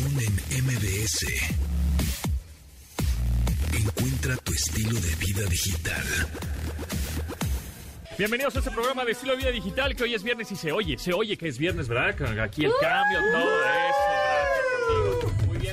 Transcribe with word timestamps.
Pontón 0.00 0.18
en 0.50 0.64
MBS. 0.64 1.26
Encuentra 3.74 4.36
tu 4.36 4.52
estilo 4.52 4.98
de 4.98 5.14
vida 5.16 5.42
digital. 5.48 6.04
Bienvenidos 8.16 8.56
a 8.56 8.58
este 8.60 8.70
programa 8.70 9.04
de 9.04 9.12
estilo 9.12 9.32
de 9.32 9.38
vida 9.38 9.50
digital 9.50 9.94
que 9.94 10.04
hoy 10.04 10.14
es 10.14 10.22
viernes 10.22 10.50
y 10.52 10.56
se 10.56 10.72
oye, 10.72 10.98
se 10.98 11.12
oye 11.12 11.36
que 11.36 11.48
es 11.48 11.58
viernes, 11.58 11.88
¿verdad? 11.88 12.40
Aquí 12.40 12.64
el 12.64 12.72
cambio, 12.80 13.18
todo 13.32 13.64
eso, 13.64 14.09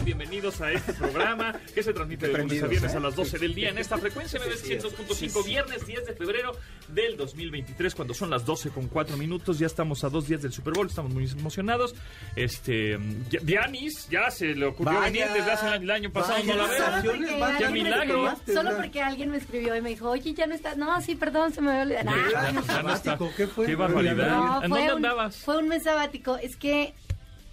bienvenidos 0.07 0.61
a 0.61 0.71
este 0.71 0.93
programa 0.93 1.53
que 1.75 1.83
se 1.83 1.91
transmite 1.91 2.27
de 2.29 2.37
lunes 2.37 2.63
a 2.63 2.67
viernes 2.67 2.95
a 2.95 2.99
las 3.01 3.13
12 3.13 3.39
del 3.39 3.53
día 3.53 3.69
en 3.71 3.77
esta 3.77 3.97
frecuencia 3.97 4.39
MBS 4.39 4.63
102.5, 4.65 5.45
viernes 5.45 5.85
10 5.85 6.05
de 6.05 6.13
febrero 6.13 6.53
del 6.87 7.17
2023, 7.17 7.93
cuando 7.93 8.13
son 8.13 8.29
las 8.29 8.45
12 8.45 8.69
con 8.69 8.87
4 8.87 9.17
minutos, 9.17 9.59
ya 9.59 9.65
estamos 9.67 10.05
a 10.05 10.09
dos 10.09 10.25
días 10.29 10.41
del 10.41 10.53
Super 10.53 10.73
Bowl, 10.73 10.87
estamos 10.87 11.11
muy 11.13 11.29
emocionados. 11.29 11.93
Este, 12.37 12.97
Dianis, 13.41 14.07
ya 14.09 14.31
se 14.31 14.55
le 14.55 14.67
ocurrió 14.67 14.93
Vaya. 14.97 15.11
venir 15.11 15.25
desde 15.33 15.51
hace 15.51 15.75
el 15.75 15.91
año 15.91 16.09
pasado, 16.09 16.35
Vaya. 16.39 16.55
no 16.55 16.67
la 16.67 17.01
veo. 17.01 17.11
Qué 17.57 17.65
Qué 17.65 17.69
milagro. 17.69 18.33
solo 18.45 18.77
porque 18.77 19.01
alguien 19.01 19.29
me 19.31 19.37
escribió 19.37 19.75
y 19.75 19.81
me 19.81 19.89
dijo, 19.89 20.09
oye, 20.09 20.33
ya 20.33 20.47
no 20.47 20.55
estás. 20.55 20.77
No, 20.77 21.01
sí, 21.01 21.15
perdón, 21.15 21.51
se 21.51 21.59
me 21.59 21.71
había 21.71 21.83
olvidado. 21.83 22.11
Ya, 22.31 22.39
Ah, 22.39 22.43
ya 22.45 22.51
no 22.53 22.59
está. 22.61 22.73
sabático, 22.75 23.29
¿qué 23.35 23.47
fue? 23.47 23.65
Qué 23.65 23.75
barbaridad. 23.75 24.29
no, 24.29 24.63
¿En 24.63 24.69
dónde 24.69 24.85
un, 24.85 24.91
andabas? 24.91 25.35
Fue 25.35 25.57
un 25.57 25.67
mes 25.67 25.83
sabático. 25.83 26.37
Es 26.37 26.55
que 26.55 26.93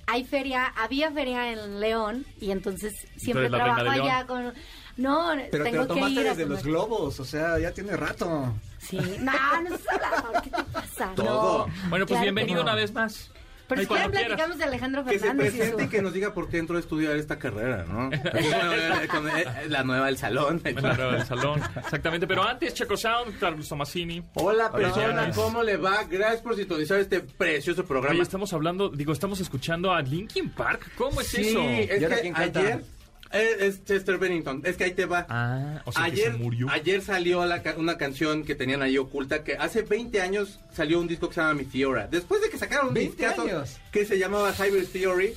hay 0.06 0.24
feria, 0.24 0.66
había 0.76 1.10
feria 1.10 1.52
en 1.52 1.80
León 1.80 2.26
y 2.40 2.50
entonces 2.50 3.06
siempre 3.16 3.48
trabajo 3.48 3.88
allá 3.90 4.26
con... 4.26 4.52
No, 4.96 5.32
Pero 5.50 5.64
te 5.64 5.70
tengo 5.70 5.82
lo 5.82 5.88
que 5.88 5.94
tomaste 5.94 6.20
ir 6.20 6.26
a 6.28 6.30
desde 6.30 6.46
los 6.46 6.62
globos, 6.62 7.18
o 7.18 7.24
sea, 7.24 7.58
ya 7.58 7.72
tiene 7.72 7.96
rato. 7.96 8.54
Sí, 8.78 8.96
no, 9.18 9.32
no 9.62 10.40
¿qué 10.42 10.50
te 10.50 10.62
pasa? 10.64 11.12
Todo. 11.16 11.66
No, 11.66 11.74
Bueno, 11.88 12.06
pues 12.06 12.18
claro 12.18 12.20
que 12.20 12.22
bienvenido 12.22 12.58
no. 12.58 12.62
una 12.62 12.74
vez 12.76 12.92
más. 12.92 13.30
Pero 13.68 13.80
si 13.80 13.86
quieren 13.86 14.10
platicamos 14.10 14.58
de 14.58 14.64
Alejandro 14.64 15.04
Que 15.04 15.18
se 15.18 15.26
Fernández 15.26 15.54
y 15.54 15.70
su... 15.70 15.80
y 15.80 15.88
que 15.88 16.02
nos 16.02 16.12
diga 16.12 16.34
por 16.34 16.48
qué 16.48 16.58
entró 16.58 16.76
a 16.76 16.80
estudiar 16.80 17.16
esta 17.16 17.38
carrera, 17.38 17.84
¿no? 17.88 18.10
Con, 19.10 19.28
eh, 19.28 19.44
la 19.68 19.84
nueva 19.84 20.06
del 20.06 20.18
salón. 20.18 20.60
Bueno, 20.62 21.12
del 21.12 21.24
salón, 21.24 21.60
exactamente. 21.76 22.26
Pero 22.26 22.46
antes, 22.46 22.74
Checo 22.74 22.96
Sound, 22.96 23.38
Carlos 23.38 23.68
Tomasini. 23.68 24.22
Hola, 24.34 24.70
Hola, 24.72 24.72
persona. 24.72 25.30
¿cómo 25.34 25.62
le 25.62 25.76
va? 25.76 26.04
Gracias 26.04 26.42
por 26.42 26.56
sintonizar 26.56 26.98
este 26.98 27.20
precioso 27.20 27.84
programa. 27.84 28.14
Oye, 28.14 28.22
estamos 28.22 28.52
hablando, 28.52 28.88
digo, 28.88 29.12
estamos 29.12 29.40
escuchando 29.40 29.92
a 29.92 30.02
Linkin 30.02 30.50
Park. 30.50 30.90
¿Cómo 30.96 31.20
es 31.20 31.28
sí, 31.28 31.48
eso? 31.48 31.60
es 31.60 32.00
¿Y 32.00 32.04
ahora 32.04 32.20
que 32.20 32.32
ayer 32.34 32.84
eh, 33.34 33.66
es 33.66 33.84
Chester 33.84 34.18
Bennington. 34.18 34.62
Es 34.64 34.76
que 34.76 34.84
ahí 34.84 34.92
te 34.92 35.06
va. 35.06 35.26
Ah, 35.28 35.82
o 35.84 35.92
sea, 35.92 36.04
que 36.04 36.12
ayer, 36.12 36.32
se 36.32 36.38
murió. 36.38 36.68
ayer 36.70 37.02
salió 37.02 37.44
la 37.44 37.62
una 37.76 37.98
canción 37.98 38.44
que 38.44 38.54
tenían 38.54 38.82
ahí 38.82 38.96
oculta 38.96 39.42
que 39.42 39.54
hace 39.56 39.82
20 39.82 40.20
años 40.20 40.60
salió 40.72 41.00
un 41.00 41.08
disco 41.08 41.28
que 41.28 41.34
se 41.34 41.40
llama 41.40 41.54
Meteora. 41.54 42.06
Después 42.06 42.40
de 42.40 42.50
que 42.50 42.58
sacaron 42.58 42.88
un 42.88 42.94
20 42.94 43.16
discazo 43.16 43.42
años. 43.42 43.76
que 43.90 44.06
se 44.06 44.18
llamaba 44.18 44.52
Hybrid 44.52 44.86
Theory 44.86 45.34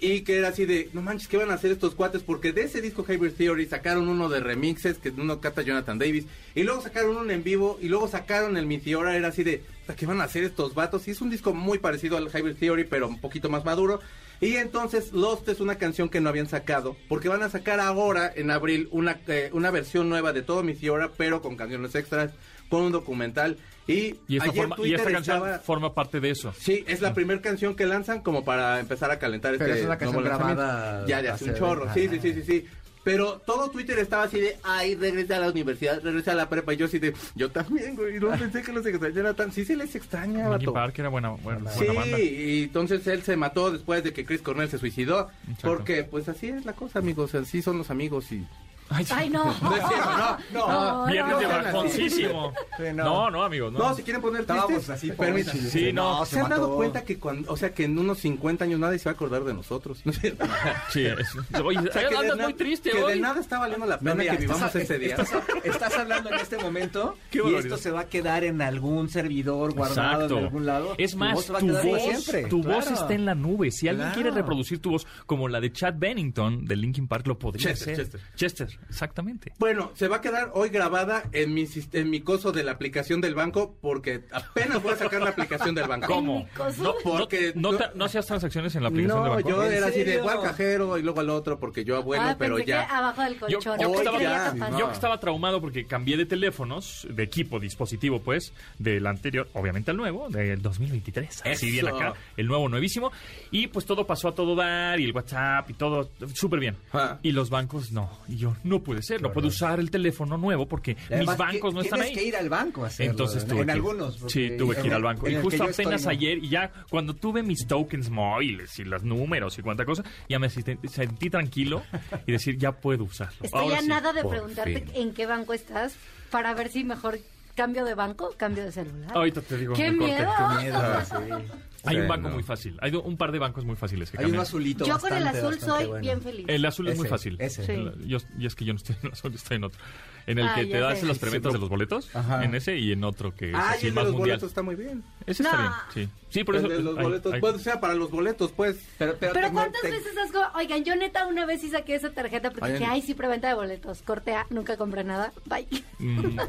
y 0.00 0.20
que 0.20 0.36
era 0.36 0.48
así 0.48 0.64
de, 0.64 0.90
no 0.92 1.02
manches, 1.02 1.26
¿qué 1.26 1.36
van 1.36 1.50
a 1.50 1.54
hacer 1.54 1.72
estos 1.72 1.94
cuates? 1.94 2.22
Porque 2.22 2.52
de 2.52 2.62
ese 2.62 2.80
disco 2.80 3.04
Hybrid 3.08 3.32
Theory 3.32 3.66
sacaron 3.66 4.08
uno 4.08 4.28
de 4.28 4.40
remixes 4.40 4.98
que 4.98 5.10
uno 5.10 5.40
canta 5.40 5.62
Jonathan 5.62 5.98
Davis 5.98 6.26
y 6.54 6.62
luego 6.62 6.82
sacaron 6.82 7.16
uno 7.16 7.32
en 7.32 7.42
vivo 7.42 7.78
y 7.80 7.88
luego 7.88 8.06
sacaron 8.06 8.56
el 8.56 8.66
Meteora, 8.66 9.16
era 9.16 9.28
así 9.28 9.42
de, 9.42 9.64
¿qué 9.96 10.06
van 10.06 10.20
a 10.20 10.24
hacer 10.24 10.44
estos 10.44 10.74
vatos? 10.74 11.08
Y 11.08 11.10
es 11.10 11.20
un 11.20 11.30
disco 11.30 11.52
muy 11.52 11.78
parecido 11.78 12.16
al 12.16 12.28
Hybrid 12.28 12.56
Theory, 12.56 12.84
pero 12.84 13.08
un 13.08 13.20
poquito 13.20 13.48
más 13.48 13.64
maduro. 13.64 14.00
Y 14.40 14.54
entonces 14.56 15.12
Lost 15.12 15.48
es 15.48 15.60
una 15.60 15.76
canción 15.76 16.08
que 16.08 16.20
no 16.20 16.28
habían 16.28 16.48
sacado, 16.48 16.96
porque 17.08 17.28
van 17.28 17.42
a 17.42 17.48
sacar 17.50 17.80
ahora 17.80 18.32
en 18.34 18.50
abril 18.50 18.88
una, 18.92 19.18
eh, 19.26 19.50
una 19.52 19.70
versión 19.70 20.08
nueva 20.08 20.32
de 20.32 20.42
todo 20.42 20.62
Meteora, 20.62 21.10
pero 21.16 21.42
con 21.42 21.56
canciones 21.56 21.94
extras, 21.96 22.30
con 22.68 22.82
un 22.82 22.92
documental. 22.92 23.56
Y, 23.88 24.16
Y 24.28 24.36
esta, 24.36 24.50
ayer 24.50 24.54
forma- 24.68 24.74
y 24.76 24.80
Twitter 24.82 24.98
esta 25.00 25.10
canción 25.12 25.36
estaba- 25.38 25.58
forma 25.60 25.94
parte 25.94 26.20
de 26.20 26.28
eso. 26.30 26.52
Sí, 26.58 26.84
es 26.86 27.00
la 27.00 27.14
primera 27.14 27.40
canción 27.40 27.74
que 27.74 27.86
lanzan 27.86 28.20
como 28.20 28.44
para 28.44 28.78
empezar 28.80 29.10
a 29.10 29.18
calentar 29.18 29.52
Pero 29.56 29.64
este 29.70 29.80
es 29.80 29.86
una 29.86 29.96
canción 29.96 30.22
grabada 30.22 31.06
Ya 31.06 31.22
de 31.22 31.30
hace 31.30 31.46
un 31.46 31.54
chorro. 31.54 31.92
Sí, 31.94 32.06
sí, 32.08 32.18
sí, 32.20 32.34
sí, 32.34 32.42
sí. 32.42 32.66
Pero 33.08 33.40
todo 33.46 33.70
Twitter 33.70 33.98
estaba 33.98 34.24
así 34.24 34.38
de, 34.38 34.58
ay, 34.62 34.94
regresa 34.94 35.36
a 35.36 35.40
la 35.40 35.50
universidad, 35.50 36.02
regresa 36.02 36.32
a 36.32 36.34
la 36.34 36.48
prepa. 36.50 36.74
Y 36.74 36.76
yo 36.76 36.84
así 36.84 36.98
de, 36.98 37.14
yo 37.34 37.50
también, 37.50 37.96
güey. 37.96 38.20
No 38.20 38.30
pensé 38.32 38.60
que 38.62 38.70
los 38.70 38.84
extrañara 38.84 39.32
tan. 39.32 39.50
Sí, 39.50 39.64
se 39.64 39.76
les 39.76 39.94
extraña. 39.94 40.50
Park 40.58 40.98
era 40.98 41.08
buena, 41.08 41.30
buena, 41.30 41.70
Sí, 41.70 41.86
buena 41.86 42.00
banda. 42.02 42.18
y 42.20 42.64
entonces 42.64 43.06
él 43.06 43.22
se 43.22 43.34
mató 43.36 43.70
después 43.70 44.04
de 44.04 44.12
que 44.12 44.26
Chris 44.26 44.42
Cornell 44.42 44.68
se 44.68 44.76
suicidó. 44.78 45.30
Exacto. 45.44 45.68
Porque, 45.68 46.04
pues 46.04 46.28
así 46.28 46.48
es 46.48 46.66
la 46.66 46.74
cosa, 46.74 46.98
amigos. 46.98 47.34
Así 47.34 47.62
son 47.62 47.78
los 47.78 47.90
amigos 47.90 48.30
y. 48.30 48.46
Ay, 48.90 49.04
sí. 49.04 49.12
Ay, 49.16 49.28
no. 49.30 49.44
No 49.62 49.76
es 49.76 49.82
cierto, 49.86 50.38
no, 50.52 50.68
no. 50.68 51.06
Viernes 51.06 51.38
de 51.38 51.46
no, 51.46 51.58
no, 51.58 51.64
bajoncísimo. 51.64 52.52
Sí, 52.76 52.82
no. 52.94 53.04
No, 53.04 53.30
no, 53.30 53.42
amigos, 53.44 53.72
no. 53.72 53.78
No, 53.80 53.94
si 53.94 54.02
quieren 54.02 54.22
poner 54.22 54.44
tristes, 54.46 54.88
así, 54.90 55.12
permítanme. 55.12 55.58
pobres, 55.58 55.72
Sí, 55.72 55.92
no, 55.92 56.24
¿Se, 56.24 56.36
han 56.36 56.42
mató. 56.48 56.54
dado 56.62 56.76
cuenta 56.76 57.04
que 57.04 57.18
cuando, 57.18 57.52
o 57.52 57.56
sea, 57.56 57.74
que 57.74 57.84
en 57.84 57.98
unos 57.98 58.18
50 58.18 58.64
años 58.64 58.80
nadie 58.80 58.98
se 58.98 59.04
va 59.06 59.12
a 59.12 59.14
acordar 59.14 59.44
de 59.44 59.54
nosotros? 59.54 60.00
¿No 60.04 60.12
es 60.12 60.18
cierto? 60.20 60.44
Sí, 60.90 61.04
es- 61.06 61.34
oye, 61.62 61.78
O 61.78 61.92
sea, 61.92 62.08
que 62.08 62.16
andas 62.16 62.38
muy 62.38 62.54
triste 62.54 62.90
que 62.90 63.02
hoy. 63.02 63.14
de 63.14 63.20
nada 63.20 63.40
está 63.40 63.58
valiendo 63.58 63.84
la 63.86 63.96
No, 63.96 64.00
pena 64.00 64.14
mira, 64.14 64.32
que 64.36 64.42
vivamos 64.42 64.62
estás, 64.66 64.82
ese 64.82 64.98
día. 64.98 65.16
Estás, 65.16 65.32
estás 65.64 65.96
hablando 65.98 66.30
en 66.30 66.36
este 66.40 66.56
momento 66.58 67.16
Qué 67.30 67.40
y 67.44 67.54
esto 67.56 67.76
se 67.76 67.90
va 67.90 68.00
a 68.00 68.06
quedar 68.06 68.44
en 68.44 68.62
algún 68.62 69.08
servidor 69.10 69.74
guardado 69.74 70.12
Exacto. 70.22 70.38
en 70.38 70.44
algún 70.44 70.66
lado. 70.66 70.94
Es 70.98 71.12
Tu 71.12 71.18
más, 71.18 71.34
voz 71.34 71.44
se 71.44 71.52
va 71.52 71.58
a 71.58 71.60
tu 71.60 71.66
quedar 71.66 71.82
para 71.82 71.92
voz, 71.94 72.02
siempre. 72.24 72.48
tu 72.50 72.62
voz 72.62 72.84
Claro. 72.86 73.00
está 73.02 73.14
en 73.14 73.24
la 73.26 73.34
nube. 73.34 73.70
Si 73.70 73.88
alguien 73.88 74.08
Claro. 74.08 74.14
quiere 74.22 74.30
reproducir 74.36 74.80
tu 74.80 74.90
voz 74.90 75.06
como 75.26 75.48
la 75.48 75.60
de 75.60 75.72
Chad 75.72 75.94
Bennington 75.98 76.64
de 76.64 76.76
Linkin 76.76 77.06
Park, 77.08 77.26
lo 77.26 77.38
podría 77.38 77.68
Chester, 77.68 77.92
hacer. 77.94 78.04
Chester. 78.08 78.20
Chester, 78.36 78.77
exactamente. 78.88 79.52
Bueno, 79.58 79.90
se 79.94 80.08
va 80.08 80.16
a 80.16 80.20
quedar 80.20 80.50
hoy 80.54 80.68
grabada 80.70 81.24
en 81.32 81.54
mi, 81.54 81.66
en 81.92 82.10
mi 82.10 82.20
coso 82.20 82.52
de 82.52 82.62
la 82.64 82.72
aplicación 82.72 83.20
del 83.20 83.34
banco 83.34 83.76
porque 83.80 84.24
apenas 84.32 84.82
voy 84.82 84.92
a 84.92 84.96
sacar 84.96 85.20
la 85.22 85.30
aplicación 85.30 85.74
del 85.74 85.88
banco. 85.88 86.06
¿Cómo? 86.06 86.46
No, 86.78 86.94
Porque 87.02 87.52
no, 87.54 87.72
no- 87.72 87.78
te- 87.78 87.84
no 87.94 88.04
hacías 88.04 88.26
transacciones 88.26 88.74
en 88.76 88.82
la 88.82 88.88
aplicación 88.88 89.22
de 89.22 89.28
No, 89.28 89.34
banco. 89.36 89.48
yo 89.48 89.64
¿En 89.64 89.72
era 89.72 89.86
así 89.86 89.98
de 90.00 90.04
serio? 90.04 90.22
voy 90.22 90.32
al 90.34 90.42
cajero 90.42 90.98
y 90.98 91.02
luego 91.02 91.20
al 91.20 91.30
otro 91.30 91.58
porque 91.58 91.84
yo 91.84 91.96
abuelo, 91.96 92.24
ah, 92.26 92.36
pero 92.38 92.58
ya. 92.58 92.86
que 92.86 92.92
abajo 92.94 93.22
del 93.22 93.36
colchón. 93.38 93.78
yo 93.80 93.90
que 93.92 93.98
estaba, 93.98 94.18
ya, 94.20 94.54
yo 94.78 94.86
que 94.88 94.92
estaba 94.94 95.20
traumado 95.20 95.60
porque 95.60 95.86
cambié 95.86 96.16
de 96.16 96.26
teléfonos, 96.26 97.06
de 97.10 97.22
equipo, 97.22 97.58
dispositivo, 97.60 98.20
pues, 98.20 98.52
del 98.78 99.06
anterior, 99.06 99.48
obviamente 99.54 99.90
al 99.90 99.96
nuevo, 99.96 100.28
del 100.28 100.60
2023. 100.62 101.42
Así 101.44 101.50
Eso. 101.50 101.66
bien 101.66 101.88
acá, 101.88 102.14
el 102.36 102.46
nuevo, 102.46 102.68
nuevísimo. 102.68 103.10
Y 103.50 103.66
pues 103.68 103.86
todo 103.86 104.06
pasó 104.06 104.28
a 104.28 104.34
todo 104.34 104.54
dar, 104.54 104.98
y 105.00 105.04
el 105.04 105.12
WhatsApp 105.12 105.68
y 105.70 105.74
todo, 105.74 106.10
súper 106.34 106.60
bien. 106.60 106.76
Ah. 106.92 107.18
Y 107.22 107.32
los 107.32 107.50
bancos 107.50 107.92
no. 107.92 108.10
Y 108.28 108.36
yo, 108.36 108.56
no 108.68 108.82
puede 108.82 109.02
ser, 109.02 109.20
no 109.22 109.32
puedo 109.32 109.48
usar 109.48 109.80
el 109.80 109.90
teléfono 109.90 110.36
nuevo 110.36 110.66
porque 110.68 110.96
mis 111.10 111.36
bancos 111.36 111.74
no 111.74 111.80
están 111.80 112.00
ahí. 112.02 112.08
Tienes 112.08 112.22
que 112.22 112.28
ir 112.28 112.36
al 112.36 112.48
banco 112.48 112.84
a 112.84 112.88
hacerlo. 112.88 113.10
Entonces 113.12 113.42
en, 113.42 113.48
tuve 113.48 113.60
en 113.60 113.66
que 113.66 113.72
algunos. 113.72 114.24
Sí, 114.28 114.50
tuve 114.56 114.76
que 114.76 114.86
ir 114.86 114.94
al 114.94 115.02
banco. 115.02 115.28
Y 115.28 115.36
justo 115.36 115.64
apenas 115.64 116.06
ayer, 116.06 116.38
y 116.38 116.48
ya 116.50 116.70
cuando 116.90 117.14
tuve 117.14 117.42
mis 117.42 117.66
tokens 117.66 118.10
móviles 118.10 118.78
y 118.78 118.84
los 118.84 119.02
números 119.02 119.58
y 119.58 119.62
cuánta 119.62 119.84
cosa, 119.84 120.04
ya 120.28 120.38
me 120.38 120.48
sentí, 120.50 120.88
sentí 120.88 121.30
tranquilo 121.30 121.82
y 122.26 122.32
decir, 122.32 122.56
ya 122.58 122.72
puedo 122.72 123.04
usarlo. 123.04 123.38
Estoy 123.42 123.60
Ahora 123.64 123.78
a 123.78 123.82
sí. 123.82 123.88
nada 123.88 124.12
de 124.12 124.22
por 124.22 124.30
preguntarte 124.32 124.80
fin. 124.80 124.90
en 124.94 125.14
qué 125.14 125.26
banco 125.26 125.54
estás 125.54 125.94
para 126.30 126.54
ver 126.54 126.68
si 126.68 126.84
mejor 126.84 127.18
cambio 127.54 127.84
de 127.84 127.94
banco, 127.94 128.32
cambio 128.36 128.64
de 128.64 128.72
celular. 128.72 129.10
Ahorita 129.14 129.40
te 129.40 129.56
digo. 129.56 129.74
¡Qué 129.74 129.86
el 129.88 129.96
corte. 129.96 130.12
miedo! 130.14 130.30
Qué 130.58 130.62
miedo, 130.64 130.80
sí. 131.04 131.52
Hay 131.84 131.96
un 131.96 132.08
banco 132.08 132.28
no. 132.28 132.34
muy 132.34 132.42
fácil. 132.42 132.76
Hay 132.82 132.92
un 132.94 133.16
par 133.16 133.30
de 133.32 133.38
bancos 133.38 133.64
muy 133.64 133.76
fáciles 133.76 134.10
que 134.10 134.18
Hay 134.18 134.24
cambian. 134.24 134.42
azulito. 134.42 134.84
Yo 134.84 134.98
con 134.98 135.12
el 135.12 135.26
azul 135.26 135.58
soy 135.60 135.86
bueno. 135.86 136.00
bien 136.02 136.20
feliz. 136.22 136.44
El 136.48 136.64
azul 136.64 136.88
es 136.88 136.96
muy 136.98 137.06
fácil. 137.08 137.36
ese. 137.38 137.64
Sí. 137.64 137.72
El- 137.72 138.06
yo- 138.06 138.18
y 138.38 138.46
es 138.46 138.54
que 138.54 138.64
yo 138.64 138.72
no 138.72 138.78
estoy 138.78 138.96
en 139.00 139.06
el 139.06 139.12
azul, 139.12 139.34
estoy 139.34 139.56
en 139.58 139.64
otro. 139.64 139.80
En 140.26 140.38
el 140.38 140.46
Ah, 140.48 140.54
que 140.56 140.66
te 140.66 140.78
das 140.78 140.98
sé. 141.00 141.06
las 141.06 141.18
preventas 141.18 141.52
de 141.54 141.58
los 141.58 141.68
boletos. 141.70 142.14
Ajá. 142.14 142.44
En 142.44 142.54
ese 142.54 142.76
y 142.76 142.92
en 142.92 143.02
otro 143.04 143.34
que 143.34 143.50
es 143.50 143.54
Ah, 143.54 143.70
así 143.70 143.86
y 143.86 143.88
el 143.88 143.94
de 143.94 144.00
más 144.00 144.04
los 144.04 144.12
mundial. 144.14 144.36
boletos 144.36 144.48
está 144.50 144.62
muy 144.62 144.74
bien. 144.74 145.02
Ese 145.24 145.42
está 145.42 145.56
bien, 145.56 145.72
sí. 146.08 146.12
Sí, 146.28 146.44
por 146.44 146.56
el 146.56 146.64
eso. 146.66 146.74
de 146.74 146.82
los 146.82 146.98
hay- 146.98 147.02
boletos, 147.04 147.32
hay- 147.32 147.40
pues, 147.40 147.54
o 147.54 147.58
sea, 147.60 147.80
para 147.80 147.94
los 147.94 148.10
boletos, 148.10 148.52
pues. 148.52 148.76
Pero, 148.98 149.16
pero, 149.18 149.32
Pero 149.32 149.50
¿cuántas 149.52 149.80
te- 149.80 149.90
veces 149.90 150.12
has... 150.18 150.30
Oigan, 150.56 150.84
yo 150.84 150.96
neta 150.96 151.26
una 151.26 151.46
vez 151.46 151.62
sí 151.62 151.70
saqué 151.70 151.94
esa 151.94 152.10
tarjeta 152.10 152.50
porque 152.50 152.66
Ay, 152.66 152.72
dije, 152.74 152.84
ay, 152.86 153.00
sí, 153.02 153.14
preventa 153.14 153.48
de 153.48 153.54
boletos. 153.54 154.02
Cortea, 154.02 154.46
nunca 154.50 154.76
compré 154.76 155.04
nada. 155.04 155.32
Bye. 155.46 155.66
Mm, 155.98 156.38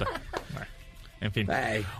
En 1.21 1.31
fin. 1.33 1.47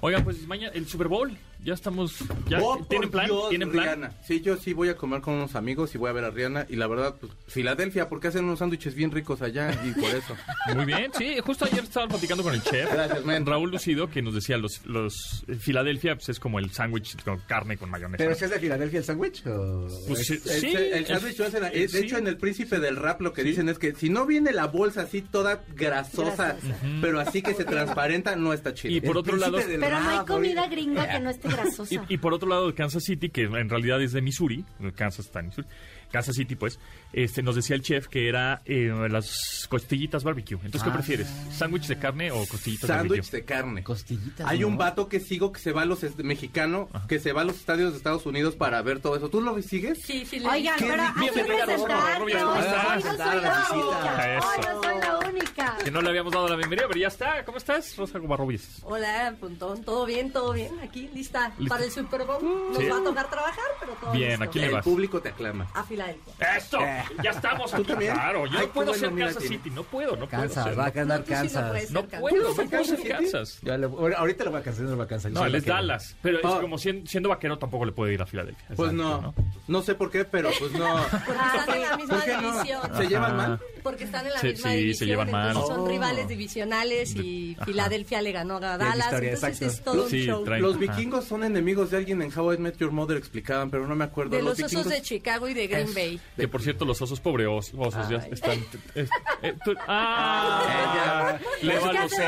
Oigan, 0.02 0.24
pues 0.24 0.46
mañana 0.48 0.72
el 0.74 0.88
Super 0.88 1.08
Bowl. 1.08 1.38
Ya 1.62 1.74
estamos. 1.74 2.16
Ya, 2.48 2.60
Oh, 2.62 2.78
¿Tienen 2.90 3.10
plan? 3.10 3.26
Dios, 3.26 3.50
¿Tienen 3.50 3.70
plan? 3.70 3.86
Rihanna. 3.86 4.12
Sí, 4.26 4.40
yo 4.42 4.56
sí 4.56 4.72
voy 4.74 4.88
a 4.90 4.96
comer 4.96 5.20
con 5.20 5.34
unos 5.34 5.56
amigos 5.56 5.94
y 5.94 5.98
voy 5.98 6.10
a 6.10 6.14
ver 6.14 6.24
a 6.24 6.30
Rihanna. 6.30 6.66
Y 6.70 6.78
la 6.78 6.88
verdad, 6.88 7.16
pues, 7.20 7.34
Filadelfia, 7.48 8.08
porque 8.08 8.30
hacen 8.30 8.46
unos 8.46 8.60
sándwiches 8.60 8.96
bien 8.96 9.12
ricos 9.12 9.42
allá 9.42 9.72
y 9.86 9.92
por 9.92 10.10
eso. 10.10 10.36
Muy 10.76 10.86
bien, 10.86 11.12
sí. 11.18 11.36
Justo 11.46 11.66
ayer 11.66 11.84
estaba 11.84 12.08
platicando 12.08 12.44
con 12.44 12.54
el 12.54 12.64
chef. 12.64 12.90
Gracias, 12.92 13.26
men. 13.26 13.46
Raúl 13.46 13.72
Lucido, 13.72 14.10
que 14.10 14.22
nos 14.22 14.34
decía 14.36 14.58
los, 14.58 14.86
los 14.86 15.44
Filadelfia 15.60 16.16
pues 16.16 16.30
es 16.30 16.40
como 16.40 16.60
el 16.60 16.72
sándwich 16.72 17.22
con 17.24 17.40
carne 17.40 17.78
con 17.78 17.90
mayonesa. 17.90 18.24
¿Pero 18.24 18.36
si 18.36 18.46
es 18.46 18.52
de 18.52 18.60
Filadelfia 18.60 19.00
el 19.00 19.06
sándwich? 19.06 19.46
o- 19.46 19.88
Pues 20.08 20.26
sí, 20.26 20.34
El, 20.36 20.40
sí, 20.62 20.74
el 20.76 21.06
sándwich 21.08 21.38
lo 21.40 21.46
hacen- 21.46 21.64
eh, 21.66 21.70
de 21.82 21.88
sí. 21.90 21.98
hecho 21.98 22.18
en 22.18 22.28
el 22.28 22.38
príncipe 22.38 22.80
del 22.80 22.96
rap 22.96 23.22
lo 23.22 23.34
que 23.34 23.44
dicen 23.44 23.68
es 23.68 23.78
que 23.78 23.94
si 23.96 24.10
no 24.10 24.26
viene 24.26 24.54
la 24.54 24.68
bolsa 24.68 25.02
así 25.02 25.22
toda 25.22 25.62
grasosa, 25.76 26.54
Grasosa. 26.54 26.76
pero 27.02 27.20
así 27.20 27.42
que 27.42 27.54
se 27.54 27.66
transparenta, 27.66 28.36
no 28.38 28.54
está 28.54 28.74
chido. 28.74 28.96
Y 28.96 29.02
por 29.02 29.12
El 29.12 29.18
otro 29.18 29.36
lado, 29.36 29.58
Pero 29.68 30.00
no 30.00 30.10
hay 30.10 30.26
comida 30.26 30.68
gringa 30.68 31.08
que 31.10 31.20
no 31.20 31.30
esté 31.30 31.49
Y, 31.90 32.14
y 32.14 32.18
por 32.18 32.34
otro 32.34 32.50
lado, 32.50 32.74
Kansas 32.76 33.04
City, 33.04 33.30
que 33.30 33.44
en 33.44 33.70
realidad 33.70 34.02
es 34.02 34.14
de 34.14 34.22
Missouri, 34.22 34.66
Kansas 34.96 35.26
está 35.28 35.40
en 35.40 35.48
Missouri, 35.48 35.68
Kansas 36.12 36.36
City, 36.36 36.56
pues, 36.56 36.80
este, 37.14 37.42
nos 37.44 37.56
decía 37.56 37.76
el 37.76 37.82
chef 37.82 38.08
que 38.08 38.28
era 38.30 38.62
eh, 38.66 38.92
las 39.10 39.66
costillitas 39.70 40.24
barbecue. 40.24 40.56
Entonces, 40.58 40.84
¿qué 40.84 40.90
Ah. 40.90 40.94
prefieres? 40.94 41.28
¿Sándwich 41.52 41.88
de 41.88 41.98
carne 42.00 42.32
o 42.32 42.46
costillitas 42.46 42.88
Sándwich 42.88 43.20
barbecue? 43.22 43.40
de 43.40 43.46
carne. 43.46 43.84
Costillitas. 43.84 44.48
Hay 44.48 44.60
¿no? 44.60 44.68
un 44.68 44.78
vato 44.78 45.08
que 45.08 45.20
sigo 45.20 45.52
que 45.52 45.60
se 45.60 45.72
va 45.72 45.84
a 45.84 45.86
los 45.86 46.00
mexicano, 46.18 46.88
que 47.08 47.20
se 47.20 47.34
va 47.34 47.42
a 47.42 47.44
los 47.44 47.56
estadios 47.58 47.92
de 47.92 47.98
Estados 47.98 48.26
Unidos 48.26 48.56
para 48.56 48.82
ver 48.82 49.00
todo 49.00 49.16
eso. 49.16 49.30
¿Tú 49.30 49.42
lo 49.42 49.60
sigues? 49.62 50.02
Sí, 50.04 50.26
sí, 50.26 50.40
le 50.40 50.48
Oigan, 50.50 50.78
¿Qué 50.78 50.86
pero 50.86 51.04
que 51.34 51.44
No, 51.44 51.88
¿cómo 52.14 52.26
hoy 52.26 52.32
estás? 52.32 52.44
no 52.46 52.54
soy 52.54 53.02
Presentar 53.02 53.28
a 53.30 53.36
la 53.36 53.42
la 53.42 53.60
visita. 53.60 53.76
única. 53.76 54.14
Hoy 54.16 54.60
Eso. 54.60 54.74
no 54.74 54.84
soy 54.84 55.00
la 55.00 55.18
única. 55.30 55.78
Que 55.84 55.92
no 55.92 56.02
le 56.02 56.10
habíamos 56.10 56.34
dado 56.34 56.48
la 56.48 56.56
bienvenida, 56.56 56.88
pero 56.88 57.00
ya 57.00 57.08
está. 57.08 57.44
¿Cómo 57.46 57.58
estás, 57.58 57.96
Rosa 57.98 58.20
Gubarrobies? 58.20 58.80
Hola, 58.84 59.36
Puntón, 59.40 59.84
todo 59.84 60.06
bien, 60.06 60.32
todo 60.32 60.54
bien. 60.54 60.80
Aquí 60.82 61.10
lista, 61.14 61.52
Lista. 61.58 61.74
para 61.76 61.86
el 61.86 61.92
Super 61.92 62.24
Bowl. 62.26 62.44
Nos 62.70 62.78
Sí. 62.78 62.86
va 62.88 62.98
a 62.98 63.04
tocar 63.04 63.30
trabajar, 63.30 63.66
pero 63.80 63.94
todo 63.94 64.12
Bien, 64.12 64.30
listo. 64.32 64.44
aquí 64.46 64.60
le 64.60 64.66
El 64.68 64.72
vas. 64.74 64.84
público 64.84 65.22
te 65.22 65.30
aclama. 65.30 65.68
A 65.74 65.84
Filadelfia. 65.84 66.34
¡Esto! 66.58 66.80
Ya 67.24 67.32
estamos 67.32 67.74
aquí. 67.74 67.84
también? 67.84 68.14
Claro, 68.14 68.46
yo 68.48 68.60
Ay, 68.60 68.68
no 68.68 68.74
puedo 68.74 68.92
bueno, 68.92 69.08
ser 69.08 69.18
Kansas 69.20 69.42
tiene- 69.44 69.58
City. 69.58 69.70
No 69.72 69.84
puedo, 69.84 70.12
no 70.12 70.18
puedo 70.28 70.30
Kansas, 70.30 70.64
ser. 70.66 70.80
va 70.80 70.86
a 70.86 70.92
ganar 70.92 71.20
No, 71.20 71.26
Kansas. 71.26 71.92
No 71.92 72.04
puedo, 72.08 72.20
no 72.22 72.30
¿Puedo 72.30 72.56
ser 72.56 72.70
puedo 72.70 73.10
Kansas. 73.10 73.60
Ya 73.62 73.78
le- 73.78 73.86
ahorita 74.16 74.44
lo 74.46 74.52
voy 74.52 74.60
a 74.60 74.64
Kansas, 74.64 74.84
no 74.84 74.92
lo 74.92 74.98
va 74.98 75.04
a 75.06 75.08
yo 75.08 75.30
No, 75.30 75.46
él 75.46 75.56
es. 75.56 75.66
Dallas. 75.66 76.16
Pero 76.22 76.38
es 76.40 76.46
Ah. 76.46 76.58
como 76.62 76.78
siendo, 76.78 77.10
siendo 77.10 77.30
vaquero 77.30 77.58
tampoco 77.58 77.86
le 77.86 77.92
puede 77.92 78.14
ir 78.14 78.22
a 78.22 78.26
Filadelfia. 78.26 78.66
Pues 78.76 78.92
Exacto, 78.92 79.22
no, 79.22 79.34
no 79.68 79.82
sé 79.82 79.96
por 79.96 80.10
qué, 80.12 80.26
pero 80.26 80.50
pues 80.60 80.72
no. 80.74 80.80
Porque 81.26 81.42
están 81.58 81.76
en 81.76 81.82
la 81.82 81.98
misma 81.98 82.16
¿Por 82.16 82.26
qué 82.26 82.34
no? 82.38 82.52
división. 82.54 82.82
¿Se 82.98 83.08
llevan 83.08 83.38
mal? 83.38 83.60
Porque 83.84 84.04
están 84.04 84.26
en 84.26 84.34
la 84.34 84.40
Sí, 84.40 84.48
misma 84.48 84.70
sí, 84.70 84.76
se 84.76 84.80
división. 84.82 85.10
llevan 85.10 85.32
mal. 85.32 85.58
Oh. 85.58 85.68
Son 85.68 85.88
rivales 85.88 86.28
divisionales 86.28 87.16
y 87.16 87.56
Ajá. 87.56 87.66
Filadelfia 87.66 88.22
le 88.22 88.32
ganó 88.32 88.58
a 88.58 88.78
Dallas. 88.78 89.06
historia, 89.06 89.32
entonces 89.34 89.62
exacto. 89.62 89.66
es 89.76 89.84
todo 89.84 90.04
un 90.06 90.10
show. 90.12 90.44
traen- 90.46 90.62
Los 90.62 90.78
vikingos 90.80 91.26
son 91.26 91.44
enemigos 91.44 91.92
de 91.92 91.98
alguien 91.98 92.22
en 92.22 92.38
How 92.38 92.54
I 92.54 92.58
Met 92.58 92.78
Your 92.78 92.92
Mother 92.92 93.18
explicaban, 93.18 93.70
pero 93.70 93.88
no 93.88 93.96
me 93.96 94.06
acuerdo. 94.06 94.36
De 94.36 94.42
los 94.42 94.60
osos 94.62 94.86
de 94.90 95.02
Chicago 95.02 95.48
y 95.48 95.54
de 95.54 95.68
Green 95.68 95.94
Bay. 95.94 96.20
Que 96.36 96.48
por 96.48 96.62
cierto, 96.62 96.86
los 96.90 97.02
osos 97.02 97.20
pobre 97.22 97.48
os- 97.48 97.72
osos 97.78 98.10
ya 98.10 98.18
están. 98.18 98.60
es- 98.96 99.10
eh, 99.44 99.54
tú- 99.64 99.74
¡Ah! 99.88 101.38
Le 101.62 101.76
los 101.76 101.84
osos. 101.84 102.20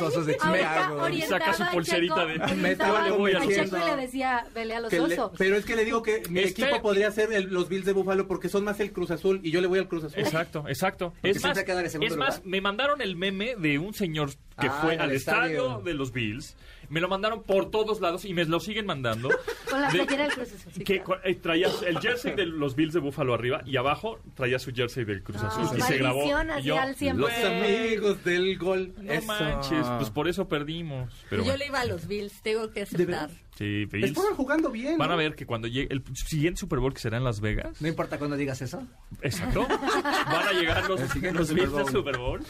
los 0.00 0.02
osos 0.02 0.26
de 0.26 0.34
Chicago. 0.34 1.02
orientaba 1.02 1.38
Saca 1.40 1.52
su 1.54 1.72
pulserita 1.72 2.24
de- 2.26 2.38
Me 2.56 2.72
estaba 2.72 3.02
le 3.02 3.10
voy 3.12 3.32
a 3.32 3.38
convenciendo. 3.38 3.76
Checo 3.78 3.88
y 3.88 3.96
le 3.96 4.02
decía, 4.02 4.46
vele 4.54 4.74
a 4.76 4.80
los 4.80 4.90
que 4.90 4.98
le- 5.00 5.14
osos. 5.18 5.32
pero 5.38 5.56
es 5.56 5.64
que 5.64 5.76
le 5.76 5.84
digo 5.84 6.02
que 6.02 6.22
mi 6.28 6.40
Este- 6.40 6.62
equipo 6.64 6.82
podría 6.82 7.10
ser 7.10 7.32
el- 7.32 7.44
los 7.52 7.68
Bills 7.68 7.84
de 7.86 7.92
Buffalo 7.92 8.26
porque 8.26 8.48
son 8.48 8.64
más 8.64 8.80
el 8.80 8.92
Cruz 8.92 9.10
Azul 9.10 9.40
y 9.42 9.50
yo 9.50 9.60
le 9.60 9.66
voy 9.66 9.78
al 9.78 9.88
Cruz 9.88 10.04
Azul. 10.04 10.18
Exacto, 10.18 10.64
exacto. 10.68 11.10
Porque 11.20 11.30
Es 11.30 11.42
más, 11.42 11.56
en 11.58 11.90
segundo 11.90 12.14
es 12.14 12.16
más, 12.18 12.36
lugar. 12.38 12.48
me 12.50 12.60
mandaron 12.60 13.00
el 13.00 13.16
meme 13.16 13.54
de 13.56 13.78
un 13.78 13.94
señor 13.94 14.30
que 14.58 14.66
Ah, 14.66 14.78
fue 14.82 14.94
en 14.94 15.00
al 15.00 15.12
estadio. 15.12 15.80
de 15.84 15.94
los 15.94 16.12
Bills. 16.12 16.56
Me 16.90 17.00
lo 17.00 17.08
mandaron 17.08 17.42
por 17.42 17.70
todos 17.70 18.00
lados 18.00 18.24
y 18.26 18.34
me 18.34 18.44
lo 18.44 18.60
siguen 18.60 18.84
mandando. 18.84 19.28
Con 19.70 19.80
la 19.80 19.88
De- 19.90 19.98
playera 20.04 20.24
del 20.24 20.32
Cruz 20.34 20.52
Azul. 20.52 20.84
que 20.84 21.02
eh, 21.24 21.34
traía 21.36 21.68
el 21.86 21.98
jersey 22.00 22.34
de 22.34 22.46
los 22.46 22.74
Bills 22.74 22.92
de 22.92 23.00
Buffalo 23.00 23.32
arriba 23.32 23.62
y 23.64 23.76
abajo 23.76 24.18
traía 24.34 24.58
su 24.58 24.72
jersey 24.72 25.04
del 25.04 25.22
Cruz 25.22 25.38
Ah, 25.40 25.46
Azul 25.46 25.78
y 25.78 25.80
se 25.82 25.96
grabó. 25.98 26.24
Y 26.24 26.62
yo, 26.64 26.74
Los 27.14 27.32
amigos 27.32 28.24
del 28.24 28.58
gol. 28.58 28.92
No 29.00 29.12
Eso. 29.12 29.26
manches, 29.26 29.86
pues 29.98 30.10
por 30.10 30.28
eso 30.28 30.48
perdimos. 30.48 31.12
Pero 31.30 31.42
yo 31.42 31.46
bueno. 31.50 31.58
le 31.58 31.66
iba 31.66 31.80
a 31.80 31.84
los 31.86 32.06
Bills, 32.06 32.42
tengo 32.42 32.68
que 32.70 32.80
¿De 32.80 32.82
aceptar. 32.82 33.30
Sí, 33.56 33.84
Bills. 33.84 34.08
Estaban 34.08 34.34
jugando 34.34 34.70
bien. 34.70 34.96
Van 34.98 35.08
¿no? 35.08 35.14
a 35.14 35.16
ver 35.16 35.34
que 35.34 35.44
cuando 35.46 35.68
llegue 35.68 35.88
el 35.92 36.02
siguiente 36.14 36.58
Super 36.60 36.78
Bowl 36.78 36.92
que 36.94 37.00
será 37.00 37.18
en 37.18 37.24
Las 37.24 37.40
Vegas, 37.40 37.80
No 37.80 37.88
importa 37.88 38.18
cuando 38.18 38.36
digas 38.36 38.60
eso. 38.62 38.82
exacto, 39.22 39.66
van 40.26 40.48
a 40.48 40.52
llegar 40.52 40.88
los, 40.88 41.00
los 41.00 41.54
Bills 41.54 41.72
del. 41.72 41.86
Super 41.88 42.18
Bowl 42.18 42.40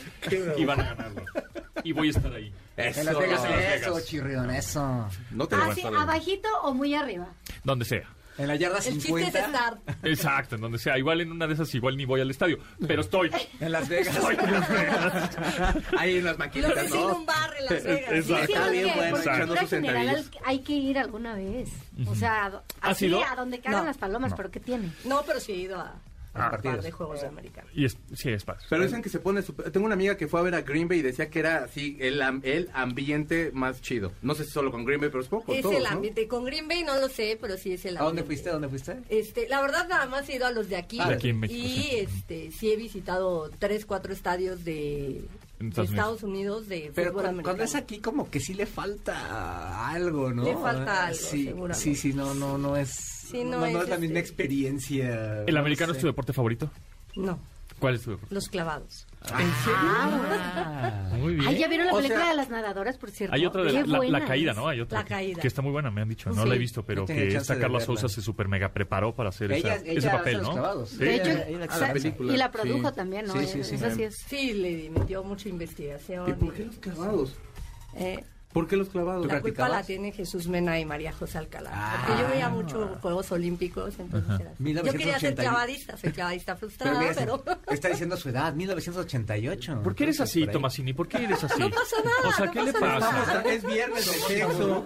y 0.57 0.65
van 0.65 0.81
a 0.81 0.95
ganarlo. 0.95 1.23
Y 1.85 1.93
voy 1.93 2.09
a 2.09 2.11
estar 2.11 2.33
ahí. 2.33 2.53
Eso. 2.89 3.01
En 3.01 3.07
Las 3.07 3.19
Vegas, 3.19 3.45
En 3.45 3.51
Las 3.51 3.61
eso, 3.75 3.91
Vegas. 3.95 4.05
chirrión, 4.07 4.51
eso. 4.51 5.09
No 5.31 5.47
te 5.47 5.55
Ah, 5.57 5.59
vas 5.69 5.75
sí, 5.75 5.83
a 5.87 5.91
ver. 5.91 6.01
abajito 6.01 6.49
o 6.63 6.75
muy 6.75 6.95
arriba. 6.95 7.29
Donde 7.65 7.85
sea. 7.85 8.09
En 8.39 8.47
la 8.49 8.57
yarda 8.57 8.79
El 8.79 8.85
chiste 8.85 8.99
es 8.99 9.05
50. 9.33 9.39
estar. 9.39 9.79
Exacto, 10.03 10.55
en 10.55 10.63
donde 10.63 10.79
sea. 10.79 10.97
Igual 10.97 11.21
en 11.21 11.31
una 11.31 11.47
de 11.47 11.53
esas, 11.55 11.75
igual 11.75 11.97
ni 11.99 12.07
voy 12.07 12.23
al 12.23 12.31
estadio. 12.31 12.59
Pero 12.87 13.03
estoy. 13.03 13.31
En 13.61 13.71
Las 13.73 13.87
Vegas. 13.89 14.17
Hay 15.99 16.19
unas 16.19 16.33
Lo 16.33 16.39
maquinitas, 16.39 16.75
ves 16.75 16.93
en 16.95 17.01
¿no? 17.01 17.17
un 17.17 17.27
bar 17.27 17.51
en 17.59 17.65
Las 17.67 17.85
Vegas. 17.85 18.13
Exacto. 18.13 18.15
Sí, 18.17 18.23
sí, 18.47 18.53
Está 18.53 18.61
porque 18.63 18.71
bien 18.83 18.95
bueno, 18.97 19.11
por 19.11 19.21
echando 19.21 19.39
cultura 19.47 19.61
sus 19.63 19.71
general 19.71 20.25
hay 20.45 20.59
que 20.61 20.73
ir 20.73 20.99
alguna 20.99 21.35
vez. 21.35 21.69
O 22.07 22.15
sea, 22.15 22.45
a- 22.47 22.63
¿Has 22.81 22.91
así, 22.93 23.07
ido? 23.07 23.23
a 23.25 23.37
donde 23.37 23.61
cagan 23.61 23.81
No. 23.81 23.87
las 23.87 23.99
palomas, 23.99 24.33
pero 24.37 24.51
¿qué 24.51 24.61
tiene? 24.61 24.91
No, 25.05 25.23
pero 25.27 25.39
sí 25.41 25.53
he 25.53 25.57
ido 25.57 25.79
a, 25.79 25.95
Ah, 26.33 26.43
a 26.43 26.45
un 26.47 26.51
par 26.51 26.63
partidos. 26.63 26.85
de 26.85 26.91
juegos 26.93 27.21
de 27.23 27.27
americano. 27.27 27.69
Y 27.75 27.85
es, 27.85 27.97
sí, 28.15 28.31
es 28.31 28.45
padre. 28.45 28.61
Pero 28.71 28.85
dicen 28.85 29.03
que 29.03 29.09
se 29.09 29.19
pone 29.19 29.43
super- 29.43 29.71
Tengo 29.73 29.87
una 29.87 29.95
amiga 29.95 30.17
que 30.17 30.29
fue 30.29 30.39
a 30.39 30.43
ver 30.45 30.55
a 30.55 30.63
Green 30.63 30.87
Bay 30.87 31.01
y 31.01 31.03
decía 31.03 31.29
que 31.29 31.41
era 31.41 31.65
así 31.65 31.97
el, 32.01 32.23
am- 32.23 32.41
el 32.45 32.71
ambiente 32.73 33.51
más 33.53 33.81
chido. 33.83 34.13
No 34.23 34.35
sé 34.35 34.45
si 34.45 34.51
solo 34.53 34.71
con 34.71 34.85
Green 34.85 35.01
Bay, 35.01 35.11
pero 35.11 35.23
supongo 35.25 35.47
con 35.47 35.57
Es 35.57 35.63
todos, 35.63 35.75
el 35.77 35.83
¿no? 35.83 35.89
ambiente. 35.89 36.29
Con 36.29 36.45
Green 36.45 36.69
Bay 36.69 36.85
no 36.85 36.97
lo 37.01 37.09
sé, 37.09 37.37
pero 37.41 37.57
sí 37.57 37.73
es 37.73 37.85
el 37.85 37.97
ambiente. 37.97 38.01
¿A 38.03 38.05
dónde 38.05 38.23
fuiste? 38.25 38.49
¿A 38.49 38.53
dónde 38.53 38.69
fuiste? 38.69 38.97
Este, 39.09 39.49
la 39.49 39.61
verdad 39.61 39.89
nada 39.89 40.07
más 40.07 40.29
he 40.29 40.37
ido 40.37 40.47
a 40.47 40.53
los 40.53 40.69
de 40.69 40.77
aquí. 40.77 40.99
Ah, 41.01 41.09
de 41.09 41.15
aquí 41.15 41.31
en 41.31 41.41
México, 41.41 41.59
y 41.61 41.69
sí. 41.69 41.89
este, 41.97 42.53
sí 42.53 42.71
he 42.73 42.77
visitado 42.77 43.51
tres, 43.59 43.85
cuatro 43.85 44.13
estadios 44.13 44.65
de, 44.65 45.23
En 45.61 45.67
de 45.67 45.83
Estados 45.83 45.91
Estados 45.91 46.23
Unidos 46.23 46.69
de 46.69 46.91
Pero 46.95 47.11
fútbol 47.11 47.27
americano. 47.27 47.45
cuando 47.45 47.65
es 47.65 47.75
aquí 47.75 47.99
como 47.99 48.31
que 48.31 48.41
sí 48.41 48.55
le 48.55 48.65
falta 48.67 49.89
algo, 49.91 50.33
¿no? 50.33 50.43
Le 50.45 50.57
falta 50.57 51.07
algo, 51.09 51.19
sí, 51.21 51.45
seguramente. 51.45 51.83
Sí, 51.83 51.95
sí, 51.95 52.13
no, 52.15 52.33
no, 52.35 52.57
no 52.59 52.77
es, 52.77 52.91
Sí, 53.31 53.45
no, 53.45 53.61
no 53.61 53.71
no 53.71 53.83
es 53.83 53.89
la 53.89 53.99
misma 53.99 54.19
este- 54.21 54.29
experiencia. 54.31 55.45
¿El 55.45 55.55
no 55.55 55.61
americano 55.61 55.93
es 55.93 55.99
tu 55.99 56.07
deporte 56.07 56.33
favorito? 56.33 56.71
No, 57.15 57.39
¿Cuál 57.79 57.95
es 57.97 58.03
tu 58.03 58.11
deporte? 58.13 58.35
los 58.35 58.49
clavados. 58.49 59.07
Ah. 59.23 61.11
Muy 61.19 61.35
bien. 61.35 61.49
Ay, 61.49 61.59
¿ya 61.59 61.69
vieron 61.69 61.87
la 61.87 61.93
O 61.93 61.97
película 61.97 62.21
sea, 62.21 62.31
de 62.31 62.37
las 62.37 62.49
nadadoras, 62.49 62.97
por 62.97 63.11
cierto? 63.11 63.35
Hay 63.35 63.45
otra 63.45 63.63
de 63.65 63.73
la, 63.73 63.81
la- 63.83 63.87
la 63.87 63.97
buena 63.99 64.25
caída. 64.25 64.55
¿no? 64.55 64.67
Hay 64.69 64.81
otra 64.81 65.01
La 65.01 65.05
que- 65.05 65.09
caída. 65.11 65.41
que 65.43 65.49
está 65.49 65.61
muy 65.63 65.73
buena, 65.73 65.91
me 65.91 66.01
han 66.01 66.09
dicho. 66.09 66.31
No 66.31 66.43
Sí. 66.45 66.49
la 66.49 66.55
he 66.55 66.59
visto, 66.59 66.85
pero 66.85 67.05
que 67.07 67.29
esta 67.37 67.59
Carla. 67.59 67.81
Sousa 67.81 68.09
se 68.09 68.23
super 68.23 68.49
mega 68.49 68.73
preparó 68.73 69.15
para 69.15 69.29
hacer 69.29 69.53
Ella- 69.53 69.75
esa- 69.77 69.85
ella 69.87 69.99
ese 69.99 70.09
papel, 70.11 70.37
los 70.39 70.47
¿no? 70.49 70.53
clavados. 70.55 70.89
Sí. 70.91 70.99
De 70.99 71.15
hecho, 71.17 71.31
Ella- 71.31 71.49
ella 71.49 71.59
la 71.59 71.65
exacto, 71.67 71.85
hace. 71.85 72.01
película. 72.01 72.33
y 72.33 72.37
la 72.37 72.51
produjo 72.51 72.89
Sí. 72.89 72.95
también, 72.95 73.27
¿no? 73.27 73.33
Sí, 73.35 73.47
sí, 73.47 73.65
sí. 73.65 73.75
Esa 73.75 73.91
sí 73.95 74.03
es. 74.05 74.17
Sí, 74.17 74.53
le 74.55 74.91
metió 74.91 75.23
mucha 75.23 75.49
investigación. 75.49 76.29
¿Y 76.29 76.33
por 76.33 76.55
qué 76.55 76.65
los 76.65 76.77
clavados? 76.79 77.37
eh, 77.97 78.25
¿Por 78.53 78.67
qué 78.67 78.77
los 78.77 78.89
clavados? 78.89 79.23
¿Tú 79.23 79.29
la 79.29 79.41
culpa 79.41 79.69
la 79.69 79.83
tiene 79.85 80.11
Jesús 80.11 80.49
Mena 80.49 80.77
y 80.81 80.85
María 80.85 81.13
José 81.13 81.39
Alcalá. 81.39 81.71
Ah. 81.73 82.05
Porque 82.05 82.21
yo 82.23 82.29
veía 82.31 82.49
mucho 82.49 82.99
Juegos 83.01 83.31
Olímpicos, 83.31 83.95
entonces 83.99 84.41
era 84.41 84.51
así. 84.51 84.73
Yo 84.75 84.83
quería 84.93 85.21
ser 85.21 85.35
1980. 85.37 85.43
clavadista, 85.43 85.97
soy 85.97 86.11
clavadista 86.13 86.55
Pero 86.57 86.59
frustrada, 86.59 86.99
mira, 86.99 87.13
pero... 87.17 87.45
está 87.71 87.89
diciendo 87.91 88.17
su 88.17 88.29
edad, 88.29 88.53
1988. 88.55 89.83
¿Por 89.85 89.95
qué 89.95 90.03
eres 90.05 90.21
así, 90.21 90.41
por. 90.45 90.53
Tomasini? 90.53 90.93
¿Por 90.93 91.07
qué 91.07 91.19
eres 91.25 91.45
así? 91.45 91.61
No 91.61 91.71
pasa 91.71 91.97
nada, 92.05 92.29
O 92.29 92.33
sea, 92.33 92.47
no 92.47 92.53
¿qué 92.53 92.63
le 92.63 92.73
pasa 92.73 93.13
nada. 93.13 93.43
es 93.53 93.65
viernes 93.65 94.07
de 94.07 94.13
sexo, 94.13 94.85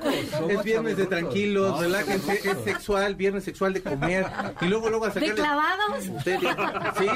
es 0.50 0.62
viernes 0.62 0.96
de 0.98 1.06
tranquilos, 1.06 1.70
No, 1.76 1.80
relájense, 1.80 2.32
es 2.50 2.58
sexual, 2.64 3.14
viernes 3.14 3.44
sexual 3.44 3.72
de 3.72 3.82
comer 3.82 4.26
y 4.60 4.66
luego 4.66 4.90
luego 4.90 5.06
a 5.06 5.08
¿De 5.08 5.14
sacarle 5.14 5.34
clavados? 5.34 6.04
de- 6.24 6.32
de- 6.32 6.38
sí, 6.98 7.06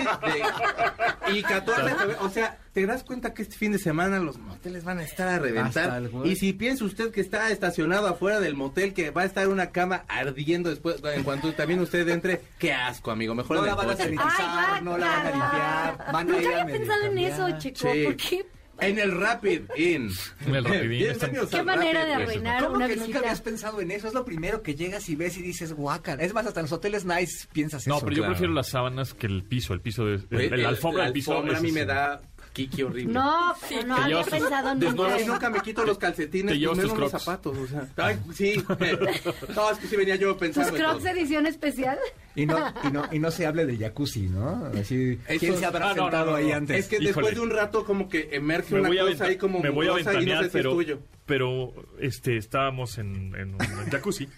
de- 1.29 1.39
y 1.39 1.43
14 1.43 1.83
de 1.83 1.95
febrero, 1.95 2.19
o 2.23 2.31
sea, 2.31 2.57
te 2.73 2.87
das 2.87 3.03
cuenta 3.05 3.35
que 3.35 3.43
este 3.43 3.57
fin 3.57 3.73
de 3.73 3.79
semana 3.79 4.19
los 4.21 4.39
moteles 4.39 4.85
van 4.85 4.99
a 4.99 5.03
estar 5.03 5.27
a 5.29 5.35
Hasta 5.37 5.43
reventar 5.47 6.03
el 6.03 6.27
y 6.27 6.37
si 6.37 6.53
piensa 6.53 6.85
usted 6.85 7.11
que 7.11 7.21
está 7.21 7.51
estacionado 7.51 8.07
afuera 8.09 8.41
del 8.41 8.55
motel 8.55 8.95
que 8.95 9.11
va 9.11 9.23
a 9.23 9.25
estar 9.25 9.49
una 9.49 9.71
cama 9.71 10.05
ardiendo 10.09 10.71
después 10.71 10.97
en 11.15 11.23
cuanto 11.25 11.53
también 11.55 11.81
usted 11.81 12.09
entre, 12.09 12.41
qué 12.59 12.73
asco, 12.73 13.11
amigo, 13.11 13.35
mejor 13.35 13.57
No 13.59 13.65
la 13.65 13.71
el 13.73 13.77
van 13.77 13.91
a 13.91 13.97
sanitizar, 13.97 14.35
Ay, 14.39 14.83
no 14.85 14.99
la 14.99 15.07
van 15.07 15.27
a 15.27 15.31
limpiar. 15.31 16.13
Van 16.13 16.17
a 16.17 16.33
Nunca 16.33 16.49
a 16.49 16.61
había 16.63 16.67
pensado 16.79 17.03
en 17.05 17.19
eso, 17.19 17.59
chico. 17.59 17.93
Sí. 17.93 18.05
¿Por 18.05 18.17
qué? 18.17 18.47
En 18.81 18.97
el 19.01 19.11
Rapid 19.21 19.63
Inn. 19.77 20.09
En 20.47 20.55
el 20.55 20.65
Rapidín, 20.65 20.89
Bienvenidos 21.09 21.49
¿Qué 21.51 21.63
manera 21.65 22.05
de 22.05 22.13
Rapid 22.13 22.23
arruinar 22.31 22.63
¿Cómo 22.63 22.77
una 22.77 22.87
que 22.87 22.93
nunca 22.95 23.07
visita? 23.07 23.19
habías 23.19 23.41
pensado 23.41 23.81
en 23.81 23.91
eso? 23.91 24.07
Es 24.07 24.15
lo 24.15 24.25
primero 24.25 24.63
que 24.63 24.77
llegas 24.77 25.09
y 25.09 25.17
ves 25.17 25.37
y 25.37 25.43
dices, 25.43 25.73
guacan. 25.73 26.21
Es 26.21 26.33
más, 26.33 26.47
hasta 26.47 26.61
en 26.61 26.65
los 26.65 26.73
hoteles 26.73 27.05
nice 27.05 27.49
piensas 27.53 27.89
No, 27.89 27.97
eso. 27.97 28.05
pero 28.05 28.15
yo 28.17 28.23
claro. 28.23 28.35
prefiero 28.35 28.53
las 28.55 28.69
sábanas 28.69 29.15
que 29.15 29.27
el 29.27 29.43
piso, 29.43 29.75
el 29.75 29.81
piso 29.81 30.05
de... 30.05 30.15
el- 30.15 30.27
Güey, 30.31 30.47
el- 30.47 30.63
la 30.63 30.69
alfombra 30.69 31.03
del 31.05 31.13
piso. 31.13 31.33
alfombra 31.33 31.59
a 31.59 31.61
mí 31.61 31.73
me 31.73 31.85
da 31.87 32.21
kiki 32.53 32.83
horrible. 32.83 33.13
No, 33.13 33.55
pero 33.69 33.87
no 33.87 33.97
había 33.97 34.23
tus- 34.23 34.31
pensado 34.31 34.75
De 34.75 34.87
nunca. 34.91 35.19
nunca 35.27 35.51
me 35.51 35.61
quito 35.61 35.85
los 35.85 35.99
calcetines, 35.99 36.59
tus 36.61 36.77
menos 36.77 36.99
los 36.99 37.11
zapatos, 37.11 37.57
o 37.57 37.67
sea. 37.67 37.87
Ay, 37.97 38.19
sí. 38.35 38.63
No, 39.55 39.71
es 39.71 39.79
que 39.79 39.87
sí 39.87 39.97
venía 39.97 40.17
yo 40.17 40.31
¿Tus 40.31 40.39
pensando. 40.39 40.71
en 40.77 40.83
crocs 40.83 40.99
todo. 41.05 41.09
edición 41.09 41.47
especial? 41.47 41.99
Y 42.35 42.47
no, 42.47 42.57
y 42.85 42.91
no, 42.91 43.05
y 43.13 43.19
no 43.19 43.31
se 43.31 43.47
hable 43.47 43.67
de 43.67 43.77
jacuzzi, 43.77 44.23
¿no? 44.29 44.67
Así, 44.79 45.19
¿quién 45.39 45.53
Eso- 45.53 45.59
se 45.61 45.67
habrá 45.67 45.91
Ah, 45.91 45.95
no, 45.95 46.03
sentado 46.05 46.25
no, 46.27 46.31
no, 46.33 46.37
ahí 46.37 46.49
no. 46.49 46.55
antes? 46.57 46.79
Es 46.79 46.89
que 46.89 46.97
Híjole. 46.97 47.09
después 47.13 47.35
de 47.35 47.41
un 47.41 47.51
rato 47.51 47.85
como 47.85 48.09
que 48.09 48.29
emerge 48.33 48.75
Me 48.75 48.81
una 48.81 48.89
cosa 48.91 49.03
aventa- 49.03 49.25
ahí 49.27 49.37
como 49.37 49.61
me 49.61 49.71
voy 49.71 49.87
a 49.87 49.89
y 49.89 49.91
no 49.91 49.95
ventanear, 49.97 50.39
sé 50.45 50.51
si 50.51 50.53
pero, 50.53 50.71
es 50.71 50.77
tuyo. 50.77 50.99
pero 51.27 51.73
este, 52.01 52.37
estábamos 52.37 52.99
en, 52.99 53.35
en 53.35 53.55
un 53.55 53.59
jacuzzi 53.91 54.29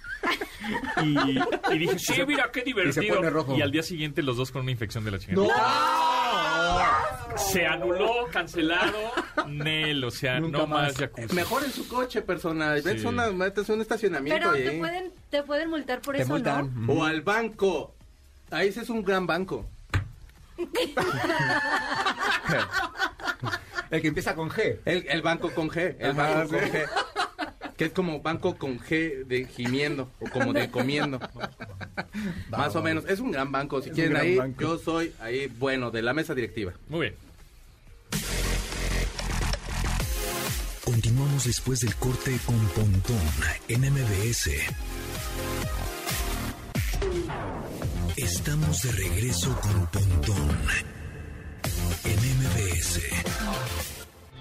y, 1.02 1.19
y 1.75 1.79
dije, 1.79 1.99
sí, 1.99 2.12
mira, 2.26 2.50
qué 2.52 2.62
divertido. 2.62 3.17
pone 3.17 3.31
rojo. 3.31 3.57
Y 3.57 3.62
al 3.62 3.71
día 3.73 3.83
siguiente 3.83 4.23
los 4.23 4.37
dos 4.37 4.50
con 4.52 4.62
una 4.62 4.71
infección 4.71 5.05
de 5.05 5.11
la 5.11 5.19
chingada. 5.19 5.49
Se 7.37 7.67
anuló, 7.67 8.27
cancelado, 8.33 8.99
Nel, 9.47 10.03
o 10.05 10.11
sea, 10.11 10.41
Nunca 10.41 10.59
no 10.59 10.67
más 10.67 10.89
más. 10.89 10.97
jacuzzi. 10.97 11.35
Mejor 11.35 11.65
en 11.65 11.73
su 11.73 11.89
coche, 11.89 12.23
persona. 12.23 12.77
Sí. 12.81 13.07
Una, 13.07 13.25
a 13.25 13.31
un 13.31 13.81
estacionamiento 13.81 14.39
Pero 14.39 14.51
ahí. 14.53 14.65
te 14.65 14.79
pueden, 14.79 15.13
te 15.31 15.43
pueden 15.43 15.71
multar 15.71 16.01
por 16.01 16.17
Te 16.17 16.23
eso, 16.23 16.33
multan. 16.33 16.87
¿no? 16.87 16.93
O 16.93 17.05
al 17.05 17.23
banco. 17.23 17.95
Ahí 18.51 18.69
ese 18.69 18.81
es 18.83 18.91
un 18.91 19.03
gran 19.05 19.27
banco. 19.27 19.67
El 23.91 24.01
que 24.03 24.09
empieza 24.09 24.35
con 24.35 24.51
G. 24.51 24.79
El, 24.85 25.07
el 25.09 25.23
banco 25.23 25.51
con 25.53 25.69
G. 25.69 25.97
El 25.99 26.11
Ajá, 26.13 26.35
banco 26.45 26.51
con. 26.51 26.61
G. 26.61 26.87
Que 27.81 27.87
es 27.87 27.93
como 27.93 28.21
banco 28.21 28.59
con 28.59 28.79
G 28.79 29.25
de 29.25 29.47
gimiendo 29.47 30.11
o 30.21 30.29
como 30.29 30.53
de 30.53 30.71
comiendo. 30.71 31.19
Más 32.51 32.77
o 32.77 32.83
menos. 32.83 33.07
Es 33.09 33.21
un 33.21 33.31
gran 33.31 33.51
banco. 33.51 33.81
Si 33.81 33.89
quieren 33.89 34.19
ahí, 34.19 34.37
banco. 34.37 34.61
yo 34.61 34.77
soy 34.77 35.15
ahí, 35.19 35.47
bueno, 35.59 35.91
de 35.91 36.03
la 36.03 36.13
mesa 36.13 36.35
directiva. 36.35 36.75
Muy 36.91 37.01
bien. 37.01 37.15
Continuamos 40.85 41.45
después 41.45 41.81
del 41.81 41.95
corte 41.97 42.39
con 42.45 42.59
Pontón 42.69 43.17
en 43.69 43.81
MBS. 43.81 44.51
Estamos 48.15 48.83
de 48.83 48.93
regreso 48.93 49.59
con 49.59 49.87
Pontón 49.87 50.59
en 52.05 52.19
MBS. 52.41 54.00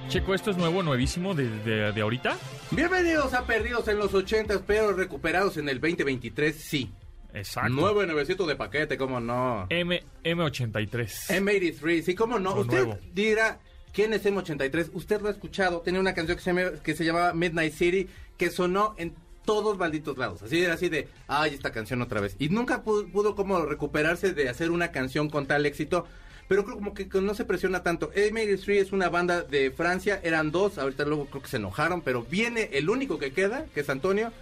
Checo, 0.09 0.33
¿esto 0.33 0.49
es 0.49 0.57
nuevo, 0.57 0.81
nuevísimo 0.81 1.35
de, 1.35 1.47
de, 1.59 1.91
de 1.91 2.01
ahorita? 2.01 2.35
Bienvenidos 2.71 3.33
a 3.35 3.45
Perdidos 3.45 3.87
en 3.87 3.99
los 3.99 4.11
80, 4.13 4.63
pero 4.65 4.93
recuperados 4.93 5.57
en 5.57 5.69
el 5.69 5.79
2023, 5.79 6.55
sí. 6.55 6.91
Exacto. 7.31 7.69
Nuevo 7.69 8.03
nuevecito 8.05 8.47
de 8.47 8.55
paquete, 8.55 8.97
cómo 8.97 9.19
no. 9.19 9.67
M, 9.69 10.01
M83. 10.23 11.29
M83, 11.29 12.01
sí, 12.01 12.15
cómo 12.15 12.39
no. 12.39 12.55
Lo 12.55 12.61
Usted 12.61 12.85
nuevo. 12.85 12.97
dirá, 13.13 13.59
¿quién 13.93 14.13
es 14.13 14.25
M83? 14.25 14.89
Usted 14.93 15.21
lo 15.21 15.27
ha 15.27 15.31
escuchado, 15.31 15.81
tenía 15.81 15.99
una 15.99 16.15
canción 16.15 16.37
que 16.37 16.43
se, 16.43 16.81
que 16.81 16.95
se 16.95 17.05
llamaba 17.05 17.33
Midnight 17.33 17.73
City, 17.73 18.07
que 18.35 18.49
sonó 18.49 18.95
en 18.97 19.13
todos 19.45 19.77
malditos 19.77 20.17
lados. 20.17 20.41
Así 20.41 20.59
era 20.63 20.73
así 20.73 20.89
de, 20.89 21.07
ay, 21.27 21.53
esta 21.53 21.71
canción 21.71 22.01
otra 22.01 22.19
vez. 22.19 22.35
Y 22.39 22.49
nunca 22.49 22.81
pudo, 22.81 23.07
pudo 23.09 23.35
como 23.35 23.61
recuperarse 23.63 24.33
de 24.33 24.49
hacer 24.49 24.71
una 24.71 24.91
canción 24.91 25.29
con 25.29 25.45
tal 25.45 25.67
éxito. 25.67 26.07
Pero 26.50 26.65
creo 26.65 26.75
como 26.75 26.94
que 26.94 27.08
no 27.22 27.34
se 27.36 27.46
presiona 27.46 27.84
tanto. 27.84 28.12
M83 28.12 28.74
es 28.74 28.91
una 28.91 29.08
banda 29.08 29.44
de 29.44 29.72
Francia, 29.72 30.20
eran 30.24 30.51
dos, 30.51 30.77
ahorita 30.79 31.06
luego 31.06 31.27
creo 31.27 31.44
que 31.44 31.48
se 31.48 31.58
enojaron, 31.58 32.01
pero 32.01 32.24
viene 32.24 32.72
el 32.74 32.89
único 32.89 33.18
que 33.20 33.32
queda, 33.32 33.65
que 33.74 33.79
es 33.82 33.89
Antonio. 33.89 34.34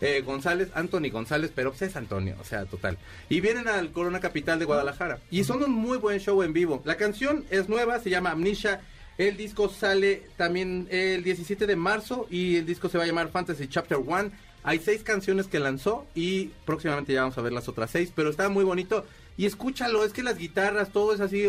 eh, 0.00 0.20
González, 0.22 0.70
Anthony 0.74 1.10
González, 1.12 1.52
pero 1.54 1.70
pues 1.70 1.82
es 1.82 1.94
Antonio, 1.94 2.34
o 2.40 2.44
sea, 2.44 2.64
total. 2.64 2.98
Y 3.28 3.40
vienen 3.40 3.68
al 3.68 3.92
Corona 3.92 4.18
Capital 4.18 4.58
de 4.58 4.64
Guadalajara. 4.64 5.20
Y 5.30 5.44
son 5.44 5.62
un 5.62 5.70
muy 5.70 5.96
buen 5.96 6.18
show 6.18 6.42
en 6.42 6.52
vivo. 6.52 6.82
La 6.84 6.96
canción 6.96 7.44
es 7.50 7.68
nueva, 7.68 8.00
se 8.00 8.10
llama 8.10 8.32
Amnesia. 8.32 8.80
El 9.16 9.36
disco 9.36 9.68
sale 9.68 10.24
también 10.36 10.88
el 10.90 11.22
17 11.22 11.68
de 11.68 11.76
marzo 11.76 12.26
y 12.28 12.56
el 12.56 12.66
disco 12.66 12.88
se 12.88 12.98
va 12.98 13.04
a 13.04 13.06
llamar 13.06 13.30
Fantasy 13.30 13.68
Chapter 13.68 13.98
1. 13.98 14.32
Hay 14.64 14.80
seis 14.80 15.04
canciones 15.04 15.46
que 15.46 15.60
lanzó 15.60 16.04
y 16.16 16.46
próximamente 16.64 17.12
ya 17.12 17.20
vamos 17.22 17.38
a 17.38 17.42
ver 17.42 17.52
las 17.52 17.68
otras 17.68 17.90
seis, 17.92 18.12
pero 18.12 18.30
está 18.30 18.48
muy 18.48 18.64
bonito. 18.64 19.04
Y 19.36 19.46
escúchalo, 19.46 20.04
es 20.04 20.12
que 20.12 20.22
las 20.22 20.38
guitarras, 20.38 20.90
todo 20.90 21.14
es 21.14 21.20
así 21.20 21.46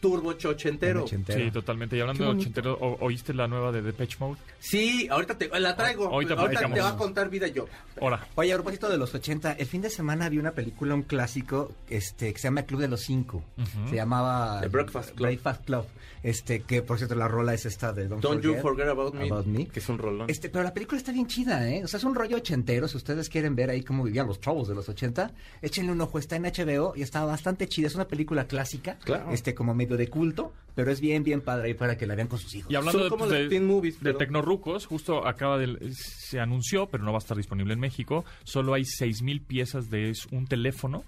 turbo 0.00 0.34
chochentero. 0.34 1.04
Ochentero. 1.04 1.42
Sí, 1.42 1.50
totalmente. 1.50 1.96
Y 1.96 2.00
hablando 2.00 2.24
de 2.24 2.30
ochentero, 2.32 2.74
¿o- 2.78 2.98
¿oíste 3.06 3.32
la 3.32 3.48
nueva 3.48 3.72
de 3.72 3.80
Depeche 3.80 4.18
Mode? 4.20 4.38
Sí, 4.60 5.08
ahorita 5.10 5.38
te 5.38 5.48
la 5.58 5.74
traigo. 5.76 6.08
Ahorita 6.08 6.34
ahorita 6.34 6.68
te 6.74 6.80
va 6.80 6.90
a 6.90 6.96
contar 6.96 7.30
vida 7.30 7.46
yo. 7.48 7.66
Ahora. 7.98 8.26
Oye, 8.34 8.52
a 8.52 8.56
propósito 8.56 8.90
de 8.90 8.98
los 8.98 9.14
80, 9.14 9.52
el 9.52 9.66
fin 9.66 9.80
de 9.80 9.88
semana 9.88 10.28
vi 10.28 10.36
una 10.36 10.50
película, 10.50 10.94
un 10.94 11.04
clásico, 11.04 11.72
este, 11.88 12.34
que 12.34 12.38
se 12.38 12.48
llama 12.48 12.60
El 12.60 12.66
Club 12.66 12.80
de 12.82 12.88
los 12.88 13.00
Cinco. 13.00 13.42
Se 13.88 13.96
llamaba... 13.96 14.60
The 14.60 14.68
Breakfast 14.68 15.08
Club. 15.12 15.20
Breakfast 15.20 15.64
Club. 15.64 15.86
Este, 16.24 16.62
que 16.62 16.82
por 16.82 16.96
cierto 16.98 17.14
la 17.14 17.28
rola 17.28 17.54
es 17.54 17.66
esta 17.66 17.92
de 17.92 18.08
Don't, 18.08 18.22
Don't 18.22 18.42
You 18.42 18.54
Forget 18.60 18.88
About 18.88 19.14
Me, 19.14 19.28
About 19.30 19.46
Me. 19.46 19.66
que 19.66 19.78
es 19.78 19.88
un 19.90 19.98
rolón. 19.98 20.28
Este, 20.28 20.48
pero 20.48 20.64
la 20.64 20.72
película 20.74 20.96
está 20.98 21.12
bien 21.12 21.26
chida, 21.26 21.68
¿eh? 21.70 21.84
O 21.84 21.86
sea, 21.86 21.98
es 21.98 22.04
un 22.04 22.14
rollo 22.14 22.38
ochentero. 22.38 22.88
Si 22.88 22.96
ustedes 22.96 23.28
quieren 23.28 23.54
ver 23.54 23.68
ahí 23.70 23.82
cómo 23.82 24.02
vivían 24.02 24.26
los 24.26 24.40
chavos 24.40 24.66
de 24.66 24.74
los 24.74 24.88
80, 24.88 25.32
échenle 25.62 25.92
un 25.92 26.00
ojo. 26.00 26.18
Está 26.18 26.36
en 26.36 26.44
HBO 26.44 26.94
y 26.96 27.02
está 27.02 27.24
bastante 27.26 27.68
chida. 27.68 27.86
Es 27.88 27.94
una 27.94 28.08
película 28.08 28.46
clásica, 28.46 28.98
Claro. 29.04 29.30
este, 29.32 29.54
como 29.54 29.74
medio 29.74 29.96
de 29.98 30.08
culto, 30.08 30.52
pero 30.74 30.90
es 30.90 31.00
bien, 31.00 31.22
bien 31.24 31.42
padre 31.42 31.68
ahí 31.68 31.74
para 31.74 31.96
que 31.98 32.06
la 32.06 32.14
vean 32.14 32.28
con 32.28 32.38
sus 32.38 32.54
hijos. 32.54 32.72
Y 32.72 32.74
hablando 32.74 32.98
Son 33.00 33.02
de, 33.04 33.10
como 33.10 33.26
los 33.26 33.48
teen 33.50 33.66
movies, 33.66 33.94
de 33.98 34.00
pero- 34.04 34.18
Tecnorucos, 34.18 34.86
justo 34.86 35.26
acaba 35.26 35.58
de... 35.58 35.92
Se 35.92 36.40
anunció, 36.40 36.86
pero 36.86 37.04
no 37.04 37.12
va 37.12 37.18
a 37.18 37.20
estar 37.20 37.36
disponible 37.36 37.74
en 37.74 37.80
México. 37.80 38.24
Solo 38.44 38.72
hay 38.72 38.82
6.000 38.82 39.44
piezas 39.44 39.90
de 39.90 40.12
un 40.32 40.46
teléfono 40.46 41.04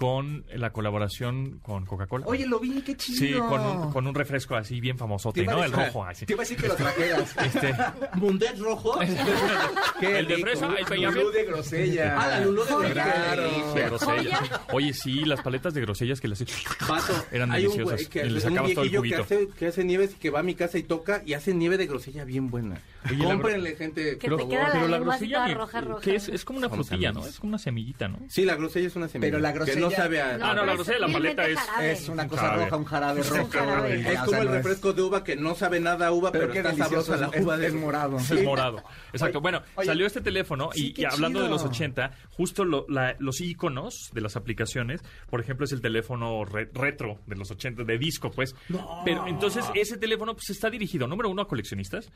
con 0.00 0.44
la 0.54 0.70
colaboración 0.72 1.58
con 1.62 1.84
Coca-Cola. 1.86 2.24
Oye, 2.26 2.46
lo 2.46 2.58
vi, 2.58 2.80
qué 2.82 2.96
chido. 2.96 3.18
Sí, 3.18 3.32
con 3.34 3.60
un, 3.60 3.92
con 3.92 4.06
un 4.06 4.14
refresco 4.14 4.54
así 4.56 4.80
bien 4.80 4.96
Te 4.96 5.00
famosote, 5.00 5.42
iba 5.42 5.52
a 5.52 5.56
¿no? 5.56 5.64
El 5.64 5.70
decir- 5.72 5.86
rojo, 5.86 6.04
así. 6.04 6.26
Te 6.26 6.32
iba 6.32 6.42
a 6.42 6.44
decir 6.44 6.56
que 6.58 6.68
lo 6.68 6.74
trajeras. 6.74 7.34
Este, 7.44 7.74
Mundet 8.14 8.58
rojo. 8.58 8.98
Qué 10.00 10.18
El 10.18 10.26
de 10.28 10.38
fresa, 10.38 10.66
el. 10.66 11.02
Lulú 11.02 11.30
de 11.30 11.44
grosella. 11.44 12.16
Ah, 12.18 12.28
la 12.28 12.40
Lulú 12.40 12.62
de 12.64 12.68
grosella. 12.94 13.74
de 13.74 13.82
grosella. 13.84 14.40
Oye, 14.72 14.92
sí, 14.94 15.24
las 15.24 15.40
paletas 15.42 15.74
de 15.74 15.80
grosellas 15.82 16.20
que 16.20 16.28
les 16.28 16.40
Vato, 16.88 17.12
Eran 17.32 17.52
hay 17.52 17.66
un 17.66 17.72
deliciosas. 17.72 17.94
güey 18.00 18.06
que 18.08 18.26
Y 18.26 18.30
le 18.30 18.34
un 18.36 18.40
sacabas 18.40 18.72
todo 18.74 18.84
el 18.84 18.90
viejillo 18.90 19.02
que 19.02 19.22
juguito. 19.22 19.22
hace, 19.22 19.48
que 19.58 19.66
hace 19.66 19.84
nieves 19.84 20.12
y 20.12 20.18
que 20.18 20.30
va 20.30 20.40
a 20.40 20.42
mi 20.42 20.54
casa 20.54 20.78
y 20.78 20.82
toca 20.82 21.22
y 21.26 21.34
hace 21.34 21.52
nieve 21.54 21.76
de 21.76 21.86
grosella 21.86 22.24
bien 22.24 22.50
buena. 22.50 22.80
Oye, 23.10 23.24
Cómprenle, 23.24 23.76
gente. 23.76 24.18
Que 24.18 24.28
te 24.30 24.48
queda 24.48 24.62
la 24.68 24.72
pero 24.72 24.88
la 24.88 24.98
grosella 24.98 25.48
roja, 25.54 25.80
roja. 25.80 26.00
que 26.02 26.14
es, 26.16 26.28
es 26.28 26.44
como 26.44 26.58
una 26.58 26.68
frutilla, 26.68 27.12
¿no? 27.12 27.26
Es 27.26 27.38
como 27.38 27.50
una 27.50 27.58
semillita, 27.58 28.08
¿no? 28.08 28.18
Sí, 28.28 28.44
la 28.44 28.56
grosella 28.56 28.86
es 28.88 28.96
una 28.96 29.08
semilla. 29.08 29.28
Pero 29.30 29.38
la 29.40 29.52
Que 29.52 29.58
no 29.90 29.96
sabe 29.96 30.20
a... 30.20 30.34
Ah, 30.40 30.54
no, 30.54 30.64
la 30.64 30.72
grosella, 30.74 30.98
la 31.00 31.06
es 31.06 31.12
paleta 31.12 31.46
es-. 31.48 31.58
Es 31.82 32.08
una 32.08 32.22
Un 32.24 32.28
cosa 32.28 32.42
jarabe. 32.42 32.64
roja, 32.64 32.76
un 32.76 32.84
jarabe 32.84 33.20
Es 33.20 33.30
un 33.30 33.36
rojo. 33.38 33.50
jarabe. 33.52 33.98
y 33.98 34.06
Es 34.06 34.18
como 34.18 34.30
sea, 34.30 34.38
el 34.40 34.44
no 34.46 34.50
es- 34.50 34.56
refresco 34.56 34.92
de 34.92 35.02
uva 35.02 35.24
que 35.24 35.36
no 35.36 35.54
sabe 35.54 35.80
nada 35.80 36.06
a 36.08 36.12
uva, 36.12 36.32
pero, 36.32 36.48
Pero 36.48 36.52
qué 36.52 36.68
está 36.70 36.84
sabrosa 36.84 37.16
la 37.16 37.26
es- 37.32 37.44
uva. 37.44 37.56
de- 37.56 37.66
es 37.66 37.74
morado. 37.74 38.16
Es 38.18 38.42
morado. 38.44 38.82
Exacto. 39.12 39.40
Bueno, 39.40 39.62
Oye, 39.74 39.86
salió 39.86 40.06
este 40.06 40.20
teléfono 40.20 40.70
sí, 40.72 40.94
y, 40.96 41.04
hablando 41.04 41.42
de 41.42 41.48
los 41.48 41.62
80, 41.64 42.12
justo 42.30 42.64
lo- 42.64 42.86
la- 42.88 43.16
los 43.18 43.40
iconos 43.40 44.10
de 44.12 44.20
las 44.20 44.36
aplicaciones, 44.36 45.02
por 45.28 45.40
ejemplo, 45.40 45.64
es 45.64 45.72
el 45.72 45.80
teléfono 45.80 46.44
re- 46.44 46.70
retro 46.72 47.18
de 47.26 47.36
los 47.36 47.50
80, 47.50 47.84
de 47.84 47.98
disco, 47.98 48.30
pues. 48.30 48.54
Pero 49.04 49.26
entonces 49.26 49.64
ese 49.74 49.96
teléfono 49.96 50.34
pues 50.34 50.50
está 50.50 50.70
dirigido, 50.70 51.06
número 51.06 51.28
uno, 51.28 51.42
a 51.42 51.48
coleccionistas. 51.48 52.10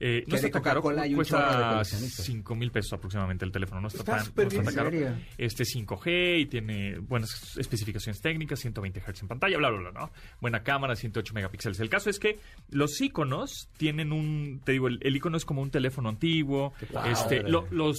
Eh, 0.00 0.24
no 0.28 0.36
está 0.36 0.48
tan 0.50 0.62
caro, 0.62 0.80
cuesta 0.80 1.36
coleccionistas. 1.72 2.24
5 2.24 2.54
mil 2.54 2.70
pesos 2.70 2.92
aproximadamente 2.92 3.44
el 3.44 3.50
teléfono, 3.52 3.80
no 3.80 3.88
está, 3.88 3.98
Está 3.98 4.16
tan, 4.16 4.32
no 4.36 4.42
está 4.42 4.62
tan 4.62 4.74
caro. 4.74 4.90
Este 5.36 5.64
5G 5.64 6.40
y 6.40 6.46
tiene 6.46 6.98
buenas 6.98 7.56
especificaciones 7.58 8.20
técnicas, 8.20 8.60
120 8.60 9.00
Hz 9.00 9.22
en 9.22 9.28
pantalla, 9.28 9.58
bla, 9.58 9.70
bla, 9.70 9.90
bla, 9.90 10.00
¿no? 10.00 10.10
Buena 10.40 10.62
cámara, 10.62 10.94
108 10.94 11.34
megapíxeles. 11.34 11.80
El 11.80 11.88
caso 11.90 12.10
es 12.10 12.18
que 12.20 12.38
los 12.70 13.00
iconos 13.00 13.68
tienen 13.76 14.12
un, 14.12 14.60
te 14.64 14.72
digo, 14.72 14.86
el, 14.88 14.98
el 15.02 15.16
icono 15.16 15.36
es 15.36 15.44
como 15.44 15.62
un 15.62 15.70
teléfono 15.70 16.08
antiguo. 16.08 16.72
este, 17.06 17.42
lo- 17.42 17.66
los, 17.70 17.98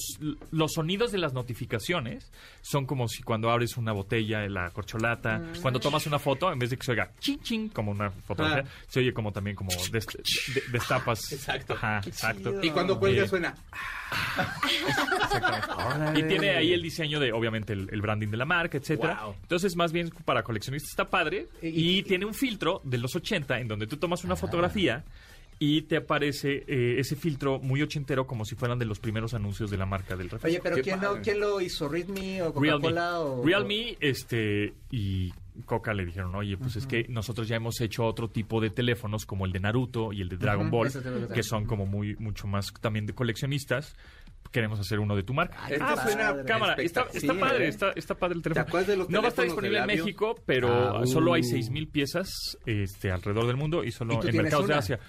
los 0.52 0.72
sonidos 0.74 1.12
de 1.12 1.18
las 1.18 1.34
notificaciones 1.34 2.32
son 2.62 2.86
como 2.86 3.08
si 3.08 3.24
cuando 3.24 3.50
abres 3.52 3.76
una 3.78 3.92
botella, 3.92 4.48
la 4.48 4.70
corcholata, 4.72 5.42
cuando 5.62 5.80
tomas 5.80 6.06
una 6.08 6.20
foto, 6.20 6.52
en 6.52 6.60
vez 6.60 6.70
de 6.70 6.78
que 6.78 6.84
se 6.84 6.92
oiga 6.92 7.12
ching 7.20 7.40
ching 7.42 7.70
como 7.70 7.92
una 7.92 8.10
fotografía, 8.10 8.64
Ah. 8.66 8.84
se 8.88 9.00
oye 9.02 9.14
como 9.14 9.32
también 9.34 9.56
como 9.56 9.70
dest- 9.92 10.16
de- 10.54 10.64
destapas. 10.72 11.32
Exacto. 11.32 11.74
Ajá, 11.74 11.89
exacto. 12.06 12.60
Y 12.64 12.70
cuando 12.72 13.00
cuelga 13.00 13.24
Eh, 13.24 13.28
suena... 13.28 13.56
y 16.16 16.24
tiene 16.24 16.50
ahí 16.52 16.74
el 16.74 16.82
diseño 16.82 17.20
de, 17.20 17.32
obviamente, 17.32 17.74
el, 17.74 17.90
el 17.92 18.02
branding 18.02 18.28
de 18.30 18.38
la 18.38 18.46
marca, 18.46 18.78
etcétera. 18.78 19.22
Wow. 19.26 19.36
Entonces, 19.42 19.76
más 19.76 19.92
bien 19.92 20.10
para 20.26 20.44
coleccionistas 20.44 20.90
está 20.92 21.10
padre. 21.10 21.48
Y, 21.62 22.04
tiene 22.04 22.26
un 22.26 22.34
filtro 22.34 22.82
de 22.84 22.98
los 22.98 23.16
80 23.16 23.60
en 23.60 23.68
donde 23.68 23.88
tú 23.88 23.98
tomas 23.98 24.24
una 24.24 24.36
fotografía 24.36 25.04
y 25.62 25.82
te 25.84 25.98
aparece 25.98 26.64
eh, 26.68 26.96
ese 27.00 27.16
filtro 27.18 27.60
muy 27.60 27.82
ochentero 27.82 28.26
como 28.26 28.46
si 28.46 28.56
fueran 28.56 28.80
de 28.80 28.86
los 28.86 29.00
primeros 29.00 29.34
anuncios 29.34 29.70
de 29.70 29.78
la 29.78 29.86
marca 29.86 30.16
del 30.16 30.30
refresco. 30.30 30.48
Oye, 30.48 30.60
pero 30.64 30.78
Qué 30.78 30.82
¿quién 30.84 31.02
lo, 31.02 31.08
padre. 31.10 31.22
¿quién 31.22 31.40
lo 31.42 31.62
hizo? 31.62 31.90
¿Realme 31.90 32.42
o 32.42 32.52
Realme. 32.54 32.72
Coca-Cola? 32.72 33.20
o- 33.20 33.46
Realme, 33.46 33.98
este, 34.00 34.74
y 34.90 35.34
Coca 35.66 35.94
le 35.94 36.06
dijeron, 36.06 36.36
oye, 36.36 36.58
pues 36.58 36.76
es 36.76 36.86
que 36.88 37.06
nosotros 37.10 37.48
ya 37.48 37.56
hemos 37.56 37.80
hecho 37.82 38.06
otro 38.06 38.30
tipo 38.30 38.60
de 38.62 38.70
teléfonos 38.70 39.26
como 39.26 39.46
el 39.46 39.52
de 39.52 39.60
Naruto 39.60 40.12
y 40.14 40.22
el 40.22 40.30
de 40.30 40.38
Dragon 40.38 40.70
Ball, 40.70 40.90
que 41.34 41.44
son 41.44 41.66
como 41.66 41.86
muy, 41.86 42.16
mucho 42.18 42.48
más 42.48 42.72
también 42.82 43.06
de 43.06 43.14
coleccionistas. 43.14 43.96
Queremos 44.52 44.80
hacer 44.80 45.00
uno 45.00 45.16
de 45.16 45.22
tu 45.22 45.34
marca. 45.34 45.58
Ay, 45.62 45.78
ah, 45.80 45.96
pues, 46.02 46.16
cámara, 46.46 46.74
está, 46.80 47.02
está 47.04 47.20
Sí, 47.20 47.28
padre, 47.28 47.66
¿eh? 47.66 47.68
está, 47.68 47.92
está 47.92 48.16
padre 48.16 48.36
el 48.38 48.42
teléfono. 48.42 48.66
acuerdas 48.68 48.88
de 48.88 48.98
los 48.98 49.10
no 49.10 49.22
va 49.22 49.28
a 49.28 49.30
estar 49.30 49.46
disponible 49.46 49.78
en? 49.80 49.86
México, 49.86 50.36
pero 50.46 51.00
Ah, 51.00 51.06
solo 51.06 51.34
hay 51.34 51.42
uh. 51.42 51.46
6.000 51.46 51.92
piezas 51.92 52.58
este, 52.66 53.12
alrededor 53.12 53.46
del 53.46 53.58
mundo 53.58 53.84
y 53.84 53.90
¿Y 53.90 53.92
solo 53.92 54.20
en 54.24 54.38
mercados 54.38 54.68
de? 54.68 54.74
Asia. 54.74 55.00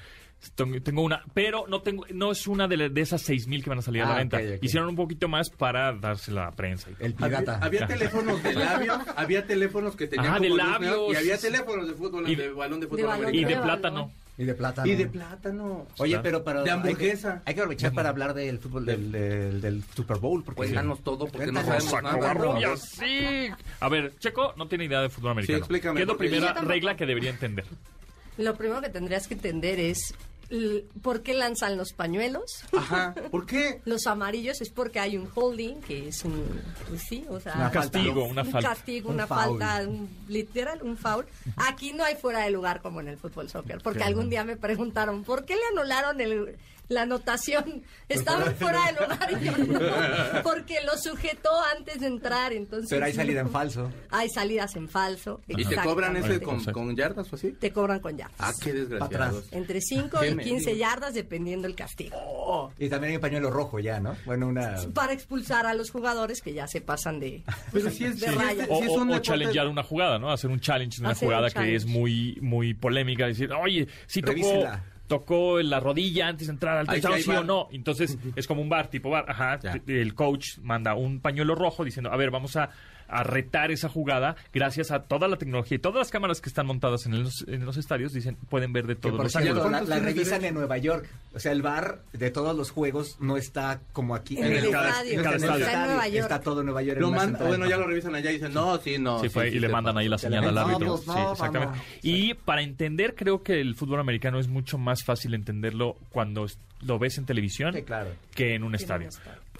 Tengo- 0.55 1.03
una, 1.03 1.23
pero 1.35 1.67
no 1.69 1.83
tengo, 1.83 2.07
no 2.15 2.33
es 2.33 2.47
una 2.47 2.67
de, 2.67 2.77
la- 2.77 2.89
de 2.89 3.01
esas 3.01 3.23
6.000 3.29 3.63
que 3.63 3.69
van 3.71 3.79
a 3.79 3.83
salir 3.83 4.03
a 4.03 4.07
la 4.07 4.15
Ah, 4.15 4.19
venta. 4.19 4.41
Hicieron 4.63 4.89
un 4.89 4.97
poquito 4.97 5.29
más 5.29 5.51
para 5.51 5.93
dársela 5.93 6.47
a 6.49 6.51
prensa. 6.53 6.91
y 6.91 6.95
todo. 6.95 7.07
El 7.07 7.15
Había, 7.19 7.39
pirata. 7.41 7.65
había 7.65 7.87
teléfonos 7.87 8.43
de 8.43 8.55
labios, 8.55 8.99
había 9.17 9.47
teléfonos 9.47 9.97
que 9.97 10.07
tenían 10.07 10.33
Ah, 10.35 10.37
como 10.39 10.49
de 10.57 10.63
labios. 10.63 11.13
y 11.13 11.17
había 11.17 11.39
teléfonos 11.39 11.89
de 11.89 11.95
fútbol, 11.95 12.29
Y- 12.29 12.35
de 12.37 12.51
balón 12.53 12.81
de 12.81 12.87
de 12.87 12.91
fútbol 12.91 13.07
balón 13.07 13.35
Y 13.35 13.45
americano. 13.45 13.57
de 13.57 13.63
plátano. 13.63 14.13
Y 14.39 14.45
de 14.45 14.55
plátano. 14.55 14.89
Y 14.91 14.95
de 14.95 15.07
plátano. 15.07 15.87
Oye, 15.99 16.19
pero 16.21 16.43
para... 16.43 16.63
De 16.63 16.71
hay 16.71 16.77
que- 16.81 16.89
hamburguesa. 16.89 17.43
Hay 17.45 17.55
que, 17.55 17.61
aprovechar 17.61 17.93
para 17.93 18.09
hablar 18.09 18.33
del 18.33 18.59
fútbol, 18.59 18.87
del, 18.87 19.13
del, 19.13 19.61
del 19.61 19.85
Super 19.95 20.17
Bowl. 20.17 20.43
Porque 20.43 20.57
Cuéntanos 20.57 21.05
todo 21.05 21.27
porque 21.29 21.53
no 21.53 21.61
sabemos 21.61 21.85
Saco 21.85 22.03
nada. 22.03 22.17
Barrubia, 22.33 22.75
sí. 22.79 23.49
A 23.81 23.89
ver, 23.91 24.15
Checo 24.19 24.55
no 24.57 24.67
tiene 24.67 24.87
idea 24.87 25.03
de 25.03 25.11
fútbol 25.11 25.33
americano. 25.33 25.59
explícame, 25.59 25.97
¿Qué 25.99 26.03
es 26.05 26.09
la 26.09 26.17
primera 26.17 26.55
regla 26.55 26.97
que 26.97 27.05
debería 27.05 27.29
entender? 27.29 27.67
Lo 28.39 28.55
primero 28.55 28.81
que 28.81 28.89
tendrías 28.89 29.29
que 29.29 29.35
entender 29.35 29.79
es 29.79 30.15
por 31.03 31.23
qué 31.23 31.35
lanzan 31.35 31.77
los 31.77 31.93
pañuelos. 31.93 32.65
Ajá. 32.77 33.15
¿Por 33.31 33.47
qué? 33.47 33.81
Los 33.85 34.07
amarillos 34.07 34.61
es 34.61 34.71
porque 34.71 34.99
hay 35.01 35.17
un 35.17 35.29
holding, 35.35 35.77
que 35.81 36.09
es 36.09 36.25
un, 36.25 36.45
pues 36.89 37.03
sí, 37.09 37.25
o 37.29 37.39
sea, 37.41 37.55
Una 37.55 37.67
Un 37.67 37.71
castigo, 37.73 38.25
una 38.25 38.43
un 38.43 38.51
falta. 38.51 38.69
castigo, 38.71 39.09
Un 39.11 39.15
una 39.15 39.27
foul. 39.27 39.59
falta, 39.61 39.89
un- 39.89 40.09
literal, 40.29 40.83
un 40.83 40.97
foul. 40.97 41.27
Aquí 41.57 41.93
no 41.93 42.05
hay 42.05 42.17
fuera 42.17 42.41
de 42.45 42.51
lugar 42.51 42.81
como 42.83 43.01
en 43.01 43.09
el 43.09 43.17
fútbol 43.19 43.49
soccer, 43.49 43.79
porque 43.83 44.03
algún 44.03 44.29
día 44.31 44.45
me 44.45 44.57
preguntaron, 44.57 45.23
¿por 45.25 45.45
qué 45.45 45.55
le 45.55 45.63
anularon 45.73 46.21
el 46.21 46.57
la 46.91 47.03
anotación. 47.03 47.83
Estaban 48.09 48.55
fuera 48.57 48.87
del 48.87 48.97
hogar 49.05 49.31
y 49.31 49.45
yo 49.45 49.57
no, 49.57 50.43
porque 50.43 50.79
lo 50.85 50.99
sujetó 50.99 51.51
antes 51.77 52.01
de 52.01 52.09
entrar, 52.09 52.53
entonces... 52.53 52.91
Pero 52.91 53.07
hay 53.07 53.13
salida 53.13 53.41
en 53.41 53.51
falso. 53.51 53.91
Hay 54.11 54.29
salidas 54.29 54.75
en 54.75 54.89
falso. 54.89 55.41
¿Y 55.47 55.65
te 55.65 55.77
cobran 55.77 56.17
ese 56.17 56.41
con, 56.41 56.63
con 56.65 56.97
yardas 56.97 57.33
o 57.33 57.37
así? 57.37 57.53
Te 57.53 57.73
cobran 57.73 58.01
con 58.01 58.17
yardas. 58.17 58.37
Ah, 58.41 58.53
qué 58.63 58.73
desgraciados. 58.73 59.45
Entre 59.53 59.81
5 59.81 60.19
Qué 60.21 60.27
y 60.27 60.37
15 60.37 60.51
mendigo. 60.51 60.77
yardas 60.77 61.15
dependiendo 61.15 61.69
el 61.69 61.77
castigo. 61.77 62.73
Y 62.79 62.89
también 62.89 63.11
hay 63.13 63.17
un 63.17 63.23
pañuelo 63.23 63.51
rojo 63.51 63.79
ya, 63.79 64.01
¿no? 64.01 64.17
Bueno, 64.27 64.49
una... 64.49 64.75
Para 64.93 65.13
expulsar 65.13 65.67
a 65.67 65.75
los 65.75 65.91
jugadores 65.91 66.43
que 66.43 66.53
ya 66.53 66.67
se 66.67 66.81
pasan 66.81 67.21
de, 67.21 67.45
Pero 67.73 67.91
sí 67.91 68.05
es, 68.05 68.19
de 68.19 68.29
sí 68.29 68.35
raya. 68.35 68.67
O, 68.69 69.19
challengear 69.21 69.69
una 69.69 69.85
jugada, 69.85 70.19
¿no? 70.19 70.33
Hacer 70.33 70.51
un 70.51 70.59
challenge 70.59 70.97
de 70.97 71.03
una 71.03 71.11
Hacer 71.11 71.29
un 71.29 71.35
jugada 71.35 71.51
que 71.51 71.77
es 71.77 71.87
muy, 71.87 72.39
muy 72.41 72.75
polémica. 72.75 73.27
Decir, 73.27 73.53
oye, 73.53 73.87
si 74.09 74.21
tocó, 74.21 74.33
Revísela. 74.33 74.85
Tocó 75.11 75.61
la 75.61 75.81
rodilla 75.81 76.29
antes 76.29 76.47
de 76.47 76.53
entrar 76.53 76.79
al 76.79 76.87
touchdown, 76.87 77.21
sí 77.21 77.31
o 77.33 77.43
no. 77.43 77.67
Entonces 77.73 78.17
es 78.37 78.47
como 78.47 78.63
un 78.63 78.69
bar, 78.69 78.87
tipo 78.87 79.11
bar. 79.11 79.25
Ajá. 79.29 79.59
Ya. 79.59 79.75
El 79.89 80.15
coach 80.15 80.59
manda 80.63 80.95
un 80.95 81.19
pañuelo 81.19 81.57
rojo 81.57 81.85
diciendo, 81.85 82.13
a 82.13 82.17
ver, 82.17 82.31
vamos 82.31 82.55
a, 82.55 82.71
a 83.11 83.23
retar 83.25 83.71
esa 83.71 83.89
jugada 83.89 84.37
gracias 84.53 84.91
a 84.91 85.03
toda 85.03 85.29
la 85.29 85.37
tecnología 85.37 85.77
y 85.77 85.79
todas 85.79 85.99
las 85.99 86.11
cámaras 86.11 86.41
que 86.41 86.49
están 86.49 86.67
montadas 86.67 87.07
en 87.07 87.23
los, 87.23 87.45
en 87.49 87.65
los 87.65 87.77
estadios. 87.77 88.13
Dicen, 88.13 88.37
pueden 88.49 88.73
ver 88.73 88.87
de 88.87 88.95
Que 88.95 89.01
todos 89.03 89.17
por 89.17 89.25
los 89.25 89.33
cierto, 89.33 89.51
ángulos. 89.51 89.65
la, 89.73 89.79
¿Cuántos 89.79 89.89
la 89.89 89.99
revisan 90.05 90.45
en 90.45 90.55
Nueva 90.55 90.79
York. 90.79 91.09
O 91.35 91.39
sea, 91.39 91.53
el 91.53 91.63
bar 91.63 92.03
de 92.13 92.31
todos 92.31 92.57
los 92.57 92.71
juegos 92.71 93.17
no 93.21 93.37
está 93.37 93.81
como 93.93 94.15
aquí. 94.15 94.39
En 94.39 94.45
el 94.53 94.71
cada- 94.71 94.89
estadio. 94.91 95.13
en 95.19 95.23
cada 95.25 95.37
está 95.37 95.47
en 95.49 95.53
el 95.55 95.61
estadio. 95.63 95.67
Está 95.67 95.83
en 95.83 95.87
Nueva 95.91 96.09
York. 96.09 96.23
Está 96.23 96.41
todo 96.41 96.61
en 96.61 96.67
Nueva 96.67 96.83
York. 96.83 96.97
en 96.97 97.03
Lo 97.03 97.09
una 97.09 97.17
man- 97.19 97.27
central. 97.29 97.49
bueno, 97.49 97.69
ya 97.69 97.77
lo 97.77 97.87
revisan 97.87 98.15
allá 98.15 98.31
y 98.31 98.35
dicen, 98.35 98.55
no, 98.55 98.79
sí, 98.79 98.99
no. 98.99 99.21
Sí, 99.21 99.29
fue, 99.29 99.49
y 99.49 99.59
le 99.59 99.69
mandan 99.69 99.97
ahí 99.99 100.09
la 100.09 100.19
Se 100.19 100.27
señal 100.29 100.45
al 100.49 100.59
árbitro. 100.59 100.97
Sí, 100.99 101.05
no, 101.09 101.33
exactamente. 101.33 101.67
vamos. 101.79 101.85
Y 102.03 102.35
para 102.35 102.63
entender, 102.63 103.15
creo 103.15 103.43
que 103.43 103.61
el 103.61 103.75
fútbol 103.75 104.01
americano 104.01 104.39
es 104.39 104.49
mucho 104.49 104.79
más 104.79 105.05
fácil 105.05 105.35
entenderlo 105.35 105.97
cuando 106.11 106.47
lo 106.83 106.99
ves 106.99 107.19
en 107.19 107.27
televisión 107.27 107.75
Sí, 107.75 107.83
claro. 107.83 108.11
que 108.35 108.55
en 108.55 108.63
un 108.65 108.73
Que 108.73 108.85
en 108.85 108.99
un 109.03 109.05
estadio. 109.07 109.09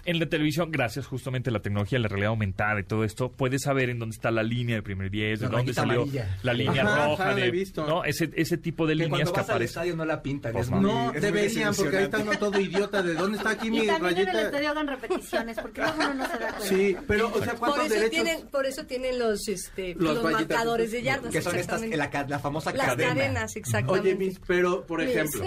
En 0.05 0.19
la 0.19 0.25
televisión, 0.27 0.71
gracias 0.71 1.05
justamente 1.05 1.49
a 1.49 1.53
la 1.53 1.61
tecnología, 1.61 1.99
la 1.99 2.07
realidad 2.07 2.29
aumentada 2.29 2.79
y 2.79 2.83
todo 2.83 3.03
esto, 3.03 3.31
puedes 3.31 3.61
saber 3.63 3.89
en 3.89 3.99
dónde 3.99 4.15
está 4.15 4.31
la 4.31 4.43
línea 4.43 4.75
del 4.75 4.83
primer 4.83 5.11
10, 5.11 5.39
de 5.41 5.47
dónde 5.47 5.73
salió 5.73 6.01
amarilla. 6.03 6.37
la 6.43 6.53
línea 6.53 6.83
Ajá, 6.83 7.05
roja, 7.07 7.23
ajá, 7.29 7.35
de, 7.35 7.51
visto. 7.51 7.85
¿no? 7.85 8.03
ese, 8.03 8.31
ese 8.35 8.57
tipo 8.57 8.87
de 8.87 8.93
Que 8.93 9.03
líneas 9.03 9.09
cuando 9.11 9.33
que 9.33 9.39
vas 9.39 9.49
al 9.49 9.55
aparecen. 9.55 9.65
estadio 9.69 9.95
no 9.95 10.05
la 10.05 10.21
pintan. 10.23 10.51
Por 10.53 10.61
Es 10.61 10.69
favor. 10.69 10.83
muy, 10.85 10.91
No, 10.91 11.13
es 11.13 11.21
deberían, 11.21 11.75
porque 11.75 11.97
ahí 11.97 12.03
está 12.05 12.17
uno 12.19 12.31
todo 12.39 12.59
idiota 12.59 13.03
de 13.03 13.13
dónde 13.13 13.37
está 13.37 13.49
aquí 13.51 13.69
mi 13.69 13.79
Y 13.83 13.87
también 13.87 14.17
en 14.17 14.29
el 14.29 14.35
estadio 14.45 14.69
hagan 14.71 14.87
repeticiones, 14.87 15.57
porque 15.59 15.81
luego 15.81 15.95
uno 15.99 16.13
no 16.15 16.25
se 16.25 16.37
da 16.39 16.47
cuenta. 16.53 16.65
Sí, 16.75 16.97
pero, 17.07 17.27
o 17.33 17.43
sea, 17.43 17.53
Por 17.53 17.59
¿cuántos 17.59 17.85
eso, 17.85 17.93
derechos? 17.95 18.11
tienen, 18.11 18.47
por 18.47 18.65
eso 18.65 18.85
tienen 18.85 19.19
los, 19.19 19.47
este, 19.47 19.95
Los 19.95 20.23
marcadores 20.23 20.87
esas. 20.87 20.99
de 20.99 21.03
yardas. 21.03 21.31
Que 21.31 21.41
son 21.41 21.55
estas, 21.55 21.81
la, 21.81 22.25
la 22.27 22.39
famosa 22.39 22.71
Las 22.73 22.87
cadena. 22.87 23.13
cadenas, 23.13 23.55
exactamente. 23.55 24.09
Oye, 24.09 24.17
Miss, 24.17 24.39
pero, 24.47 24.85
por 24.85 25.01
ejemplo, 25.01 25.43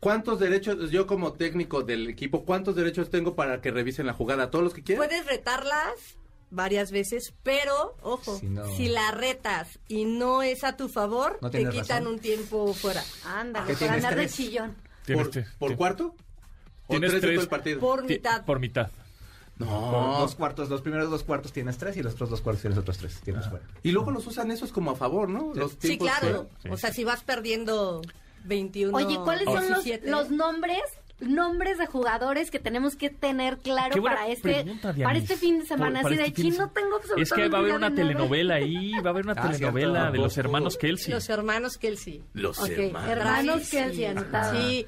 ¿cuántos 0.00 0.40
derechos, 0.40 0.90
yo 0.90 1.06
como 1.06 1.32
técnico 1.34 1.82
del 1.82 2.08
equipo, 2.08 2.44
cuántos 2.44 2.74
derechos 2.76 3.10
tengo 3.10 3.34
para 3.34 3.60
que 3.60 3.70
revisen 3.70 4.06
la 4.06 4.12
jugada? 4.14 4.50
¿Todos 4.50 4.64
los 4.64 4.74
que 4.74 4.82
quieran? 4.82 5.06
Puedes 5.06 5.26
retarlas 5.26 5.92
varias 6.50 6.90
veces, 6.90 7.32
pero, 7.44 7.94
ojo, 8.02 8.36
Si 8.38 8.46
no- 8.48 8.66
si 8.74 8.88
la 8.88 9.12
retas 9.12 9.78
y 9.86 10.04
no 10.04 10.42
es 10.42 10.64
a 10.64 10.76
tu 10.76 10.88
favor, 10.88 11.38
No 11.40 11.50
te 11.50 11.58
quitan 11.68 12.02
razón. 12.04 12.06
un 12.14 12.18
tiempo 12.18 12.72
fuera. 12.74 13.04
Ándale, 13.24 13.68
por 13.68 13.76
tienes 13.76 13.96
andar 13.98 14.14
de 14.16 14.22
tres. 14.22 14.34
chillón. 14.34 14.74
¿Por, 15.12 15.30
tres- 15.30 15.48
por 15.58 15.76
cuarto? 15.76 16.14
¿O 16.86 16.90
Tienes 16.92 17.10
tres, 17.10 17.22
de 17.22 17.28
tres 17.28 17.36
todo 17.36 17.42
el 17.44 17.48
partido? 17.48 17.80
Por 17.80 18.04
mitad. 18.04 18.44
Por 18.44 18.58
mitad. 18.58 18.90
No. 19.58 20.16
Dos 20.20 20.34
cuartos, 20.34 20.70
los 20.70 20.80
primeros 20.80 21.10
dos 21.10 21.22
cuartos 21.22 21.52
tienes 21.52 21.76
tres 21.76 21.96
y 21.98 22.02
los 22.02 22.14
otros 22.14 22.30
dos 22.30 22.40
cuartos 22.40 22.62
tienes 22.62 22.78
otros 22.78 22.96
tres. 22.98 23.20
Tienes 23.20 23.46
fuera. 23.48 23.64
Y 23.82 23.92
luego 23.92 24.10
los 24.10 24.26
usan 24.26 24.50
esos 24.50 24.72
como 24.72 24.90
a 24.92 24.96
favor, 24.96 25.28
¿no? 25.28 25.52
Los 25.54 25.76
Sí, 25.78 25.98
claro. 25.98 26.48
sí. 26.62 26.68
O 26.70 26.76
sea, 26.78 26.92
si 26.92 27.04
vas 27.04 27.22
perdiendo 27.22 28.00
21 28.44 28.96
Oye, 28.96 29.16
¿cuáles 29.24 29.44
son 29.44 29.68
los, 29.70 29.84
17? 29.84 30.10
los 30.10 30.30
nombres 30.30 30.80
nombres 31.20 31.76
de 31.76 31.84
jugadores 31.86 32.50
que 32.50 32.58
tenemos 32.58 32.96
que 32.96 33.10
tener 33.10 33.58
claro 33.58 34.02
para 34.02 34.28
este 34.28 34.62
pregunta, 34.62 34.94
para 35.02 35.18
este 35.18 35.36
fin 35.36 35.58
de 35.60 35.66
semana? 35.66 36.00
Así 36.00 36.16
de 36.16 36.24
este 36.24 36.42
no 36.50 36.70
tengo 36.70 36.96
absolutamente 36.96 37.22
Es 37.22 37.32
que 37.32 37.48
va 37.48 37.58
a 37.58 37.60
haber 37.60 37.74
una 37.74 37.94
telenovela 37.94 38.54
ahí, 38.54 38.92
va 39.00 39.08
a 39.08 39.12
haber 39.12 39.24
una 39.26 39.32
Ah, 39.36 39.50
telenovela 39.50 39.92
cierto. 40.00 40.12
de 40.12 40.18
los 40.18 40.38
hermanos 40.38 40.76
Kelsey. 40.78 41.12
Los 41.12 41.28
hermanos 41.28 41.76
Kelsey. 41.76 42.24
Los 42.32 42.58
Ok, 42.58 42.70
hermanos. 42.70 43.68
Kelsey, 43.68 44.04
anotado. 44.06 44.58
Sí, 44.58 44.86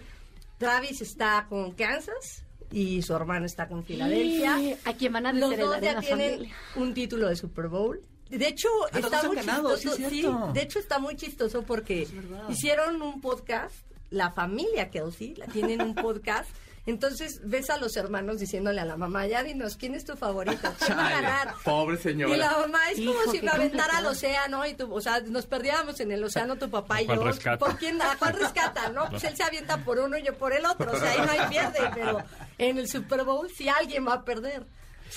Travis 0.57 1.03
está 1.03 1.47
con 1.51 1.73
Kansas 1.73 2.45
y 2.71 3.03
su 3.03 3.15
hermano 3.15 3.45
está 3.45 3.69
con 3.69 3.85
Filadelfia. 3.85 4.59
Y 4.59 4.77
a 4.87 4.95
quien 4.97 5.13
van 5.13 5.27
a 5.27 5.33
Los 5.35 5.55
dos 5.55 5.81
ya 5.83 6.01
tienen 6.01 6.31
familia. 6.37 6.57
un 6.77 6.95
título 6.95 7.29
de 7.29 7.37
Super 7.37 7.69
Bowl. 7.69 8.01
De 8.39 8.49
hecho, 8.49 8.69
Ah, 8.93 8.99
está 8.99 9.23
muy 9.25 9.37
ganado, 9.37 9.77
sí, 9.77 9.83
chistoso. 9.89 10.03
es 10.03 10.09
Sí, 10.11 10.21
cierto. 10.23 10.51
de 10.53 10.63
hecho 10.63 10.79
está 10.79 10.99
muy 10.99 11.17
chistoso 11.17 11.63
porque 11.63 12.09
hicieron 12.49 13.01
un 13.03 13.21
podcast, 13.21 13.75
la 14.11 14.31
familia 14.31 14.91
Kelsey, 14.91 15.35
la 15.37 15.47
tienen 15.47 15.83
un 15.83 15.95
podcast. 15.95 16.49
Entonces 16.85 17.41
ves 17.45 17.71
a 17.71 17.77
los 17.77 17.97
hermanos 17.97 18.41
diciéndole 18.41 18.81
a 18.81 18.85
la 18.85 18.97
mamá, 18.97 19.25
ya 19.29 19.45
dinos, 19.45 19.77
¿quién 19.77 19.95
es 19.95 20.05
tu 20.05 20.17
favorito? 20.17 20.69
¿Quién 20.85 20.99
va 20.99 21.07
a 21.07 21.11
Chale, 21.11 21.23
ganar? 21.23 21.55
Pobre 21.63 21.97
señora. 21.97 22.35
Y 22.35 22.37
la 22.37 22.59
mamá 22.59 22.91
es 22.91 22.99
Hijo, 22.99 23.13
como 23.15 23.31
si 23.33 23.41
me 23.41 23.51
aventara 23.53 23.99
al 23.99 24.07
océano 24.07 24.67
y 24.67 24.75
tu, 24.75 24.93
o 24.93 25.01
sea, 25.01 25.21
nos 25.21 25.47
perdiéramos 25.47 26.01
en 26.01 26.11
el 26.11 26.25
océano 26.25 26.57
tu 26.57 26.69
papá 26.69 27.01
y 27.01 27.05
¿A 27.05 27.07
cuál 27.07 27.19
yo. 27.21 27.25
rescata? 27.27 27.59
¿Por 27.65 27.79
quién? 27.79 28.03
¿A 28.03 28.17
cuál 28.19 28.33
rescata? 28.33 28.89
No, 28.89 29.09
pues 29.11 29.23
él 29.23 29.37
se 29.37 29.45
avienta 29.45 29.77
por 29.85 30.01
uno 30.01 30.17
y 30.19 30.25
yo 30.25 30.35
por 30.37 30.53
el 30.53 30.67
otro. 30.67 30.91
O 30.91 30.97
sea, 30.97 31.11
ahí 31.13 31.19
no 31.21 31.31
hay 31.31 31.49
pierde, 31.51 31.79
pero 31.95 32.25
en 32.59 32.77
el 32.79 32.89
Super 32.89 33.23
Bowl 33.23 33.49
sí 33.57 33.69
alguien 33.69 34.05
va 34.09 34.15
a 34.15 34.25
perder. 34.25 34.67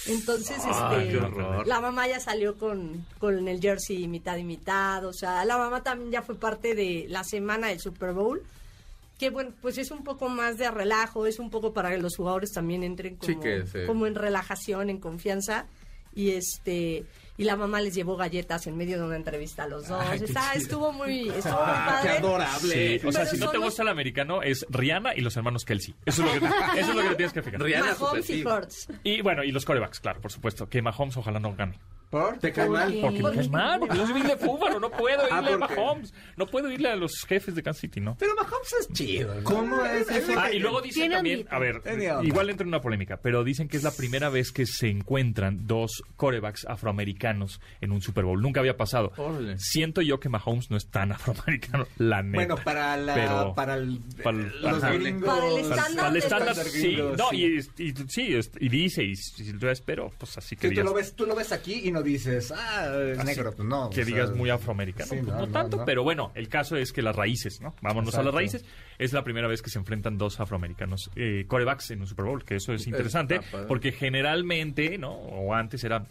Entonces, 0.08 0.58
qué 0.64 1.18
este, 1.18 1.66
la 1.66 1.80
mamá 1.82 2.08
ya 2.08 2.20
salió 2.20 2.58
con, 2.58 3.06
con 3.20 3.48
el 3.48 3.60
jersey 3.60 4.08
mitad 4.08 4.38
y 4.38 4.44
mitad. 4.44 5.06
O 5.06 5.14
sea, 5.14 5.44
la 5.46 5.58
mamá 5.58 5.82
también 5.84 6.12
ya 6.12 6.22
fue 6.22 6.36
parte 6.36 6.76
de 6.76 7.06
la 7.10 7.24
semana 7.24 7.68
del 7.68 7.80
Super 7.80 8.14
Bowl. 8.14 8.44
Que 9.18 9.30
bueno, 9.30 9.52
pues 9.62 9.78
es 9.78 9.92
un 9.92 10.04
poco 10.04 10.28
más 10.28 10.58
de 10.58 10.70
relajo, 10.70 11.26
es 11.26 11.40
un 11.40 11.50
poco 11.50 11.72
para 11.74 11.90
que 11.90 11.98
los 11.98 12.18
jugadores 12.18 12.52
también 12.52 12.84
entren 12.84 13.16
como, 13.16 13.34
Sí, 13.34 13.40
que 13.40 13.66
se- 13.66 13.86
como 13.86 14.08
en 14.08 14.16
relajación, 14.16 14.90
en 14.90 15.00
confianza. 15.00 15.66
Y 16.14 16.32
este 16.32 17.06
y 17.38 17.44
la 17.44 17.56
mamá 17.56 17.82
les 17.82 17.94
llevó 17.96 18.16
galletas 18.16 18.66
en 18.68 18.78
medio 18.78 18.98
de 19.00 19.06
una 19.06 19.16
entrevista 19.16 19.64
a 19.64 19.68
los 19.68 19.88
dos. 19.88 20.02
Ay, 20.10 20.20
Está- 20.24 20.54
estuvo 20.54 20.92
muy, 20.94 21.28
estuvo 21.30 21.54
muy 21.54 21.64
Ah, 21.66 22.00
qué 22.02 22.08
padre. 22.10 22.18
adorable. 22.20 23.00
Sí, 23.00 23.08
o 23.08 23.12
sea, 23.12 23.22
Pero 23.24 23.36
si 23.36 23.38
no 23.40 23.50
te 23.52 23.58
los- 23.58 23.66
gusta 23.66 23.82
el 23.84 23.90
americano, 23.90 24.42
es 24.42 24.66
Rihanna 24.70 25.16
y 25.16 25.22
los 25.22 25.36
hermanos 25.38 25.66
Kelsey. 25.66 25.96
Eso 26.06 26.24
es 26.26 26.28
lo 26.28 26.34
que 26.34 26.40
te, 26.40 26.80
eso 26.80 26.90
es 26.92 26.96
lo 26.96 27.02
que 27.02 27.10
te 27.10 27.16
tienes 27.16 27.34
que 27.34 27.42
fijar. 27.44 27.62
Rihanna 27.62 27.96
Mahomes 28.00 28.30
y. 28.30 28.44
Hurts. 28.46 28.88
Y 29.04 29.22
bueno, 29.22 29.44
y 29.44 29.52
los 29.52 29.66
corebacks, 29.66 30.00
claro, 30.00 30.22
por 30.22 30.32
supuesto. 30.32 30.70
Que 30.70 30.82
Mahomes 30.82 31.18
ojalá 31.18 31.40
no 31.40 31.54
gane. 31.56 31.80
¿Por? 32.10 32.38
¿Te 32.40 32.52
cae 32.52 32.70
mal? 32.70 32.96
Porque 33.02 33.22
me 33.24 33.32
caes 33.32 33.50
mal, 33.50 33.80
porque 33.80 33.98
yo 33.98 34.06
soy 34.06 34.14
bien 34.14 34.28
de 34.28 34.38
fútbol, 34.38 34.80
no 34.80 34.90
puedo 34.92 35.18
irle 35.24 35.30
Ah, 35.32 35.40
a 35.40 35.58
porque- 35.58 35.76
Mahomes. 35.76 36.14
No 36.38 36.46
puedo 36.48 36.72
irle 36.72 36.90
a 36.90 36.96
los 36.96 37.14
jefes 37.28 37.56
de 37.56 37.64
Kansas 37.64 37.82
City, 37.82 38.00
¿no? 38.02 38.16
Pero 38.20 38.34
Mahomes 38.36 38.74
es 38.80 38.94
chido. 38.94 39.36
¿no? 39.36 39.44
¿Cómo 39.44 39.84
es 39.86 40.10
eso? 40.10 40.34
Ah, 40.38 40.52
y 40.52 40.60
luego 40.60 40.82
dicen 40.82 41.12
también, 41.12 41.46
a 41.50 41.60
ver, 41.60 41.82
igual 42.24 42.50
entra 42.50 42.64
en 42.64 42.70
una 42.70 42.82
polémica, 42.82 43.18
pero 43.18 43.44
dicen 43.44 43.68
que 43.68 43.78
es 43.78 43.84
la 43.84 43.92
primera 43.92 44.30
vez 44.30 44.52
que 44.52 44.66
se 44.66 44.88
encuentran 44.90 45.68
dos 45.68 46.04
corebacks 46.16 46.66
afroamericanos 46.66 47.60
en 47.82 47.92
un 47.92 48.02
Super 48.02 48.26
Bowl. 48.26 48.42
Nunca 48.42 48.60
había 48.60 48.78
pasado. 48.78 49.12
Órale. 49.18 49.58
Siento 49.58 50.02
yo 50.02 50.20
que 50.20 50.30
Mahomes 50.30 50.70
no 50.72 50.78
es 50.78 50.88
tan 50.90 51.12
afroamericano, 51.12 51.88
la 51.98 52.22
neta. 52.22 52.36
Bueno, 52.36 52.56
para 52.64 52.98
la 52.98 53.14
Pero- 53.16 53.54
para, 53.56 53.76
el, 53.76 54.00
para 54.24 54.38
el- 54.38 54.62
los 54.62 54.82
gringos. 54.84 55.26
Para 55.36 55.48
el 55.48 55.54
Para- 55.54 55.76
estándar 55.76 55.96
para 55.98 56.10
el 56.10 56.16
estándar, 56.18 56.56
sí, 56.56 56.82
gringos, 56.94 57.18
no, 57.18 57.30
sí. 57.32 57.36
y, 57.78 57.84
y- 57.84 57.94
sí, 58.08 58.40
y 58.60 58.70
dice, 58.70 59.04
y, 59.04 59.12
y 59.14 59.58
yo 59.60 59.70
espero, 59.70 60.12
pues 60.18 60.38
así 60.38 60.56
que 60.56 60.70
Sí, 60.70 60.76
tú 60.76 60.84
lo 60.84 60.94
ves, 60.94 61.16
tú 61.16 61.26
lo 61.26 61.36
ves 61.36 61.52
aquí 61.52 61.82
y 61.84 61.92
no 61.96 62.04
dices, 62.04 62.52
ah, 62.56 62.94
es 63.12 63.18
Así 63.18 63.28
negro, 63.28 63.54
pues 63.56 63.68
no. 63.68 63.90
que 63.90 64.02
o 64.02 64.06
sea, 64.06 64.14
digas 64.14 64.36
muy 64.36 64.50
afroamericano. 64.50 65.10
sí, 65.10 65.16
Pues 65.16 65.28
no, 65.28 65.34
no, 65.40 65.46
no, 65.48 65.52
tanto, 65.52 65.78
no. 65.78 65.86
pero 65.86 66.04
bueno, 66.04 66.32
el 66.36 66.48
caso 66.50 66.76
es 66.78 66.92
que 66.94 67.02
las 67.02 67.16
raíces, 67.16 67.62
¿no? 67.62 67.74
Vámonos 67.82 68.14
a 68.16 68.24
las 68.24 68.34
raíces. 68.34 68.64
Es 69.00 69.14
la 69.14 69.24
primera 69.24 69.48
vez 69.48 69.62
que 69.62 69.70
se 69.70 69.80
enfrentan 69.80 70.18
dos 70.18 70.40
afroamericanos 70.40 71.10
eh, 71.16 71.46
corebacks 71.48 71.92
en 71.92 72.02
un 72.02 72.08
Super 72.08 72.26
Bowl, 72.26 72.44
que 72.44 72.56
eso 72.58 72.74
es 72.74 72.86
interesante, 72.88 73.38
Está 73.38 73.66
porque 73.68 73.92
generalmente, 73.92 74.98
¿no? 74.98 75.14
O 75.14 75.54
antes 75.54 75.84
era 75.84 76.06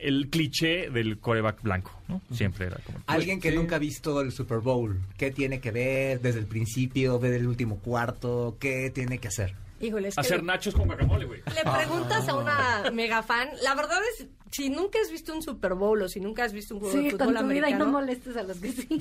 el 0.00 0.28
cliché 0.30 0.90
del 0.90 1.18
coreback 1.18 1.62
blanco, 1.62 1.92
¿no? 2.08 2.20
Siempre 2.32 2.66
era 2.66 2.78
como... 2.84 2.98
Alguien 3.06 3.40
que 3.40 3.50
Sí. 3.50 3.56
nunca 3.56 3.76
ha 3.76 3.78
visto 3.78 4.20
el 4.20 4.32
Super 4.32 4.58
Bowl, 4.58 4.98
¿qué 5.18 5.30
tiene 5.30 5.60
que 5.60 5.70
ver 5.70 6.20
desde 6.20 6.38
el 6.40 6.46
principio, 6.46 7.18
ver 7.18 7.34
el 7.34 7.46
último 7.46 7.78
cuarto? 7.78 8.56
¿Qué 8.58 8.90
tiene 8.94 9.18
que 9.18 9.28
hacer? 9.28 9.54
Híjole, 9.80 10.08
es 10.08 10.14
que 10.14 10.20
Hacer 10.20 10.38
le- 10.38 10.44
nachos 10.44 10.74
con 10.74 10.86
guacamole, 10.86 11.24
güey. 11.26 11.42
Le 11.54 11.70
preguntas 11.70 12.28
a 12.28 12.34
una 12.36 12.90
mega 12.92 13.22
fan, 13.22 13.50
la 13.62 13.74
verdad 13.74 13.98
es, 14.18 14.26
si 14.50 14.70
nunca 14.70 14.98
has 15.00 15.10
visto 15.10 15.34
un 15.34 15.42
Super 15.42 15.74
Bowl 15.74 16.00
o 16.02 16.08
si 16.08 16.20
nunca 16.20 16.44
has 16.44 16.52
visto 16.52 16.74
un 16.74 16.80
juego 16.80 16.96
de 16.96 17.10
fútbol 17.10 17.34
con 17.34 17.36
tu 17.36 17.46
vida 17.48 17.68
y 17.68 17.72
no 17.74 17.84
americano, 17.84 17.92
molestes 17.92 18.36
a 18.36 18.42
los 18.44 18.56
que 18.58 18.72
sí. 18.72 18.88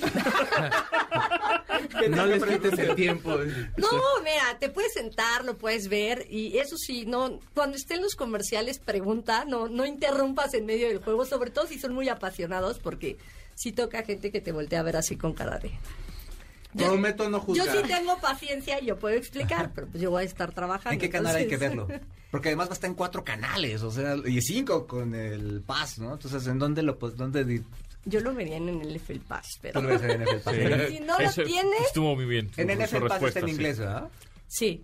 No 2.09 2.25
les 2.25 2.43
quites 2.43 2.77
el 2.79 2.95
tiempo. 2.95 3.31
no, 3.77 3.87
mira, 4.23 4.57
te 4.59 4.69
puedes 4.69 4.93
sentar, 4.93 5.45
lo 5.45 5.57
puedes 5.57 5.87
ver 5.89 6.25
y 6.29 6.57
eso 6.57 6.77
sí, 6.77 7.05
no, 7.05 7.39
cuando 7.53 7.77
estén 7.77 8.01
los 8.01 8.15
comerciales 8.15 8.79
pregunta, 8.79 9.45
no, 9.45 9.67
no 9.67 9.85
interrumpas 9.85 10.53
en 10.53 10.65
medio 10.65 10.87
del 10.87 10.99
juego, 10.99 11.25
sobre 11.25 11.51
todo 11.51 11.67
si 11.67 11.79
son 11.79 11.93
muy 11.93 12.09
apasionados, 12.09 12.79
porque 12.79 13.17
sí 13.55 13.71
toca 13.71 14.03
gente 14.03 14.31
que 14.31 14.41
te 14.41 14.51
voltea 14.51 14.79
a 14.79 14.83
ver 14.83 14.97
así 14.97 15.17
con 15.17 15.33
cara 15.33 15.59
de. 15.59 15.71
Prometo 16.77 17.29
no 17.29 17.37
Yo 17.39 17.43
juzgar. 17.43 17.77
sí 17.77 17.83
tengo 17.87 18.17
paciencia 18.19 18.79
y 18.81 18.85
yo 18.87 18.97
puedo 18.97 19.15
explicar, 19.15 19.71
pero 19.73 19.87
pues 19.87 20.01
yo 20.01 20.09
voy 20.11 20.23
a 20.23 20.25
estar 20.25 20.51
trabajando. 20.53 20.93
¿En 20.93 20.99
qué 20.99 21.09
canal 21.09 21.35
hay 21.35 21.47
que 21.47 21.57
verlo? 21.57 21.87
Porque 22.31 22.49
además 22.49 22.67
va 22.67 22.71
a 22.71 22.73
estar 22.73 22.89
en 22.89 22.95
cuatro 22.95 23.23
canales, 23.23 23.83
o 23.83 23.91
sea, 23.91 24.15
y 24.25 24.41
cinco 24.41 24.87
con 24.87 25.13
el 25.13 25.61
Pass, 25.61 25.99
¿no? 25.99 26.13
Entonces, 26.13 26.45
¿en 26.47 26.57
dónde 26.57 26.81
lo 26.81 26.97
pues, 26.97 27.15
dónde 27.15 27.45
di- 27.45 27.61
Yo 28.05 28.19
lo 28.21 28.33
vería 28.33 28.57
en 28.57 28.69
el 28.69 28.95
NFL 28.99 29.19
Pass, 29.27 29.59
pero 29.61 29.79
tú 29.79 29.87
lo 29.87 29.99
ves 29.99 30.01
en 30.03 30.21
NFL 30.23 30.37
Pass? 30.43 30.55
Sí. 30.55 30.95
si 30.97 30.99
no 31.03 31.19
lo 31.19 31.31
tienes, 31.45 31.81
Estuvo 31.85 32.15
muy 32.15 32.25
bien. 32.25 32.49
En 32.57 32.67
su 32.69 32.97
NFL 32.97 33.07
Pass 33.07 33.21
está 33.23 33.39
en 33.41 33.45
sí. 33.45 33.51
inglés, 33.51 33.77
¿verdad? 33.79 34.09
Sí. 34.47 34.81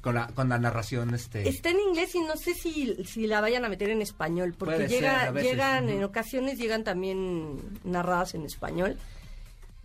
Con 0.00 0.14
la, 0.14 0.28
con 0.28 0.48
la 0.48 0.58
narración, 0.58 1.12
este... 1.14 1.48
Está 1.48 1.70
en 1.70 1.80
inglés 1.80 2.14
y 2.14 2.20
no 2.20 2.36
sé 2.36 2.54
si, 2.54 2.94
si 3.04 3.26
la 3.26 3.40
vayan 3.40 3.64
a 3.64 3.68
meter 3.68 3.90
en 3.90 4.00
español, 4.00 4.54
porque 4.56 4.76
Puede 4.76 4.88
ser, 4.88 5.00
llega, 5.00 5.22
a 5.24 5.30
veces, 5.30 5.50
llegan, 5.50 5.88
en 5.88 6.04
ocasiones 6.04 6.58
llegan 6.58 6.84
también 6.84 7.58
narradas 7.84 8.34
en 8.34 8.44
español. 8.44 8.96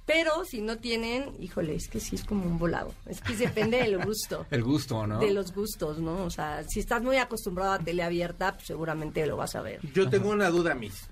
Pero 0.06 0.44
si 0.44 0.62
no 0.62 0.78
tienen, 0.80 1.32
híjole, 1.40 1.76
es 1.76 1.88
que 1.88 2.00
sí 2.02 2.16
es 2.16 2.26
como 2.26 2.46
un 2.46 2.60
volado. 2.60 2.94
Es 3.06 3.22
que 3.22 3.36
depende 3.36 3.78
del 3.78 4.04
gusto. 4.04 4.46
El 4.52 4.64
gusto, 4.64 5.08
¿no? 5.08 5.20
De 5.20 5.32
los 5.32 5.54
gustos, 5.54 6.00
¿no? 6.00 6.24
O 6.26 6.30
sea, 6.30 6.64
si 6.68 6.82
estás 6.82 7.02
muy 7.02 7.18
acostumbrado 7.18 7.72
a 7.72 7.80
tele 7.80 8.04
abierta, 8.04 8.54
pues 8.54 8.68
seguramente 8.68 9.26
lo 9.26 9.38
vas 9.38 9.56
a 9.56 9.62
ver. 9.62 9.80
Yo 9.94 10.10
tengo 10.10 10.30
una 10.30 10.50
duda, 10.50 10.76
Miss. 10.76 11.08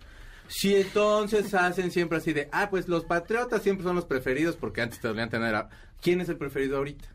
Si 0.50 0.76
entonces 0.76 1.54
hacen 1.54 1.92
siempre 1.92 2.18
así 2.18 2.34
de, 2.34 2.50
ah, 2.52 2.70
pues 2.70 2.90
los 2.90 3.06
patriotas 3.06 3.64
siempre 3.64 3.86
son 3.86 3.96
los 3.96 4.06
preferidos, 4.06 4.58
porque 4.58 4.82
antes 4.82 5.00
te 5.00 5.08
dolían 5.08 5.30
tener 5.30 5.56
a... 5.56 5.70
¿Quién 6.02 6.20
es 6.20 6.28
el 6.28 6.38
preferido 6.38 6.78
ahorita? 6.78 7.08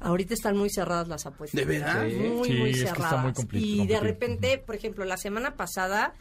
Ahorita 0.00 0.34
están 0.34 0.56
muy 0.56 0.68
cerradas 0.70 1.06
las 1.06 1.24
apuestas. 1.26 1.56
¿De 1.58 1.64
verdad? 1.64 2.06
Sí. 2.08 2.16
Muy, 2.16 2.48
Sí, 2.48 2.54
muy 2.58 2.70
es 2.70 2.76
que 2.78 2.84
está 2.84 2.94
cerradas. 3.10 3.46
muy 3.52 3.64
y 3.64 3.86
de 3.86 4.00
repente, 4.00 4.58
por 4.58 4.74
ejemplo, 4.74 5.04
la 5.04 5.16
semana 5.16 5.54
pasada, 5.56 6.14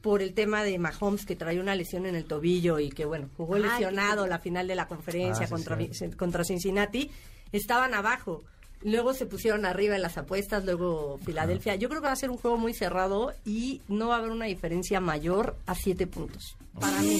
por 0.00 0.22
el 0.22 0.32
tema 0.34 0.62
de 0.62 0.78
Mahomes, 0.78 1.24
que 1.26 1.36
trae 1.36 1.60
una 1.60 1.74
lesión 1.74 2.06
en 2.06 2.14
el 2.14 2.24
tobillo 2.24 2.78
y 2.78 2.90
que, 2.90 3.04
bueno, 3.04 3.28
jugó 3.36 3.54
Ay, 3.56 3.62
lesionado 3.62 4.24
qué- 4.24 4.30
la 4.30 4.38
final 4.38 4.66
de 4.68 4.74
la 4.74 4.86
conferencia 4.88 5.44
Ah, 5.44 5.46
sí, 5.46 5.52
contra, 5.52 5.78
sí. 5.92 6.10
contra 6.16 6.44
Cincinnati, 6.44 7.10
estaban 7.52 7.94
abajo. 7.94 8.42
Luego 8.84 9.12
se 9.12 9.26
pusieron 9.26 9.66
arriba 9.66 9.96
en 9.96 10.02
las 10.02 10.18
apuestas, 10.18 10.64
luego 10.64 11.18
Filadelfia. 11.24 11.74
Yo 11.74 11.88
creo 11.88 12.00
que 12.00 12.06
va 12.06 12.12
a 12.12 12.16
ser 12.16 12.30
un 12.30 12.36
juego 12.36 12.56
muy 12.58 12.72
cerrado 12.74 13.32
y 13.44 13.80
no 13.88 14.08
va 14.08 14.14
a 14.14 14.18
haber 14.18 14.30
una 14.30 14.44
diferencia 14.46 15.00
mayor 15.00 15.56
a 15.66 15.74
siete 15.74 16.06
puntos. 16.06 16.56
Para 16.78 17.00
mí. 17.00 17.18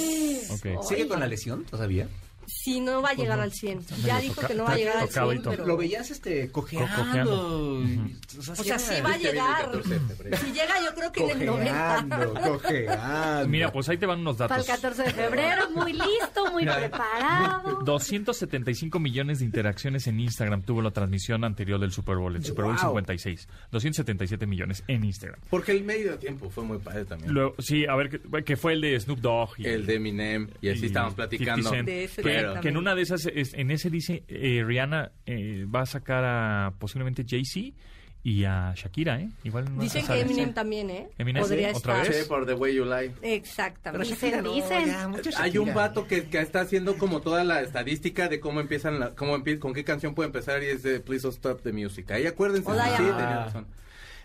¿Sigue 0.88 1.08
con 1.08 1.18
la 1.18 1.26
lesión 1.26 1.64
todavía? 1.64 2.08
Si 2.48 2.80
no 2.80 3.02
va 3.02 3.11
a 3.11 3.14
llegar 3.14 3.38
al 3.38 3.52
100. 3.52 3.80
Ya 4.04 4.18
dijo 4.20 4.40
que 4.46 4.54
no 4.54 4.64
va 4.64 4.72
a 4.72 4.76
llegar 4.76 4.96
al 4.96 5.08
100, 5.08 5.12
tocadito. 5.22 5.50
pero... 5.50 5.66
Lo 5.66 5.76
veías 5.76 6.11
este 6.11 6.50
cojeando. 6.50 6.88
cojeando. 6.96 7.78
Ujú. 7.80 8.00
O 8.48 8.52
O 8.52 8.54
sea, 8.64 8.78
sí 8.78 8.94
va 9.02 9.12
a 9.12 9.18
llegar. 9.18 9.64
14 9.66 9.88
de 9.88 10.00
febrero. 10.00 10.37
Si 10.38 10.46
llega, 10.52 10.74
yo 10.84 10.94
creo 10.94 11.12
que 11.12 11.24
en 11.24 11.40
el 11.40 11.46
90. 11.46 12.06
Cojeando, 12.08 12.40
cojeando. 12.52 13.48
Mira, 13.48 13.70
pues 13.72 13.88
ahí 13.88 13.98
te 13.98 14.06
van 14.06 14.20
unos 14.20 14.37
Para 14.37 14.56
el 14.56 14.66
datos. 14.66 14.80
14 14.82 15.02
de 15.04 15.11
febrero, 15.11 15.70
muy 15.70 15.92
listo, 15.92 16.50
muy 16.52 16.64
preparado. 16.64 17.82
275 17.84 18.98
millones 18.98 19.38
de 19.40 19.44
interacciones 19.44 20.06
en 20.06 20.20
Instagram 20.20 20.62
tuvo 20.62 20.82
la 20.82 20.90
transmisión 20.90 21.44
anterior 21.44 21.78
del 21.78 21.92
Super 21.92 22.16
Bowl, 22.16 22.34
el 22.34 22.44
Super 22.44 22.64
Bowl 22.64 22.76
Wow. 22.76 22.88
56. 22.90 23.48
277 23.70 24.46
millones 24.46 24.84
en 24.88 25.04
Instagram. 25.04 25.40
Porque 25.50 25.72
el 25.72 25.84
medio 25.84 26.18
tiempo 26.18 26.50
fue 26.50 26.64
muy 26.64 26.78
padre 26.78 27.04
también. 27.04 27.32
Luego, 27.32 27.54
sí, 27.58 27.87
a 27.87 27.94
ver, 27.96 28.08
que, 28.11 28.44
que 28.44 28.56
fue 28.56 28.72
el 28.74 28.80
de 28.80 28.98
Snoop 29.00 29.18
Dogg. 29.20 29.50
Y, 29.58 29.66
el 29.66 29.87
de 29.87 29.94
Eminem, 29.96 30.48
y 30.61 30.68
así 30.70 30.82
y 30.84 30.87
estábamos 30.87 31.14
platicando. 31.14 31.68
50 31.70 31.76
Cent. 31.76 31.88
De 31.88 32.04
ese 32.04 32.22
que 32.61 32.68
en 32.68 32.77
una 32.77 32.94
de 32.94 33.03
esas, 33.03 33.27
es- 33.27 33.55
en 33.55 33.70
ese 33.70 33.90
dice, 33.90 34.24
eh, 34.29 34.62
Rihanna 34.64 35.12
eh, 35.27 35.66
va 35.72 35.83
a 35.83 35.87
sacar 35.87 36.24
a 36.24 36.72
posiblemente 36.79 37.24
Jay-Z 37.29 37.77
y 38.24 38.44
a 38.44 38.72
Shakira, 38.74 39.20
¿eh? 39.20 39.29
Igual 39.44 39.66
una 39.70 39.83
Dicen 39.85 40.05
que. 40.07 40.20
Eminem 40.20 40.53
también, 40.53 40.90
¿eh? 40.90 41.09
Eminem, 41.18 41.42
Podría 41.42 41.70
¿sí? 41.70 41.77
¿Otra 41.77 41.94
estar. 42.03 42.09
vez? 42.14 42.22
Sí, 42.24 42.29
por 42.29 42.44
The 42.46 42.55
Way 42.55 42.74
You 42.74 42.85
Lie. 42.85 43.12
Exactamente. 43.22 44.09
Dicen, 44.09 44.42
dicen. 44.44 45.35
Hay 45.38 45.57
un 45.59 45.72
vato 45.72 46.07
que, 46.07 46.24
que 46.29 46.40
está 46.40 46.61
haciendo 46.62 46.98
como 46.98 47.20
toda 47.20 47.44
la 47.44 47.62
estadística 47.62 48.29
de 48.29 48.40
cómo 48.40 48.61
empiezan, 48.61 48.98
la, 48.98 49.14
cómo 49.14 49.37
empie- 49.38 49.59
con 49.59 49.72
qué 49.72 49.85
canción 49.85 50.14
puede 50.14 50.27
empezar 50.27 50.62
y 50.62 50.66
es 50.66 50.83
de 50.83 51.01
Please 51.01 51.22
Don't 51.22 51.37
Stop 51.37 51.62
the 51.62 51.72
Music. 51.72 52.11
Ahí 52.11 52.27
acuérdense. 52.27 52.68
O 52.70 52.74
sí, 52.74 52.81
Diamond. 52.81 53.16
tenía 53.18 53.44
razón. 53.44 53.66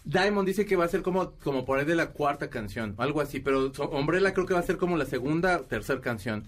Diamond 0.06 0.45
dice 0.47 0.65
que 0.65 0.76
va 0.76 0.84
a 0.84 0.89
ser 0.89 1.02
como, 1.02 1.32
como 1.43 1.63
por 1.63 1.80
ahí 1.80 1.86
de 1.86 1.95
la 1.95 2.08
cuarta 2.08 2.49
canción, 2.49 2.95
algo 2.97 3.21
así, 3.21 3.39
pero 3.39 3.71
Umbrella 3.91 4.34
creo 4.34 4.45
que 4.45 4.54
va 4.54 4.60
a 4.60 4.63
ser 4.63 4.76
como 4.76 4.97
la 4.97 5.06
segunda 5.06 5.60
o 5.60 5.62
tercera 5.62 6.02
canción. 6.02 6.45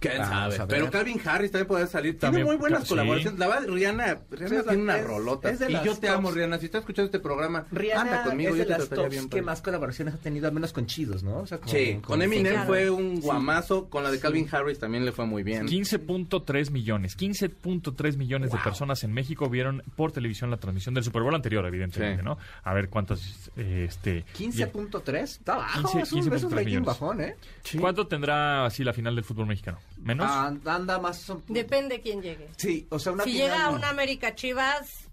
¿Quién 0.00 0.16
sabe? 0.18 0.56
Pero 0.68 0.90
Calvin 0.90 1.20
Harris 1.24 1.50
también 1.50 1.66
puede 1.66 1.86
salir. 1.88 2.18
También, 2.18 2.44
tiene 2.44 2.56
muy 2.56 2.56
buenas 2.60 2.84
sí. 2.84 2.90
colaboraciones. 2.90 3.38
La 3.38 3.48
verdad, 3.48 3.66
Rihanna, 3.68 4.18
Rihanna 4.30 4.56
es 4.60 4.66
tiene 4.66 4.82
una 4.82 4.98
es- 4.98 5.04
rolota. 5.06 5.50
es 5.50 5.58
de 5.58 5.72
Y 5.72 5.84
yo 5.84 5.96
te 5.98 6.08
amo, 6.08 6.28
tops. 6.28 6.34
Rihanna. 6.36 6.58
Si 6.58 6.66
estás 6.66 6.80
escuchando 6.80 7.06
este 7.06 7.18
programa, 7.18 7.66
Rihanna 7.72 8.00
anda 8.02 8.22
conmigo. 8.22 8.50
es 8.50 8.56
yo 8.56 8.58
de 8.60 8.64
te 8.66 8.70
las 8.70 8.78
trataría 8.88 9.02
tops 9.04 9.10
bien, 9.10 9.24
que 9.24 9.28
padre. 9.30 9.42
más 9.42 9.60
colaboraciones 9.62 10.14
ha 10.14 10.18
tenido, 10.18 10.46
al 10.46 10.54
menos 10.54 10.72
con 10.72 10.86
chidos, 10.86 11.22
¿no? 11.24 11.38
O 11.38 11.46
sea, 11.48 11.58
con, 11.58 11.68
Sí, 11.68 11.98
con 12.02 12.22
Eminem 12.22 12.52
claro. 12.52 12.66
fue 12.68 12.90
un 12.90 13.20
guamazo, 13.20 13.88
con 13.90 14.04
la 14.04 14.10
de 14.12 14.20
Calvin 14.20 14.48
Harris 14.52 14.78
también 14.78 15.04
le 15.04 15.10
fue 15.10 15.26
muy 15.26 15.42
bien. 15.42 15.66
15.3 15.66 16.70
millones, 16.70 17.16
15.3 17.16 18.16
millones 18.16 18.52
de 18.52 18.58
personas 18.58 19.02
en 19.02 19.12
México 19.12 19.48
vieron 19.50 19.82
por 19.96 20.12
televisión 20.12 20.50
la 20.50 20.58
transmisión 20.58 20.94
del 20.94 21.02
Super 21.02 21.22
Bowl 21.22 21.34
anterior, 21.34 21.66
evidentemente, 21.66 22.22
Sí. 22.22 22.24
¿no? 22.24 22.38
A 22.62 22.72
ver 22.72 22.88
cuántos, 22.88 23.50
eh, 23.56 23.86
este... 23.88 24.24
15.3. 24.38 25.22
Está 25.22 25.56
bajo, 25.56 25.80
15, 25.92 26.00
es 26.02 26.12
un, 26.12 26.18
es 26.18 26.24
un 26.44 26.50
15.3 26.50 26.50
rating 26.52 26.66
millones. 26.66 26.86
bajón, 26.86 27.20
¿eh? 27.20 27.36
¿Cuánto 27.80 28.06
tendrá 28.06 28.64
así 28.64 28.84
la 28.84 28.92
final 28.92 29.14
del 29.16 29.24
fútbol 29.24 29.46
mexicano? 29.46 29.78
¿Menos? 30.02 30.26
Ah, 30.28 30.52
anda 30.66 30.98
más... 30.98 31.32
Depende 31.48 32.00
quién 32.00 32.22
llegue. 32.22 32.48
Sí, 32.56 32.86
o 32.90 32.98
sea, 32.98 33.12
una 33.12 33.24
si 33.24 33.32
final- 33.32 33.48
llega 33.50 33.64
a 33.66 33.70
una 33.70 33.88
América 33.90 34.34
Chivas, 34.34 35.04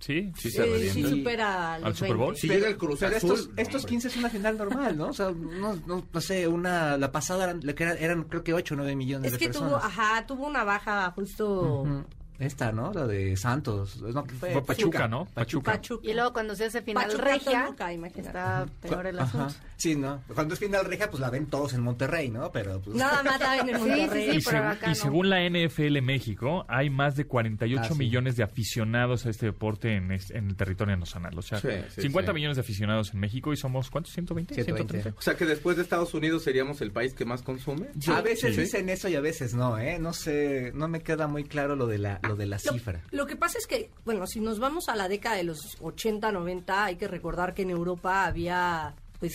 ¿Sí? 0.00 0.32
Sí 0.38 0.48
eh, 0.48 0.50
se 0.52 0.90
sí 0.92 1.02
supera 1.02 1.74
¿Al 1.74 1.82
los 1.82 1.98
Super 1.98 2.16
Bowl? 2.16 2.26
20. 2.34 2.40
Si 2.40 2.46
llega 2.48 2.68
el 2.68 2.76
Cruz 2.76 3.00
Pero 3.00 3.16
Azul, 3.16 3.32
estos, 3.32 3.48
no, 3.48 3.54
estos 3.56 3.74
hombre. 3.82 3.88
15 3.90 4.08
es 4.08 4.16
una 4.16 4.30
final 4.30 4.56
normal, 4.56 4.96
¿no? 4.96 5.08
O 5.08 5.12
sea, 5.12 5.30
no, 5.32 5.74
no, 5.86 6.06
no 6.12 6.20
sé, 6.20 6.46
una, 6.46 6.96
la 6.96 7.10
pasada 7.10 7.44
eran, 7.44 7.60
que 7.60 7.82
eran 7.82 8.22
creo 8.24 8.44
que 8.44 8.54
8 8.54 8.74
o 8.74 8.76
9 8.76 8.94
millones 8.94 9.26
Es 9.26 9.32
de 9.32 9.38
que 9.38 9.46
personas. 9.46 9.70
tuvo, 9.72 9.76
ajá, 9.84 10.24
tuvo 10.24 10.46
una 10.46 10.62
baja 10.62 11.10
justo 11.10 11.82
Ujú. 11.82 12.04
Esta, 12.38 12.70
¿no? 12.70 12.92
La 12.92 13.08
de 13.08 13.36
Santos. 13.36 14.00
No, 14.00 14.22
¿qué 14.22 14.34
fue? 14.36 14.52
Fue 14.52 14.62
Pachuca, 14.64 15.08
¿no? 15.08 15.24
Pachuca. 15.34 15.72
Pachuca. 15.72 16.08
Y 16.08 16.14
luego 16.14 16.32
cuando 16.32 16.54
se 16.54 16.66
hace 16.66 16.80
final 16.82 17.06
Pachuca, 17.08 17.24
regia, 17.24 17.64
Toluca, 17.64 17.92
imagínate. 17.92 18.28
está 18.28 18.66
peor 18.80 19.06
el 19.08 19.18
Ajá. 19.18 19.48
Sí, 19.78 19.94
¿no? 19.96 20.22
Cuando 20.34 20.54
es 20.54 20.60
final 20.60 20.84
regia, 20.84 21.08
pues 21.08 21.20
la 21.20 21.30
ven 21.30 21.46
todos 21.46 21.72
en 21.72 21.80
Monterrey, 21.82 22.28
¿no? 22.30 22.50
Pero 22.52 22.80
pues... 22.80 22.96
Nada 22.96 23.22
más 23.22 23.40
la 23.40 23.50
ven 23.62 23.68
en 23.70 23.76
Sí, 23.76 23.82
sí, 23.84 23.88
Monterrey. 23.88 24.40
sí. 24.42 24.50
y, 24.52 24.56
acá 24.56 24.86
y 24.86 24.88
no. 24.88 24.94
según 24.96 25.30
la 25.30 25.48
NFL 25.48 26.02
México, 26.02 26.64
hay 26.68 26.90
más 26.90 27.14
de 27.16 27.26
48 27.26 27.80
Ah, 27.82 27.88
sí. 27.88 27.94
millones 27.98 28.36
de 28.36 28.42
aficionados 28.42 29.24
a 29.26 29.30
este 29.30 29.46
deporte 29.46 29.94
en, 29.94 30.10
es- 30.12 30.30
en 30.32 30.48
el 30.48 30.56
territorio 30.56 30.96
nacional. 30.96 31.38
O 31.38 31.42
sea, 31.42 31.60
Sí, 31.60 31.68
sí, 31.94 32.02
50 32.02 32.32
sí. 32.32 32.34
millones 32.34 32.56
de 32.56 32.60
aficionados 32.62 33.14
en 33.14 33.20
México 33.20 33.52
y 33.52 33.56
somos, 33.56 33.88
¿cuántos? 33.88 34.12
¿120? 34.16 34.54
120. 34.54 34.64
130. 34.64 35.14
O 35.16 35.22
sea 35.22 35.36
que 35.36 35.46
después 35.46 35.76
de 35.76 35.84
Estados 35.84 36.12
Unidos 36.12 36.42
seríamos 36.42 36.80
el 36.80 36.90
país 36.90 37.14
que 37.14 37.24
más 37.24 37.42
consume. 37.42 37.86
a 38.08 38.20
veces 38.20 38.56
sí. 38.56 38.60
dicen 38.62 38.88
eso 38.88 39.08
y 39.08 39.14
a 39.14 39.20
veces 39.20 39.54
no, 39.54 39.78
¿eh? 39.78 39.98
No 40.00 40.12
sé, 40.12 40.72
no 40.74 40.88
me 40.88 41.02
queda 41.02 41.28
muy 41.28 41.44
claro 41.44 41.76
lo 41.76 41.86
de 41.86 41.98
la, 41.98 42.18
lo 42.26 42.34
de 42.34 42.46
la 42.46 42.56
Lo- 42.64 42.72
cifra. 42.72 43.00
Lo, 43.12 43.26
que 43.26 43.36
pasa 43.36 43.58
es 43.58 43.66
que, 43.68 43.90
bueno, 44.04 44.26
si 44.26 44.40
nos 44.40 44.58
vamos 44.58 44.88
a 44.88 44.96
la 44.96 45.06
década 45.08 45.36
de 45.36 45.44
los 45.44 45.76
80, 45.80 46.32
90, 46.32 46.84
hay 46.84 46.96
que 46.96 47.06
recordar 47.06 47.54
que 47.54 47.62
en 47.62 47.70
Europa 47.70 48.26
había, 48.26 48.94
pues, 49.20 49.34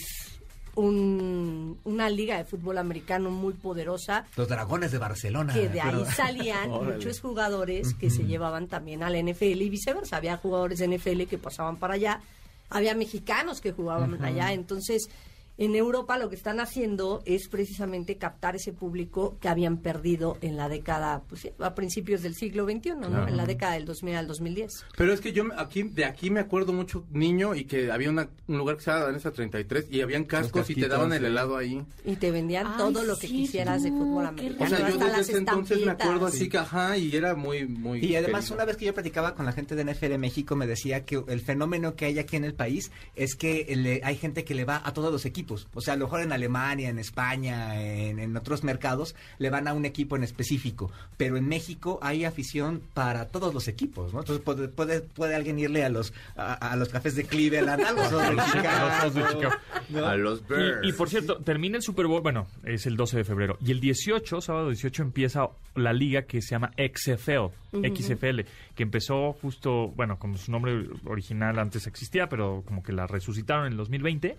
un- 0.75 1.77
una 1.83 2.09
liga 2.09 2.37
de 2.37 2.45
fútbol 2.45 2.77
americano 2.79 3.29
muy 3.29 3.53
poderosa 3.53 4.25
Los 4.35 4.47
dragones 4.47 4.91
de 4.91 4.97
Barcelona. 4.97 5.53
que 5.53 5.69
de 5.69 5.81
ahí 5.81 5.91
pero- 5.91 6.05
salían 6.11 6.71
Órale. 6.71 6.95
muchos 6.95 7.19
jugadores 7.21 7.93
que 7.93 8.09
se 8.09 8.23
llevaban 8.23 8.67
también 8.67 9.03
al 9.03 9.15
NFL 9.15 9.61
y 9.61 9.69
viceversa. 9.69 10.17
Había 10.17 10.37
jugadores 10.37 10.79
de 10.79 10.85
NFL 10.87 11.27
que 11.27 11.37
pasaban 11.37 11.77
para 11.77 11.93
allá, 11.93 12.21
había 12.69 12.95
mexicanos 12.95 13.61
que 13.61 13.71
jugaban 13.71 14.23
allá, 14.23 14.51
entonces 14.53 15.09
en 15.57 15.75
Europa 15.75 16.17
lo 16.17 16.29
que 16.29 16.35
están 16.35 16.59
haciendo 16.59 17.21
es 17.25 17.47
precisamente 17.47 18.17
captar 18.17 18.55
ese 18.55 18.73
público 18.73 19.37
que 19.39 19.47
habían 19.49 19.77
perdido 19.77 20.37
en 20.41 20.57
la 20.57 20.67
década, 20.67 21.21
pues 21.29 21.41
sí, 21.41 21.51
a 21.59 21.75
principios 21.75 22.21
del 22.23 22.33
siglo 22.35 22.65
XXI, 22.65 22.95
¿no? 22.95 23.27
En 23.27 23.37
la 23.37 23.45
década 23.45 23.73
del 23.73 23.85
2000 23.85 24.15
al 24.15 24.27
2010. 24.27 24.71
Pero 24.97 25.13
es 25.13 25.21
que 25.21 25.31
yo 25.31 25.43
me- 25.43 25.53
aquí 25.57 25.83
de 25.83 26.05
aquí 26.05 26.29
me 26.31 26.39
acuerdo 26.39 26.73
mucho 26.73 27.05
niño 27.11 27.53
y 27.55 27.65
que 27.65 27.91
había 27.91 28.09
una- 28.09 28.29
un 28.47 28.57
lugar 28.57 28.77
que 28.77 28.83
se 28.83 28.91
llama 28.91 29.05
Danesa 29.05 29.31
33 29.31 29.85
y 29.91 30.01
habían 30.01 30.23
cascos 30.25 30.69
y 30.69 30.75
te 30.75 30.87
daban 30.87 31.13
el 31.13 31.19
sí. 31.19 31.25
helado 31.25 31.55
ahí. 31.55 31.83
Y 32.03 32.15
te 32.15 32.31
vendían 32.31 32.65
Ay, 32.67 32.73
todo 32.77 33.03
lo 33.03 33.15
que 33.17 33.27
sí, 33.27 33.33
quisieras 33.33 33.83
de 33.83 33.89
fútbol 33.91 34.25
americano. 34.25 34.65
O 34.65 34.67
sea, 34.67 34.79
yo 34.79 34.85
hasta 34.87 35.05
desde 35.05 35.21
ese 35.21 35.37
entonces 35.37 35.85
me 35.85 35.91
acuerdo 35.91 36.25
así 36.25 36.49
que 36.49 36.57
ajá 36.57 36.97
y 36.97 37.15
era 37.15 37.35
muy 37.35 37.67
muy 37.67 37.99
Y 38.03 38.15
además, 38.15 38.45
querido. 38.45 38.55
una 38.55 38.65
vez 38.65 38.77
que 38.77 38.85
yo 38.85 38.93
platicaba 38.95 39.35
con 39.35 39.45
la 39.45 39.51
gente 39.51 39.75
de 39.75 39.81
NFL 39.83 40.17
México, 40.17 40.55
me 40.55 40.65
decía 40.65 41.05
que 41.05 41.23
el 41.27 41.41
fenómeno 41.41 41.95
que 41.95 42.05
hay 42.05 42.17
aquí 42.17 42.37
en 42.37 42.43
el 42.45 42.55
país 42.55 42.91
es 43.15 43.35
que 43.35 43.71
le- 43.75 44.01
hay 44.03 44.15
gente 44.17 44.43
que 44.43 44.55
le 44.55 44.65
va 44.65 44.81
a 44.83 44.93
todos 44.93 45.11
los 45.11 45.25
equipos. 45.25 45.42
O 45.73 45.81
sea, 45.81 45.93
a 45.93 45.97
lo 45.97 46.05
mejor 46.05 46.21
en 46.21 46.31
Alemania, 46.31 46.89
en 46.89 46.99
España, 46.99 47.81
en, 47.81 48.19
en 48.19 48.35
otros 48.37 48.63
mercados, 48.63 49.15
le 49.37 49.49
van 49.49 49.67
a 49.67 49.73
un 49.73 49.85
equipo 49.85 50.15
en 50.15 50.23
específico. 50.23 50.91
Pero 51.17 51.37
en 51.37 51.47
México 51.47 51.99
hay 52.01 52.25
afición 52.25 52.81
para 52.93 53.27
todos 53.29 53.53
los 53.53 53.67
equipos, 53.67 54.13
¿no? 54.13 54.19
Entonces 54.19 54.43
puede, 54.43 54.67
puede, 54.67 55.01
puede 55.01 55.35
alguien 55.35 55.59
irle 55.59 55.83
a 55.83 55.89
los, 55.89 56.13
a, 56.35 56.53
a 56.53 56.75
los 56.75 56.89
cafés 56.89 57.15
de 57.15 57.25
Cleveland, 57.25 57.81
a 57.85 57.91
los 57.91 58.11
de 58.11 58.43
Chicago, 58.51 60.05
A 60.05 60.15
los 60.15 60.47
Bears. 60.47 60.79
Y, 60.83 60.89
y 60.89 60.93
por 60.93 61.09
cierto, 61.09 61.37
termina 61.37 61.77
el 61.77 61.83
Super 61.83 62.07
Bowl, 62.07 62.21
bueno, 62.21 62.47
es 62.63 62.85
el 62.85 62.95
12 62.95 63.17
de 63.17 63.23
febrero. 63.23 63.57
Y 63.65 63.71
el 63.71 63.79
18, 63.79 64.41
sábado 64.41 64.69
18, 64.69 65.03
empieza 65.03 65.47
la 65.75 65.93
liga 65.93 66.23
que 66.23 66.41
se 66.41 66.51
llama 66.51 66.71
XFL, 66.77 67.51
XFL, 67.71 68.41
que 68.75 68.83
empezó 68.83 69.33
justo, 69.33 69.89
bueno, 69.89 70.17
como 70.19 70.37
su 70.37 70.51
nombre 70.51 70.87
original 71.05 71.59
antes 71.59 71.87
existía, 71.87 72.27
pero 72.29 72.63
como 72.65 72.83
que 72.83 72.91
la 72.91 73.07
resucitaron 73.07 73.65
en 73.65 73.71
el 73.73 73.77
2020. 73.77 74.37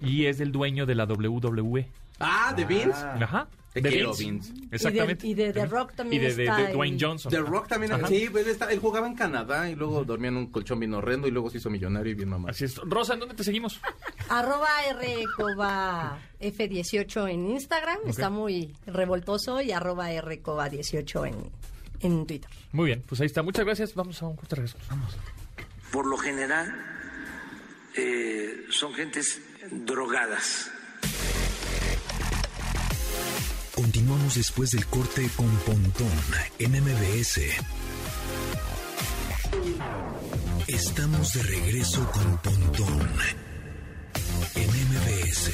Y 0.00 0.26
es 0.26 0.38
del 0.38 0.52
dueño 0.52 0.86
de 0.86 0.94
la 0.94 1.04
WWE. 1.04 1.88
Ah, 2.20 2.52
de 2.56 2.64
Vince. 2.64 2.90
Ah. 2.94 3.18
Ajá. 3.22 3.48
Te 3.72 3.82
de 3.82 3.90
quiero, 3.90 4.08
Vince. 4.14 4.50
Vince. 4.52 4.74
Exactamente. 4.74 5.26
Y 5.26 5.34
de- 5.34 5.42
y 5.42 5.46
de 5.46 5.52
The 5.52 5.66
Rock 5.66 5.92
también 5.94 6.22
Y 6.22 6.26
de, 6.26 6.34
de- 6.34 6.44
está 6.44 6.56
de 6.56 6.72
Dwayne 6.72 6.96
Johnson. 7.00 7.30
The 7.30 7.38
Rock 7.40 7.68
también, 7.68 7.92
Ajá. 7.92 8.08
sí, 8.08 8.28
pues, 8.30 8.46
está- 8.46 8.72
él 8.72 8.78
jugaba 8.80 9.06
en 9.06 9.14
Canadá 9.14 9.68
y 9.70 9.74
luego 9.76 10.04
dormía 10.04 10.28
en 10.30 10.36
un 10.38 10.46
colchón 10.50 10.80
bien 10.80 10.94
horrendo 10.94 11.28
y 11.28 11.30
luego 11.30 11.50
se 11.50 11.58
hizo 11.58 11.68
millonario 11.70 12.12
y 12.12 12.14
bien 12.14 12.28
mamá. 12.30 12.50
Así 12.50 12.64
es. 12.64 12.76
Rosa, 12.76 13.14
¿en 13.14 13.20
dónde 13.20 13.34
te 13.34 13.44
seguimos? 13.44 13.78
Arroba 14.30 14.68
Rcoba 15.36 16.18
F18 16.40 17.30
en 17.30 17.50
Instagram, 17.50 17.98
está 18.06 18.30
muy 18.30 18.74
revoltoso, 18.86 19.60
y 19.60 19.70
arroba 19.72 20.10
Rcoba18 20.10 21.28
en 21.28 21.34
en 22.00 22.26
Twitter. 22.26 22.50
Muy 22.72 22.86
bien, 22.86 23.02
pues 23.08 23.20
ahí 23.20 23.26
está. 23.26 23.42
Muchas 23.42 23.64
gracias. 23.64 23.94
Vamos 23.94 24.22
a 24.22 24.26
un 24.28 24.36
corte 24.36 24.54
de 24.56 24.62
regreso. 24.62 24.78
Vamos. 24.88 25.16
por 25.92 26.06
lo 26.06 26.16
general 26.16 26.72
eh, 27.96 28.64
son 28.70 28.94
gentes 28.94 29.40
drogadas. 29.70 30.70
Continuamos 33.74 34.34
después 34.34 34.70
del 34.70 34.86
corte 34.86 35.28
con 35.36 35.50
Pontón 35.58 36.10
en 36.58 36.72
MBS. 36.72 37.40
Estamos 40.66 41.32
de 41.34 41.42
regreso 41.42 42.10
con 42.12 42.38
Pontón 42.38 43.08
en 44.54 44.68
MBS. 44.68 45.52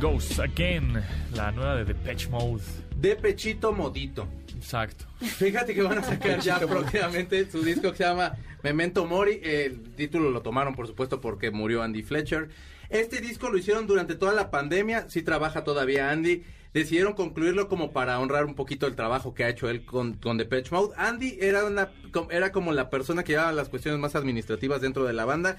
Ghosts 0.00 0.38
Again, 0.40 1.04
la 1.34 1.52
nueva 1.52 1.76
de 1.76 1.84
Depeche 1.84 2.28
Mode. 2.28 2.62
De 3.02 3.16
pechito 3.16 3.72
modito. 3.72 4.28
Exacto. 4.54 5.06
Fíjate 5.18 5.74
que 5.74 5.82
van 5.82 5.98
a 5.98 6.02
sacar 6.04 6.38
ya 6.38 6.60
próximamente 6.60 7.50
su 7.50 7.60
disco 7.64 7.90
que 7.90 7.96
se 7.96 8.04
llama 8.04 8.36
Memento 8.62 9.06
Mori. 9.06 9.40
El 9.42 9.82
título 9.96 10.30
lo 10.30 10.40
tomaron, 10.40 10.76
por 10.76 10.86
supuesto, 10.86 11.20
porque 11.20 11.50
murió 11.50 11.82
Andy 11.82 12.04
Fletcher. 12.04 12.48
Este 12.90 13.20
disco 13.20 13.50
lo 13.50 13.58
hicieron 13.58 13.88
durante 13.88 14.14
toda 14.14 14.32
la 14.34 14.52
pandemia. 14.52 15.10
Sí 15.10 15.22
trabaja 15.22 15.64
todavía 15.64 16.10
Andy. 16.12 16.44
Decidieron 16.72 17.14
concluirlo 17.14 17.66
como 17.66 17.90
para 17.90 18.20
honrar 18.20 18.44
un 18.44 18.54
poquito 18.54 18.86
el 18.86 18.94
trabajo 18.94 19.34
que 19.34 19.42
ha 19.42 19.48
hecho 19.48 19.68
él 19.68 19.84
con, 19.84 20.12
con 20.14 20.38
Depeche 20.38 20.70
Mode. 20.70 20.94
Andy 20.96 21.38
era, 21.40 21.64
una, 21.64 21.90
era 22.30 22.52
como 22.52 22.72
la 22.72 22.88
persona 22.88 23.24
que 23.24 23.32
llevaba 23.32 23.50
las 23.50 23.68
cuestiones 23.68 23.98
más 23.98 24.14
administrativas 24.14 24.80
dentro 24.80 25.02
de 25.02 25.12
la 25.12 25.24
banda. 25.24 25.58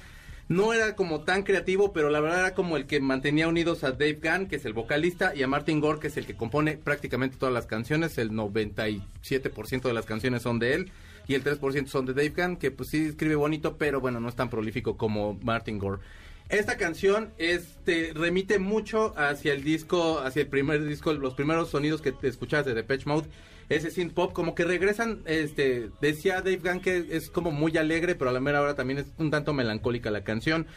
No 0.50 0.74
era 0.74 0.96
como 0.96 1.22
tan 1.22 1.44
creativo, 1.44 1.94
pero 1.94 2.10
la 2.10 2.20
verdad 2.20 2.40
era 2.40 2.54
como 2.54 2.76
el 2.76 2.86
que 2.86 3.00
mantenía 3.00 3.48
unidos 3.48 3.84
a 3.84 3.92
Dave 3.92 4.20
Gunn, 4.22 4.48
que 4.48 4.58
es 4.58 4.66
el 4.66 4.74
vocalista, 4.74 5.34
y 5.34 5.42
a 5.42 5.48
Martin 5.48 5.80
Gore, 5.80 6.00
que 6.00 6.08
es 6.08 6.18
el 6.18 6.26
que 6.26 6.36
compone 6.36 6.78
prácticamente 6.78 7.38
todas 7.38 7.54
las 7.54 7.66
canciones. 7.66 8.18
El 8.18 8.32
97% 8.32 9.82
de 9.82 9.94
las 9.94 10.06
canciones 10.06 10.42
son 10.42 10.60
de 10.60 10.74
él 10.74 10.92
y 11.28 11.36
el 11.36 11.44
3% 11.44 11.88
son 11.88 12.06
de 12.06 12.14
Dave 12.14 12.34
Gunn, 12.36 12.58
que 12.58 12.72
pues 12.72 12.90
sí 12.90 13.06
escribe 13.06 13.36
bonito, 13.36 13.78
pero 13.78 14.02
bueno, 14.02 14.20
no 14.20 14.30
es 14.30 14.36
tan 14.36 14.50
prolífico 14.50 14.98
como 14.98 15.36
Martin 15.42 15.80
Gore. 15.80 16.02
Esta 16.50 16.78
canción 16.78 17.32
este, 17.38 18.12
remite 18.14 18.60
mucho 18.60 19.14
hacia 19.18 19.54
el 19.54 19.64
disco, 19.64 20.20
hacia 20.20 20.42
el 20.42 20.48
primer 20.48 20.84
disco, 20.86 21.14
los 21.14 21.34
primeros 21.34 21.70
sonidos 21.70 22.02
que 22.02 22.12
te 22.12 22.28
escuchabas 22.28 22.66
de 22.66 22.74
Depeche 22.74 23.06
Mode, 23.08 23.30
ese 23.70 23.92
synth 23.92 24.14
pop, 24.14 24.34
como 24.34 24.56
que 24.56 24.66
regresan, 24.66 25.22
este, 25.26 25.90
decía 26.02 26.42
Dave 26.42 26.62
Gunn 26.64 26.80
que 26.80 27.08
es 27.12 27.30
como 27.30 27.52
muy 27.52 27.78
alegre, 27.78 28.16
pero 28.16 28.30
a 28.30 28.34
la 28.34 28.40
mera 28.40 28.62
hora 28.62 28.76
también 28.76 29.00
es 29.00 29.06
un 29.18 29.32
tanto 29.32 29.54
melancólica 29.54 30.12
la 30.12 30.24
canción. 30.24 30.68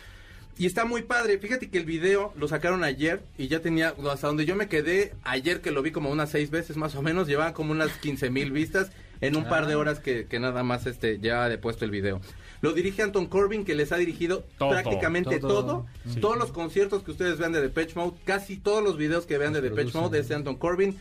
Y 0.59 0.65
está 0.65 0.87
muy 0.87 1.03
padre. 1.03 1.39
Fíjate 1.39 1.69
que 1.69 1.77
el 1.77 1.85
video 1.85 2.33
lo 2.37 2.49
sacaron 2.49 2.83
ayer 2.83 3.23
y 3.37 3.49
ya 3.49 3.61
tenía, 3.61 3.95
hasta 4.11 4.27
donde 4.27 4.47
yo 4.47 4.57
me 4.57 4.69
quedé, 4.69 5.13
ayer 5.23 5.61
que 5.61 5.71
lo 5.71 5.83
vi 5.83 5.91
como 5.91 6.11
unas 6.11 6.31
seis 6.31 6.51
veces 6.51 6.79
más 6.79 6.95
o 6.95 7.03
menos, 7.03 7.29
llevaba 7.29 7.53
como 7.53 7.73
unas 7.73 7.93
15 7.99 8.31
mil 8.31 8.53
vistas 8.53 8.91
en 9.21 9.37
un 9.37 9.45
par 9.45 9.67
de 9.67 9.75
horas 9.75 10.01
que, 10.01 10.27
que 10.27 10.39
nada 10.39 10.63
más 10.63 10.87
este 10.87 11.19
ya 11.19 11.49
de 11.49 11.59
puesto 11.59 11.85
el 11.85 11.91
video. 11.91 12.23
Lo 12.63 12.73
dirige 12.73 13.03
Anton 13.03 13.27
Corbin, 13.27 13.67
que 13.67 13.75
les 13.75 13.93
ha 13.93 13.97
dirigido 13.97 14.45
Todo, 14.59 14.71
prácticamente 14.71 15.41
todo. 15.41 15.65
todo. 15.65 15.87
Sí. 16.09 16.21
Todos 16.21 16.39
los 16.39 16.53
conciertos 16.53 17.03
que 17.03 17.11
ustedes 17.11 17.39
vean 17.39 17.53
de 17.53 17.61
Depeche 17.61 17.95
Mode, 17.95 18.17
casi 18.25 18.57
todos 18.57 18.83
los 18.83 18.97
videos 18.97 19.27
que 19.27 19.37
vean 19.37 19.53
de 19.53 19.61
Depeche. 19.61 19.99
Mode 19.99 20.19
es 20.19 20.29
de 20.29 20.37
Anton 20.37 20.57
Corbin 20.57 20.99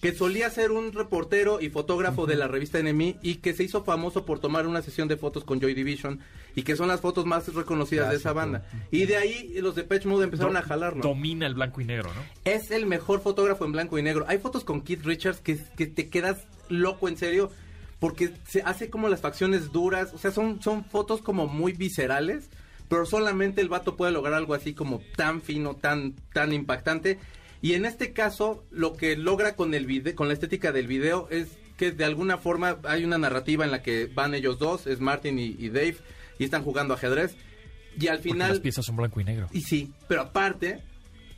que 0.00 0.14
solía 0.14 0.50
ser 0.50 0.72
un 0.72 0.92
reportero 0.92 1.60
y 1.60 1.70
fotógrafo 1.70 2.26
de 2.26 2.36
la 2.36 2.48
revista 2.48 2.82
NME 2.82 3.18
y 3.22 3.36
que 3.36 3.54
se 3.54 3.64
hizo 3.64 3.84
famoso 3.84 4.24
por 4.24 4.38
tomar 4.38 4.66
una 4.66 4.82
sesión 4.82 5.08
de 5.08 5.16
fotos 5.16 5.44
con 5.44 5.60
Joy 5.60 5.74
Division 5.74 6.20
y 6.54 6.62
que 6.62 6.76
son 6.76 6.88
las 6.88 7.00
fotos 7.00 7.26
más 7.26 7.52
reconocidas 7.54 8.10
de 8.10 8.16
esa 8.16 8.32
banda. 8.32 8.64
Y 8.90 9.04
de 9.06 9.16
ahí 9.16 9.54
los 9.60 9.74
de 9.74 9.82
Depeche 9.82 10.08
Mode 10.08 10.24
empezaron 10.24 10.56
a 10.56 10.62
jalarlo. 10.62 11.02
Domina 11.02 11.46
el 11.46 11.54
blanco 11.54 11.80
y 11.80 11.84
negro, 11.84 12.10
¿no? 12.14 12.22
Es 12.44 12.70
el 12.70 12.86
mejor 12.86 13.20
fotógrafo 13.20 13.64
en 13.64 13.72
blanco 13.72 13.98
y 13.98 14.02
negro. 14.02 14.24
Hay 14.28 14.38
fotos 14.38 14.64
con 14.64 14.82
Keith 14.82 15.04
Richards 15.04 15.40
que, 15.40 15.58
que 15.76 15.86
te 15.86 16.08
quedas 16.08 16.44
loco 16.68 17.08
en 17.08 17.16
serio 17.16 17.50
porque 17.98 18.32
se 18.46 18.62
hace 18.62 18.90
como 18.90 19.08
las 19.08 19.20
facciones 19.20 19.72
duras, 19.72 20.12
o 20.12 20.18
sea, 20.18 20.30
son, 20.30 20.62
son 20.62 20.84
fotos 20.84 21.22
como 21.22 21.46
muy 21.46 21.72
viscerales, 21.72 22.50
pero 22.88 23.06
solamente 23.06 23.60
el 23.60 23.68
vato 23.68 23.96
puede 23.96 24.12
lograr 24.12 24.34
algo 24.34 24.54
así 24.54 24.74
como 24.74 25.00
tan 25.16 25.40
fino, 25.40 25.74
tan, 25.76 26.14
tan 26.32 26.52
impactante. 26.52 27.18
Y 27.62 27.74
en 27.74 27.84
este 27.86 28.12
caso, 28.12 28.64
lo 28.70 28.96
que 28.96 29.16
logra 29.16 29.56
con 29.56 29.74
el 29.74 29.86
vide- 29.86 30.14
con 30.14 30.28
la 30.28 30.34
estética 30.34 30.72
del 30.72 30.86
video 30.86 31.28
es 31.30 31.48
que 31.76 31.90
de 31.92 32.04
alguna 32.04 32.38
forma 32.38 32.78
hay 32.84 33.04
una 33.04 33.18
narrativa 33.18 33.64
en 33.64 33.70
la 33.70 33.82
que 33.82 34.06
van 34.06 34.34
ellos 34.34 34.58
dos, 34.58 34.86
es 34.86 35.00
Martin 35.00 35.38
y, 35.38 35.56
y 35.58 35.68
Dave, 35.68 35.96
y 36.38 36.44
están 36.44 36.62
jugando 36.62 36.94
ajedrez. 36.94 37.34
Y 37.98 38.08
al 38.08 38.16
Porque 38.18 38.30
final... 38.30 38.50
las 38.50 38.60
piezas 38.60 38.84
son 38.84 38.96
blanco 38.96 39.20
y 39.20 39.24
negro. 39.24 39.48
Y 39.52 39.62
sí, 39.62 39.90
pero 40.06 40.22
aparte, 40.22 40.80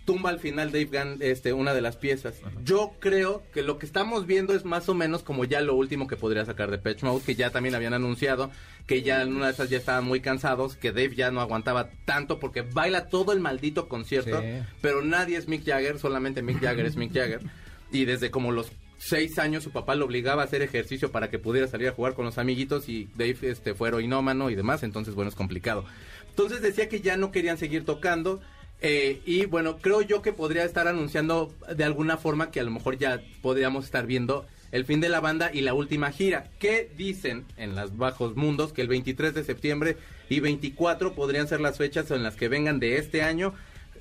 tumba 0.04 0.31
al 0.31 0.40
final 0.40 0.72
Dave 0.72 0.87
Gunn 0.87 1.18
este, 1.20 1.52
una 1.52 1.72
de 1.74 1.81
las 1.81 1.96
piezas. 1.96 2.35
Yo 2.64 2.92
creo 2.98 3.42
que 3.52 3.62
lo 3.62 3.78
que 3.78 3.87
estamos 3.87 4.26
viendo 4.26 4.54
es 4.54 4.64
más 4.64 4.88
o 4.88 4.94
menos 4.94 5.22
como 5.22 5.44
ya 5.44 5.61
lo 5.61 5.74
último 5.76 6.07
que 6.09 6.16
podría 6.16 6.44
sacar 6.44 6.70
de 6.70 6.78
Patch 6.78 7.02
Mode, 7.02 7.24
que 7.24 7.35
ya 7.37 7.50
también 7.50 7.74
habían 7.74 7.94
anunciado, 7.94 8.50
que 8.88 9.03
ya 9.03 9.22
en 9.22 9.37
una 9.37 9.46
de 9.46 9.53
esas 9.53 9.70
ya 9.70 9.77
estaban 9.79 10.05
muy 10.05 10.18
cansados, 10.20 10.74
que 10.74 10.90
Dave 10.90 11.14
ya 11.14 11.31
no 11.31 11.40
aguantaba 11.40 11.90
tanto 12.07 12.40
porque 12.40 12.62
baila 12.62 13.09
todo 13.09 13.33
el 13.33 13.38
maldito 13.38 13.87
concierto, 13.87 14.40
Sí. 14.40 14.46
pero 14.81 15.03
nadie 15.03 15.37
es 15.37 15.46
Mick 15.46 15.64
Jagger, 15.64 15.98
solamente 16.01 16.42
Mick 16.42 16.61
Jagger 16.61 16.87
es 16.87 16.96
Mick 16.96 17.12
Jagger. 17.14 17.40
Y 17.92 18.05
desde 18.05 18.31
como 18.31 18.51
los 18.53 18.70
seis 18.98 19.38
años 19.38 19.62
su 19.64 19.70
papá 19.70 19.94
lo 19.94 20.05
obligaba 20.05 20.42
a 20.42 20.44
hacer 20.44 20.61
ejercicio 20.61 21.11
para 21.12 21.31
que 21.31 21.38
pudiera 21.38 21.66
salir 21.68 21.88
a 21.88 21.92
jugar 21.92 22.12
con 22.14 22.24
los 22.27 22.37
amiguitos 22.37 22.88
y 22.90 23.09
Dave 23.16 23.37
este, 23.42 23.72
fue 23.74 23.88
heroinómano 23.88 24.51
y 24.51 24.55
demás, 24.57 24.83
entonces 24.83 25.14
bueno, 25.14 25.29
es 25.31 25.35
complicado. 25.35 25.85
Entonces 26.31 26.61
decía 26.61 26.88
que 26.90 27.01
ya 27.01 27.16
no 27.16 27.31
querían 27.31 27.57
seguir 27.59 27.85
tocando. 27.85 28.40
eh, 28.81 29.20
y 29.27 29.46
bueno, 29.46 29.79
creo 29.79 30.03
yo 30.03 30.20
que 30.22 30.33
podría 30.33 30.64
estar 30.64 30.87
anunciando 30.87 31.53
de 31.74 31.83
alguna 31.85 32.16
forma 32.16 32.51
que 32.51 32.61
a 32.61 32.62
lo 32.62 32.70
mejor 32.70 32.96
ya 32.98 33.20
podríamos 33.42 33.85
estar 33.87 34.07
viendo 34.07 34.46
el 34.72 34.85
fin 34.85 35.00
de 35.00 35.09
la 35.09 35.20
banda 35.20 35.50
y 35.52 35.61
la 35.61 35.74
última 35.74 36.11
gira. 36.12 36.48
¿Qué 36.59 36.90
dicen 36.96 37.44
en 37.57 37.74
los 37.74 37.96
bajos 37.96 38.37
mundos? 38.37 38.72
Que 38.72 38.83
el 38.83 38.88
23 38.88 39.35
de 39.35 39.44
septiembre 39.44 39.96
y 40.28 40.40
24 40.40 41.14
podrían 41.14 41.48
ser 41.48 41.61
las 41.61 41.78
fechas 41.78 42.11
en 42.11 42.22
las 42.22 42.37
que 42.37 42.48
vengan 42.48 42.81
de 42.81 42.98
este 42.98 43.22
año. 43.22 43.54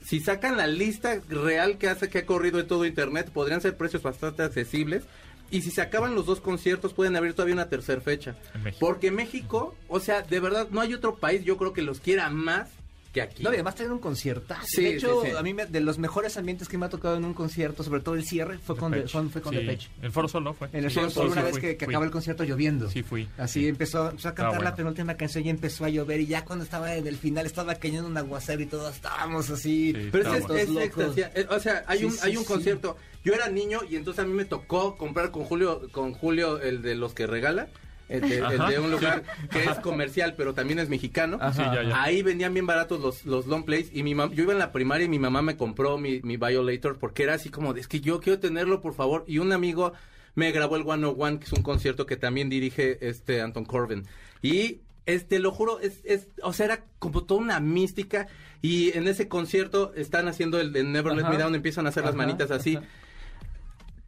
Si 0.03 0.19
sacan 0.19 0.57
la 0.57 0.67
lista 0.67 1.21
real 1.29 1.77
que 1.77 1.89
hace 1.89 2.09
que 2.09 2.19
ha 2.19 2.25
corrido 2.25 2.59
en 2.59 2.67
todo 2.67 2.85
internet, 2.85 3.29
podrían 3.33 3.61
ser 3.61 3.77
precios 3.77 4.03
bastante 4.03 4.43
accesibles. 4.43 5.03
Y 5.49 5.61
si 5.61 5.71
se 5.71 5.81
acaban 5.81 6.13
los 6.13 6.25
dos 6.25 6.41
conciertos, 6.41 6.93
pueden 6.93 7.15
abrir 7.15 7.33
todavía 7.33 7.55
una 7.55 7.69
tercera 7.69 8.01
fecha. 8.01 8.35
México. 8.61 8.85
Porque 8.85 9.11
México, 9.11 9.75
o 9.87 9.99
sea, 10.01 10.21
de 10.21 10.39
verdad, 10.41 10.67
no 10.71 10.81
hay 10.81 10.93
otro 10.93 11.15
país, 11.15 11.43
yo 11.45 11.57
creo 11.57 11.71
que 11.71 11.81
los 11.81 12.01
quiera 12.01 12.29
más 12.29 12.69
que 13.17 13.31
aquí. 13.33 13.43
No, 13.43 13.51
y 13.51 13.55
además 13.55 13.75
tener 13.75 13.91
un 13.91 13.99
concierto. 13.99 14.55
Sí, 14.65 14.83
de 14.83 14.95
hecho, 14.95 15.21
sí, 15.23 15.29
sí. 15.31 15.35
a 15.37 15.41
mí 15.41 15.53
me- 15.53 15.65
de 15.65 15.79
los 15.81 15.97
mejores 15.97 16.37
ambientes 16.37 16.67
que 16.67 16.77
me 16.77 16.85
ha 16.85 16.89
tocado 16.89 17.17
en 17.17 17.25
un 17.25 17.33
concierto, 17.33 17.83
sobre 17.83 18.01
todo 18.01 18.15
el 18.15 18.23
cierre, 18.25 18.57
fue 18.59 18.75
con. 18.77 18.91
De- 18.91 19.07
fue, 19.07 19.27
con 19.41 19.53
Sí. 19.53 19.59
Depeche. 19.59 19.89
El 20.01 20.11
Foro 20.11 20.27
Sol, 20.27 20.43
¿no? 20.43 20.53
Fue. 20.53 20.69
En 20.73 20.83
el 20.85 20.89
Sí, 20.91 20.95
Foro 20.99 21.09
Sol, 21.09 21.27
una 21.29 21.41
vez 21.43 21.51
fui, 21.51 21.61
que, 21.61 21.77
que 21.77 21.85
fui. 21.85 21.93
acaba 21.93 22.05
el 22.05 22.11
concierto 22.11 22.43
lloviendo. 22.43 22.89
Sí, 22.89 23.03
fui. 23.03 23.27
Así 23.37 23.61
Sí. 23.61 23.67
empezó, 23.67 24.09
empezó 24.09 24.29
a 24.29 24.33
cantar 24.35 24.55
bueno. 24.55 24.63
la 24.69 24.75
penúltima 24.75 25.15
canción 25.17 25.45
y 25.45 25.49
empezó 25.49 25.85
a 25.85 25.89
llover. 25.89 26.21
Y 26.21 26.27
ya 26.27 26.45
cuando 26.45 26.63
estaba 26.63 26.93
en 26.95 27.07
el 27.07 27.17
final 27.17 27.45
estaba 27.45 27.75
cayendo 27.75 28.07
un 28.07 28.17
aguacero 28.17 28.61
y 28.61 28.65
todos 28.67 28.93
estábamos 28.95 29.49
así. 29.49 29.93
Sí. 29.93 30.09
Pero 30.11 30.33
es, 30.33 30.43
es, 30.49 30.69
extasia- 30.69 31.31
eh, 31.35 31.47
O 31.49 31.59
sea, 31.59 31.83
hay 31.87 31.99
Sí, 31.99 32.05
un, 32.05 32.13
hay 32.21 32.37
un 32.37 32.43
sí. 32.43 32.47
concierto. 32.47 32.97
Yo 33.23 33.33
era 33.33 33.49
niño 33.49 33.81
y 33.89 33.95
entonces 33.97 34.23
a 34.23 34.27
mí 34.27 34.33
me 34.33 34.45
tocó 34.45 34.95
comprar 34.95 35.31
con 35.31 35.43
Julio, 35.43 35.81
con 35.91 36.13
Julio 36.13 36.61
el 36.61 36.81
de 36.81 36.95
los 36.95 37.13
que 37.13 37.27
regala. 37.27 37.67
El 38.09 38.21
de, 38.21 38.37
el 38.37 38.43
Ajá. 38.45 38.69
de 38.69 38.79
un 38.79 38.89
lugar 38.91 39.23
que 39.51 39.63
es 39.63 39.79
comercial, 39.79 40.35
pero 40.37 40.53
también 40.53 40.79
es 40.79 40.87
mexicano. 40.89 41.37
Sí, 41.53 41.59
ya, 41.61 41.83
ya. 41.83 42.01
Ahí 42.03 42.21
vendían 42.23 42.53
bien 42.53 42.65
baratos 42.65 43.01
los, 43.01 43.25
los 43.25 43.47
long 43.47 43.63
plays 43.65 43.89
y 43.93 44.03
mi 44.03 44.13
mam- 44.15 44.31
yo 44.33 44.43
iba 44.43 44.53
en 44.53 44.59
la 44.59 44.71
primaria 44.71 45.05
y 45.05 45.09
mi 45.09 45.19
mamá 45.19 45.41
me 45.41 45.57
compró 45.57 45.97
mi, 45.97 46.21
mi 46.21 46.37
Violator 46.37 46.97
porque 46.99 47.23
era 47.23 47.33
así 47.33 47.49
como, 47.49 47.73
de, 47.73 47.81
es 47.81 47.87
que 47.87 47.99
yo 47.99 48.19
quiero 48.21 48.39
tenerlo, 48.39 48.81
por 48.81 48.93
favor. 48.93 49.25
Y 49.27 49.39
un 49.39 49.51
amigo 49.51 49.91
me 50.35 50.51
grabó 50.51 50.75
el 50.77 50.83
101, 50.83 51.39
que 51.39 51.45
es 51.45 51.51
un 51.53 51.63
concierto 51.63 52.05
que 52.05 52.15
también 52.15 52.47
dirige 52.49 52.97
este 53.07 53.41
Anton 53.41 53.65
Corbin. 53.65 54.05
Y 54.41 54.79
este, 55.05 55.39
lo 55.39 55.51
juro, 55.51 55.79
es, 55.79 55.99
es, 56.05 56.27
o 56.43 56.53
sea, 56.53 56.65
era 56.67 56.83
como 56.99 57.23
toda 57.25 57.41
una 57.41 57.59
mística. 57.59 58.27
Y 58.61 58.97
en 58.97 59.07
ese 59.07 59.27
concierto 59.27 59.93
están 59.95 60.27
haciendo 60.27 60.59
el 60.61 60.71
de 60.73 60.83
Never 60.83 61.13
Let 61.13 61.23
Ajá. 61.23 61.31
Me 61.31 61.37
Down, 61.37 61.55
empiezan 61.55 61.85
a 61.85 61.89
hacer 61.89 62.03
las 62.05 62.15
manitas 62.15 62.51
así. 62.51 62.75
ajá. 62.77 62.85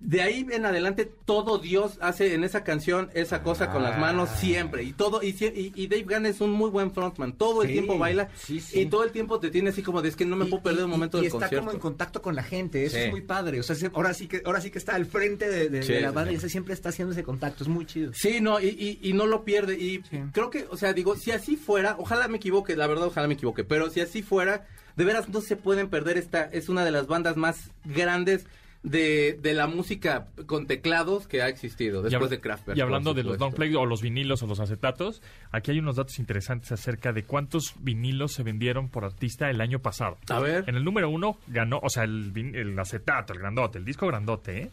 De 0.01 0.21
ahí 0.21 0.45
en 0.49 0.65
adelante 0.65 1.12
todo 1.25 1.57
Dios 1.59 1.97
hace 1.99 2.33
en 2.33 2.45
esa 2.45 2.63
canción 2.63 3.09
esa 3.13 3.43
cosa 3.43 3.69
con 3.69 3.83
las 3.83 3.99
manos 3.99 4.29
Ah. 4.31 4.38
siempre 4.38 4.83
y 4.83 4.93
todo 4.93 5.21
y, 5.21 5.29
y, 5.41 5.73
y 5.75 5.88
Dave 5.88 6.03
Gunn 6.03 6.25
es 6.25 6.39
un 6.39 6.51
muy 6.51 6.69
buen 6.69 6.91
frontman 6.91 7.33
todo 7.33 7.63
el 7.63 7.67
tiempo 7.73 7.97
baila 7.97 8.29
sí, 8.35 8.62
sí. 8.62 8.79
y 8.81 8.85
todo 8.85 9.03
el 9.03 9.12
tiempo 9.12 9.41
te 9.41 9.49
tiene 9.51 9.71
así 9.71 9.83
como 9.83 10.01
de 10.01 10.07
es 10.07 10.15
que 10.15 10.23
no 10.25 10.38
me 10.38 10.45
Y- 10.45 10.49
puedo 10.49 10.63
perder 10.63 10.85
un 10.85 10.91
momento 10.91 11.17
y, 11.17 11.21
del 11.21 11.27
está 11.27 11.39
concierto 11.39 11.65
como 11.65 11.73
en 11.75 11.79
contacto 11.81 12.21
con 12.21 12.33
la 12.33 12.43
gente, 12.43 12.85
eso 12.85 12.97
es 12.97 13.12
muy 13.12 13.21
padre. 13.21 13.59
O 13.59 13.63
sea, 13.63 13.75
se- 13.75 13.91
ahora 13.93 14.13
sí 14.13 14.27
que 14.29 14.41
ahora 14.45 14.62
sí 14.62 14.71
que 14.71 14.77
está 14.77 14.95
al 14.95 15.05
frente 15.05 15.49
de, 15.49 15.67
de- 15.69 15.99
la 16.01 16.12
banda 16.12 16.31
y 16.31 16.35
ese 16.35 16.47
siempre 16.49 16.73
está 16.73 16.89
haciendo 16.89 17.12
ese 17.12 17.23
contacto, 17.23 17.63
es 17.65 17.67
muy 17.69 17.85
chido. 17.85 18.12
Sí, 18.13 18.39
no, 18.39 18.62
y, 18.62 18.99
y, 19.01 19.12
no 19.13 19.25
lo 19.25 19.43
pierde. 19.43 19.73
Y 19.77 19.99
creo 20.31 20.49
que, 20.49 20.65
o 20.69 20.77
sea, 20.77 20.93
digo, 20.93 21.17
si 21.17 21.31
así 21.31 21.57
fuera, 21.57 21.95
ojalá 21.99 22.29
me 22.29 22.38
equivoque, 22.38 22.77
la 22.77 22.88
verdad, 22.88 23.07
ojalá 23.07 23.27
me 23.27 23.33
equivoque, 23.33 23.65
pero 23.65 23.89
si 23.89 23.99
así 23.99 24.21
fuera, 24.21 24.65
de 24.95 25.03
veras 25.03 25.27
no 25.27 25.41
se 25.41 25.57
pueden 25.57 25.89
perder 25.89 26.17
esta, 26.17 26.45
es 26.45 26.69
una 26.69 26.85
de 26.85 26.91
las 26.91 27.07
bandas 27.07 27.35
más 27.35 27.71
grandes 27.83 28.45
de, 28.83 29.37
de 29.41 29.53
la 29.53 29.67
música 29.67 30.27
con 30.45 30.65
teclados 30.65 31.27
que 31.27 31.41
ha 31.41 31.47
existido 31.47 32.01
después 32.01 32.29
de 32.29 32.39
Kraftwerk. 32.39 32.77
Y 32.77 32.81
hablando 32.81 33.13
de 33.13 33.23
los 33.23 33.33
supuesto. 33.33 33.45
long 33.45 33.55
play 33.55 33.75
o 33.75 33.85
los 33.85 34.01
vinilos 34.01 34.41
o 34.43 34.47
los 34.47 34.59
acetatos, 34.59 35.21
aquí 35.51 35.71
hay 35.71 35.79
unos 35.79 35.97
datos 35.97 36.19
interesantes 36.19 36.71
acerca 36.71 37.11
de 37.11 37.23
cuántos 37.23 37.75
vinilos 37.79 38.33
se 38.33 38.43
vendieron 38.43 38.89
por 38.89 39.03
artista 39.05 39.49
el 39.49 39.61
año 39.61 39.79
pasado. 39.79 40.17
A 40.29 40.39
ver. 40.39 40.63
En 40.67 40.75
el 40.75 40.83
número 40.83 41.09
uno 41.09 41.37
ganó, 41.47 41.79
o 41.83 41.89
sea, 41.89 42.03
el, 42.03 42.31
el 42.55 42.77
acetato, 42.79 43.33
el 43.33 43.39
grandote, 43.39 43.79
el 43.79 43.85
disco 43.85 44.07
grandote, 44.07 44.63
¿eh? 44.63 44.69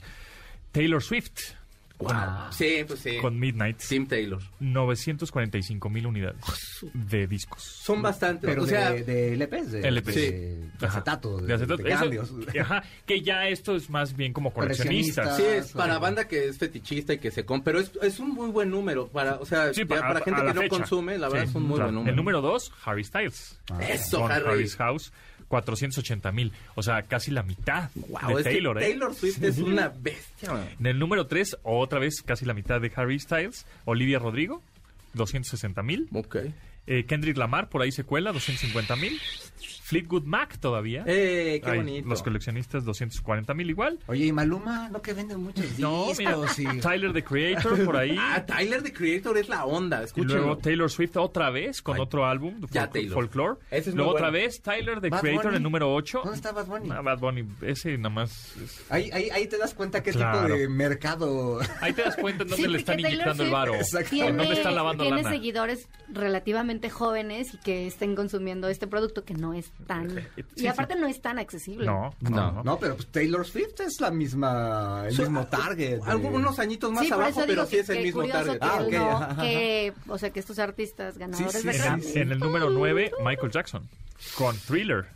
Taylor 0.72 1.02
Swift 1.02 1.54
Wow. 1.98 2.52
Sí, 2.52 2.84
pues 2.86 3.00
sí. 3.00 3.16
Con 3.22 3.38
Midnight. 3.38 3.78
Tim 3.78 4.06
Taylor. 4.06 4.40
945 4.60 5.88
mil 5.88 6.06
unidades 6.06 6.40
de 6.92 7.26
discos. 7.26 7.62
Son 7.62 8.02
bastantes. 8.02 8.48
Pero 8.50 8.64
o 8.64 8.66
sea, 8.66 8.90
de, 8.92 9.02
de 9.04 9.32
LPs, 9.34 9.72
de, 9.72 9.88
LPs. 9.88 10.04
de, 10.06 10.12
Sí. 10.12 10.70
de 10.78 10.86
acetato, 10.86 11.38
de, 11.38 11.46
De 11.46 11.54
acetato. 11.54 11.82
de 11.82 11.90
Eso- 11.90 12.00
cambios. 12.00 12.32
ajá, 12.60 12.82
que 13.06 13.22
ya 13.22 13.48
esto 13.48 13.74
es 13.76 13.88
más 13.88 14.14
bien 14.16 14.32
como. 14.32 14.52
Coleccionistas. 14.52 15.36
Sí, 15.36 15.42
es 15.44 15.74
Ah, 15.74 15.78
para 15.78 15.98
banda 15.98 16.28
que 16.28 16.48
es 16.48 16.58
fetichista 16.58 17.14
y 17.14 17.18
que 17.18 17.30
se 17.30 17.44
compra, 17.44 17.64
pero 17.72 17.80
es, 17.80 17.90
es 18.02 18.18
un 18.18 18.30
muy 18.30 18.50
buen 18.50 18.70
número 18.70 19.08
para, 19.08 19.36
o 19.36 19.46
sea, 19.46 19.72
Sí, 19.72 19.84
para, 19.84 20.10
a- 20.10 20.20
gente 20.20 20.40
a 20.40 20.44
que 20.46 20.54
no 20.54 20.60
fecha. 20.62 20.68
consume, 20.78 21.18
la 21.18 21.28
verdad 21.28 21.44
Sí, 21.44 21.50
es 21.50 21.54
un 21.56 21.62
muy 21.62 21.76
claro. 21.76 21.84
buen 21.86 21.94
número. 21.94 22.10
El 22.10 22.16
número 22.16 22.40
2, 22.42 22.72
Harry 22.84 23.04
Styles. 23.04 23.58
Eso, 23.80 24.20
Con 24.20 24.32
Harry. 24.32 24.46
Harry's 24.48 24.76
House, 24.76 25.12
480 25.48 26.32
mil. 26.32 26.52
O 26.74 26.82
sea, 26.82 27.02
casi 27.02 27.30
la 27.30 27.42
mitad 27.42 27.90
Wow, 27.94 28.36
de 28.38 28.44
Taylor, 28.44 28.78
¿eh? 28.78 28.80
Taylor 28.80 29.14
Swift 29.14 29.42
es 29.42 29.58
una 29.58 29.88
bestia. 29.88 30.52
man. 30.52 30.68
En 30.80 30.86
el 30.86 30.98
número 30.98 31.26
3, 31.26 31.58
otra 31.62 31.98
vez 31.98 32.22
casi 32.22 32.44
la 32.44 32.54
mitad 32.54 32.80
de 32.80 32.92
Harry 32.96 33.18
Styles. 33.18 33.66
Olivia 33.84 34.18
Rodrigo, 34.18 34.62
260 35.14 35.82
mil. 35.82 36.08
Ok. 36.12 36.36
Eh, 36.88 37.04
Kendrick 37.04 37.36
Lamar, 37.36 37.68
por 37.68 37.82
ahí 37.82 37.90
se 37.90 38.04
cuela, 38.04 38.32
250 38.32 38.94
mil. 38.96 39.20
Fleetwood 39.86 40.24
Mac 40.24 40.58
todavía. 40.58 41.04
Eh, 41.06 41.60
qué 41.62 41.70
Ay, 41.70 41.78
bonito. 41.78 42.08
Los 42.08 42.22
coleccionistas, 42.22 42.84
240 42.84 43.54
mil 43.54 43.70
igual. 43.70 43.98
Oye, 44.06 44.26
y 44.26 44.32
Maluma, 44.32 44.88
no 44.88 45.00
que 45.00 45.12
vende 45.12 45.36
muchos 45.36 45.78
No, 45.78 46.08
mira, 46.18 46.32
discos. 46.36 46.58
y- 46.58 46.80
Tyler, 46.80 47.12
the 47.12 47.22
Creator, 47.22 47.84
por 47.84 47.96
ahí. 47.96 48.16
Ah, 48.18 48.44
Tyler 48.44 48.82
the 48.82 48.92
Creator 48.92 49.38
es 49.38 49.48
la 49.48 49.64
onda, 49.64 50.00
Y 50.00 50.04
escúchenlo. 50.06 50.36
luego 50.38 50.58
Taylor 50.58 50.90
Swift 50.90 51.16
otra 51.16 51.50
vez 51.50 51.82
con 51.82 51.96
Ay. 51.96 52.02
otro 52.02 52.26
álbum, 52.26 52.60
Ya, 52.70 52.86
Folk- 52.88 52.92
Taylor. 52.92 53.14
Folklore. 53.14 53.60
Ese 53.70 53.90
es 53.90 53.96
luego 53.96 54.10
otra 54.10 54.30
bueno. 54.30 54.44
vez 54.44 54.60
Tyler, 54.60 55.00
the 55.00 55.08
Bad 55.08 55.20
Creator, 55.20 55.44
Bunny. 55.44 55.56
el 55.56 55.62
número 55.62 55.94
8. 55.94 56.20
¿Dónde 56.24 56.36
está 56.36 56.50
Bad 56.52 56.66
Bunny? 56.66 56.88
Ah, 56.90 57.00
Bad 57.02 57.18
Bunny, 57.20 57.44
ese 57.62 57.96
nada 57.96 58.10
más. 58.14 58.56
es- 58.56 58.84
Ahí, 58.90 59.10
ahí, 59.12 59.30
ahí 59.30 59.46
te 59.46 59.56
das 59.56 59.72
cuenta 59.74 60.02
qué 60.02 60.10
Claro. 60.10 60.46
tipo 60.48 60.58
de 60.58 60.68
mercado. 60.68 61.60
Ahí 61.80 61.92
te 61.92 62.02
das 62.02 62.16
cuenta 62.16 62.42
en 62.42 62.48
dónde 62.48 62.64
Sí, 62.64 62.68
le 62.70 62.78
están 62.78 62.98
inyectando 62.98 63.44
el 63.44 63.50
varo. 63.50 63.74
Exacto. 63.76 64.16
En 64.16 64.36
dónde 64.36 64.54
están 64.54 64.74
lavando 64.74 65.04
tiene 65.04 65.22
lana. 65.22 65.30
seguidores 65.30 65.88
relativamente 66.08 66.90
jóvenes 66.90 67.54
y 67.54 67.58
que 67.58 67.86
estén 67.86 68.16
consumiendo 68.16 68.68
este 68.68 68.86
producto 68.88 69.24
que 69.24 69.34
no 69.34 69.54
es 69.54 69.70
tan... 69.86 70.08
Sí, 70.56 70.64
y 70.64 70.66
aparte 70.66 70.96
no 70.96 71.06
es 71.06 71.20
tan 71.20 71.38
accesible. 71.38 71.86
No, 71.86 72.14
no, 72.20 72.62
No. 72.62 72.78
pero 72.78 72.96
pues 72.96 73.08
Taylor 73.08 73.46
Swift 73.46 73.80
es 73.80 74.00
la 74.00 74.10
misma, 74.10 75.04
el 75.08 75.18
mismo 75.18 75.46
target. 75.46 76.00
de- 76.02 76.10
Algunos 76.10 76.58
añitos 76.58 76.90
más 76.92 77.10
abajo, 77.10 77.30
eso 77.40 77.44
pero 77.46 77.64
sí 77.66 77.70
que, 77.76 77.80
es 77.80 77.88
el 77.90 78.02
mismo 78.04 78.20
curioso 78.22 78.56
target. 78.58 78.88
que, 78.90 78.96
Ah, 78.98 79.36
que, 79.40 79.92
o 80.08 80.18
sea, 80.18 80.30
que 80.30 80.40
estos 80.40 80.58
artistas 80.58 81.18
ganadores 81.18 81.52
Sí, 81.52 81.60
sí, 81.60 81.66
de 81.66 81.72
sí. 81.74 81.78
Grammy. 81.80 82.04
En 82.14 82.32
el 82.32 82.38
número 82.38 82.70
9, 82.70 83.12
Michael 83.24 83.50
Jackson 83.52 83.88
con 84.36 84.56
Thriller. 84.58 85.06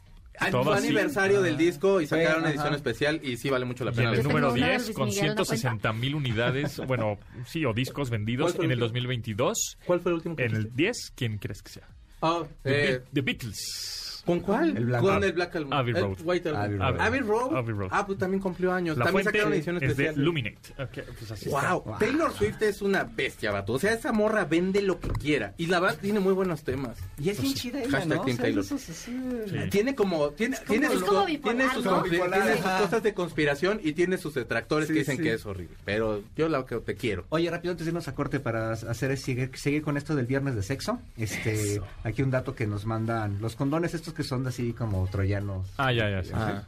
Ah, 0.43 0.51
Todo 0.51 0.73
así. 0.73 0.87
aniversario 0.87 1.43
del 1.43 1.59
disco 1.59 2.01
y 2.01 2.07
sacaron 2.07 2.41
una 2.41 2.51
edición 2.51 2.73
especial 2.75 3.21
y 3.23 3.37
sí 3.37 3.51
vale 3.51 3.67
mucho 3.67 3.85
la 3.85 3.91
Y 3.91 3.95
en 3.95 3.97
pena. 3.99 4.11
el 4.11 4.17
Yo 4.17 4.23
tengo 4.23 4.39
número 4.39 4.53
una 4.55 4.65
de 4.67 4.71
10 4.73 4.85
Luis 4.87 4.97
con 4.97 5.09
Miguel, 5.09 5.27
¿no 5.27 5.45
160 5.45 5.93
mil 5.93 6.15
unidades, 6.15 6.77
bueno, 6.87 7.19
sí, 7.47 7.65
o 7.67 7.75
discos 7.75 8.09
vendidos 8.09 8.45
¿Cuál 8.53 8.57
fue 8.57 8.65
en 8.65 8.71
el 8.71 8.79
el 8.79 8.83
último? 8.85 8.95
2022. 9.01 9.79
¿Cuál 9.85 10.01
fue 10.01 10.11
el 10.13 10.15
último 10.17 10.37
que 10.37 10.45
En 10.45 10.51
el 10.53 10.57
dijiste? 10.65 10.83
10, 10.83 11.13
¿quién 11.15 11.37
crees 11.39 11.63
que 11.63 11.71
sea? 11.73 11.89
Ah, 12.23 12.43
The, 12.63 12.71
eh, 12.71 12.99
Be- 12.99 13.05
The 13.13 13.21
Beatles. 13.21 14.10
¿Con 14.25 14.41
cuál? 14.41 14.77
El. 14.77 14.91
Con 14.99 15.25
el 15.25 15.33
Black 15.33 15.57
Album. 15.57 15.73
Abbey 15.73 15.95
El 15.95 16.01
Road. 16.03 16.17
White 16.25 16.49
Album. 16.51 16.63
Abbey 16.63 16.79
Road. 16.79 17.01
Abbey 17.01 17.21
Road. 17.21 17.57
Abbey 17.57 17.75
Road. 17.75 17.89
Ah, 17.93 18.07
pues 18.07 18.19
también 18.19 18.41
cumplió 18.43 18.73
años. 18.73 18.97
La 18.97 19.05
también 19.07 19.25
sacaron 19.25 19.53
edición 19.53 19.83
es 19.83 19.97
de. 19.97 20.13
Luminate. 20.17 20.73
Ok, 20.79 21.05
pues 21.19 21.31
así 21.31 21.49
está. 21.49 21.75
Wow. 21.75 21.97
Taylor 21.99 22.33
Swift 22.33 22.63
es 22.63 22.83
una 22.83 23.05
bestia, 23.05 23.51
vato. 23.51 23.73
O 23.75 23.79
sea, 23.79 23.93
esa 23.93 24.13
morra 24.13 24.45
vende 24.45 24.83
lo 24.83 25.01
que 25.01 25.09
quiera. 25.09 25.55
Y 25.57 25.67
la 25.67 25.81
verdad 25.81 25.99
tiene 26.01 26.21
muy 26.21 26.33
buenos 26.33 26.63
temas. 26.63 26.99
Y 27.19 27.31
es 27.31 27.41
bien 27.41 27.55
chida 27.55 27.81
ella, 27.83 27.91
Hashtag 27.99 28.19
¿no? 28.19 28.25
Team 28.25 28.35
O 28.35 28.37
sea, 28.37 28.45
Taylor. 28.45 28.65
Sí. 28.65 29.71
Tiene 29.71 29.95
como 29.95 30.31
tiene, 30.31 30.57
tiene 30.67 30.87
es 30.87 30.93
sus, 30.93 31.03
como 31.05 31.21
co- 31.21 31.27
bipolar, 31.27 31.57
tiene 31.57 32.57
sus, 32.57 32.71
cosas 32.81 33.03
de 33.03 33.15
conspiración 33.15 33.81
y 33.83 33.93
tiene 33.93 34.19
sus 34.19 34.35
detractores 34.35 34.89
Sí, 34.89 34.95
que 34.95 34.99
dicen 35.01 35.17
sí. 35.17 35.23
que 35.23 35.35
es 35.35 35.47
horrible. 35.47 35.77
Pero 35.85 36.23
yo 36.37 36.49
la 36.49 36.65
que 36.67 36.77
te 36.77 36.95
quiero. 36.95 37.25
Oye, 37.31 37.51
rápido 37.51 37.73
antes 37.73 37.87
de 37.87 37.91
irnos 37.91 38.09
a 38.09 38.15
corte 38.15 38.41
para 38.41 38.73
hacer 38.73 39.17
seguir, 39.19 39.51
seguir 39.55 39.83
con 39.83 39.97
esto 39.97 40.15
del 40.15 40.27
viernes 40.27 40.55
de 40.55 40.63
sexo. 40.63 41.01
Este, 41.17 41.81
aquí 42.05 42.23
un 42.23 42.31
dato 42.31 42.55
que 42.55 42.67
nos 42.67 42.87
mandan 42.87 43.41
los 43.41 43.57
condones 43.57 43.95
estos 43.95 44.10
que 44.13 44.23
son 44.25 44.47
así 44.47 44.73
como 44.73 45.07
troyanos. 45.09 45.67
Ah, 45.77 45.93
ya, 45.93 46.09
ya, 46.11 46.23
sí. 46.25 46.31
Ah. 46.35 46.65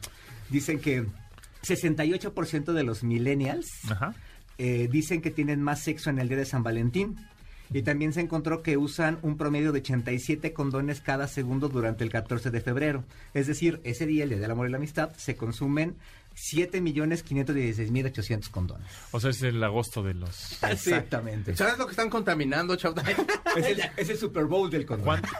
Dicen 0.49 0.79
que 0.79 1.05
68% 1.63 2.73
de 2.73 2.83
los 2.83 3.03
millennials 3.03 3.69
Ajá. 3.89 4.13
eh, 4.57 4.87
dicen 4.91 5.21
que 5.21 5.31
tienen 5.31 5.61
más 5.61 5.81
sexo 5.81 6.09
en 6.09 6.19
el 6.19 6.27
día 6.27 6.37
de 6.37 6.45
San 6.45 6.63
Valentín. 6.63 7.15
Y 7.71 7.81
también 7.81 8.11
se 8.13 8.21
encontró 8.21 8.61
que 8.61 8.77
usan 8.77 9.17
un 9.23 9.35
promedio 9.37 9.71
de 9.71 9.79
87 9.79 10.53
condones 10.53 11.01
cada 11.01 11.27
segundo 11.27 11.69
durante 11.69 12.03
el 12.03 12.11
14 12.11 12.51
de 12.51 12.61
febrero. 12.61 13.03
Es 13.33 13.47
decir, 13.47 13.81
ese 13.83 14.05
día, 14.05 14.23
el 14.25 14.29
Día 14.29 14.37
del 14.39 14.51
Amor 14.51 14.67
y 14.67 14.71
la 14.71 14.77
Amistad, 14.77 15.11
se 15.15 15.35
consumen 15.35 15.95
7.516.800 16.35 18.49
condones. 18.51 18.87
O 19.11 19.19
sea, 19.19 19.31
es 19.31 19.41
el 19.41 19.63
agosto 19.63 20.03
de 20.03 20.13
los... 20.13 20.61
Exactamente. 20.69 21.55
¿Sabes 21.55 21.79
lo 21.79 21.85
que 21.85 21.91
están 21.91 22.09
contaminando, 22.11 22.75
Chau? 22.75 22.93
Es 23.55 23.65
el, 23.67 23.81
es 23.97 24.09
el 24.09 24.17
Super 24.17 24.45
Bowl 24.45 24.69
del 24.69 24.85
condón. 24.85 25.21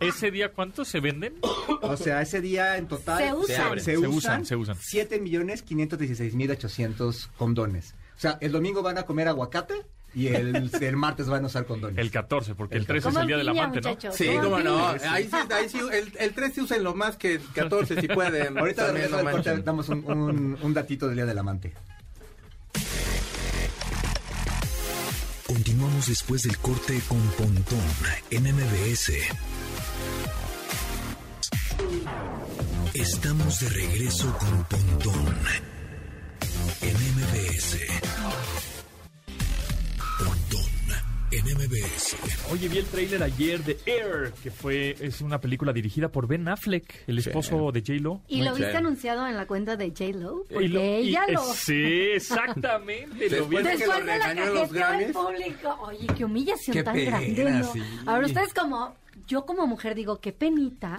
¿Cuánto- 0.00 0.16
¿Ese 0.16 0.30
día 0.30 0.50
cuántos 0.52 0.88
se 0.88 1.00
venden? 1.00 1.34
O 1.82 1.94
sea, 1.96 2.22
ese 2.22 2.40
día 2.40 2.76
en 2.78 2.88
total 2.88 3.18
Se 3.22 3.32
usan. 3.34 3.60
abre. 3.60 3.80
Se 3.82 3.98
usan, 3.98 4.46
se 4.46 4.56
usan. 4.56 4.76
7.516.800 4.76 7.28
condones. 7.36 7.94
O 8.16 8.20
sea, 8.20 8.38
el 8.40 8.50
domingo 8.52 8.82
van 8.82 8.96
a 8.98 9.02
comer 9.04 9.28
aguacate 9.28 9.74
y 10.14 10.28
el, 10.28 10.70
el 10.80 10.96
martes 10.96 11.26
van 11.28 11.44
a 11.44 11.48
usar 11.48 11.66
condones. 11.66 11.98
El 11.98 12.10
14, 12.10 12.54
porque 12.54 12.74
el 12.76 12.80
El 12.82 12.86
13 12.86 13.08
es 13.10 13.16
el 13.16 13.26
día 13.26 13.36
del 13.36 13.48
amante, 13.50 13.80
¿no? 13.80 13.96
Sí, 14.12 14.28
cómo 14.42 14.58
no. 14.60 14.88
Ahí 14.88 15.28
sí, 15.30 15.36
ahí 15.52 15.68
sí, 15.68 15.78
el, 15.92 16.12
el 16.18 16.32
13 16.34 16.62
úsenlo 16.62 16.94
más 16.94 17.16
que 17.16 17.34
el 17.34 17.42
14 17.54 18.00
si 18.00 18.08
pueden. 18.08 18.56
Ahorita 18.58 18.82
de 18.82 18.88
También 18.88 19.10
regreso 19.10 19.10
no 19.10 19.16
del 19.18 19.30
corte 19.32 19.48
manchen. 19.50 19.64
damos 19.64 19.88
un, 19.90 20.04
un- 20.04 20.58
un 20.62 20.74
datito 20.74 21.06
del 21.06 21.16
Día 21.16 21.26
del 21.26 21.38
Amante. 21.38 21.72
Continuamos 25.46 26.06
después 26.06 26.42
del 26.44 26.56
corte 26.58 27.00
con 27.08 27.20
Pontón 27.36 27.80
en 28.30 28.44
MBS. 28.44 29.12
Estamos 33.00 33.60
de 33.60 33.68
regreso 33.70 34.36
con 34.38 34.64
Pontón 34.64 35.34
en 36.82 36.94
MBS. 37.16 37.78
Pontón 40.18 40.70
en 41.32 41.44
MBS. 41.56 42.16
Oye, 42.52 42.68
vi 42.68 42.78
el 42.78 42.84
tráiler 42.86 43.22
ayer 43.22 43.64
de 43.64 43.78
Air, 43.86 44.32
que 44.42 44.50
fue 44.50 44.96
es 45.00 45.20
una 45.22 45.40
película 45.40 45.72
dirigida 45.72 46.08
por 46.10 46.26
Ben 46.26 46.46
Affleck, 46.48 47.04
el 47.06 47.18
esposo 47.18 47.72
de 47.72 47.80
J-Lo. 47.80 48.20
Y 48.28 48.42
lo 48.42 48.54
viste 48.54 48.76
anunciado 48.76 49.26
en 49.26 49.36
la 49.36 49.46
cuenta 49.46 49.76
de 49.76 49.88
J-Lo, 49.88 50.44
porque 50.50 50.64
Y 50.64 50.68
lo- 50.68 50.80
y- 50.80 50.84
ella 51.08 51.24
lo... 51.28 51.42
Sí, 51.54 51.82
exactamente. 52.14 53.30
lo 53.30 53.46
vi. 53.46 53.56
Después 53.56 53.64
de 53.64 53.70
que 53.70 53.76
Después 53.78 53.98
lo 54.00 54.04
de 54.12 54.18
la 54.18 54.24
al 54.26 54.68
Grammys. 54.68 55.12
público. 55.12 55.78
Oye, 55.82 56.06
qué 56.16 56.24
humillación 56.24 56.74
Qué 56.74 56.82
tan 56.82 56.94
pena, 56.94 57.20
grande, 57.20 57.44
¿no? 57.50 57.72
sí. 57.72 57.82
Ahora 58.06 58.26
ustedes 58.26 58.52
como... 58.52 58.94
Yo 59.26 59.46
como 59.46 59.66
mujer 59.68 59.94
digo, 59.94 60.18
qué 60.18 60.32
penita. 60.32 60.96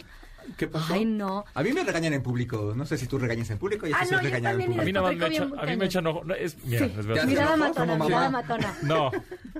¿Qué 0.57 0.67
pasó? 0.67 0.93
Ay, 0.93 1.05
no. 1.05 1.45
A 1.53 1.63
mí 1.63 1.73
me 1.73 1.83
regañan 1.83 2.13
en 2.13 2.21
público. 2.23 2.73
No 2.75 2.85
sé 2.85 2.97
si 2.97 3.07
tú 3.07 3.17
regañas 3.17 3.49
en 3.49 3.57
público. 3.57 3.87
Y 3.87 3.91
Ah, 3.93 3.97
no, 3.99 4.03
es 4.03 4.09
yo 4.09 4.17
en 4.17 4.43
también, 4.43 4.45
A 4.47 4.53
mí 4.53 4.65
público. 4.65 4.91
nada 4.93 5.01
más 5.07 5.15
me 5.17 5.27
echan, 5.27 5.49
bien 5.49 5.59
a 5.59 5.61
mí 5.63 5.67
me 5.71 5.77
cañón. 5.77 5.83
echan 5.83 6.07
ojo. 6.07 6.23
No, 6.25 6.33
es, 6.35 6.57
mira, 6.65 6.85
Sí. 6.87 6.93
Ya 6.95 7.13
decir. 7.13 7.27
Mirada 7.29 7.57
matona, 7.57 7.95
mirada 7.97 8.29
matona. 8.29 8.75
No. 8.83 9.11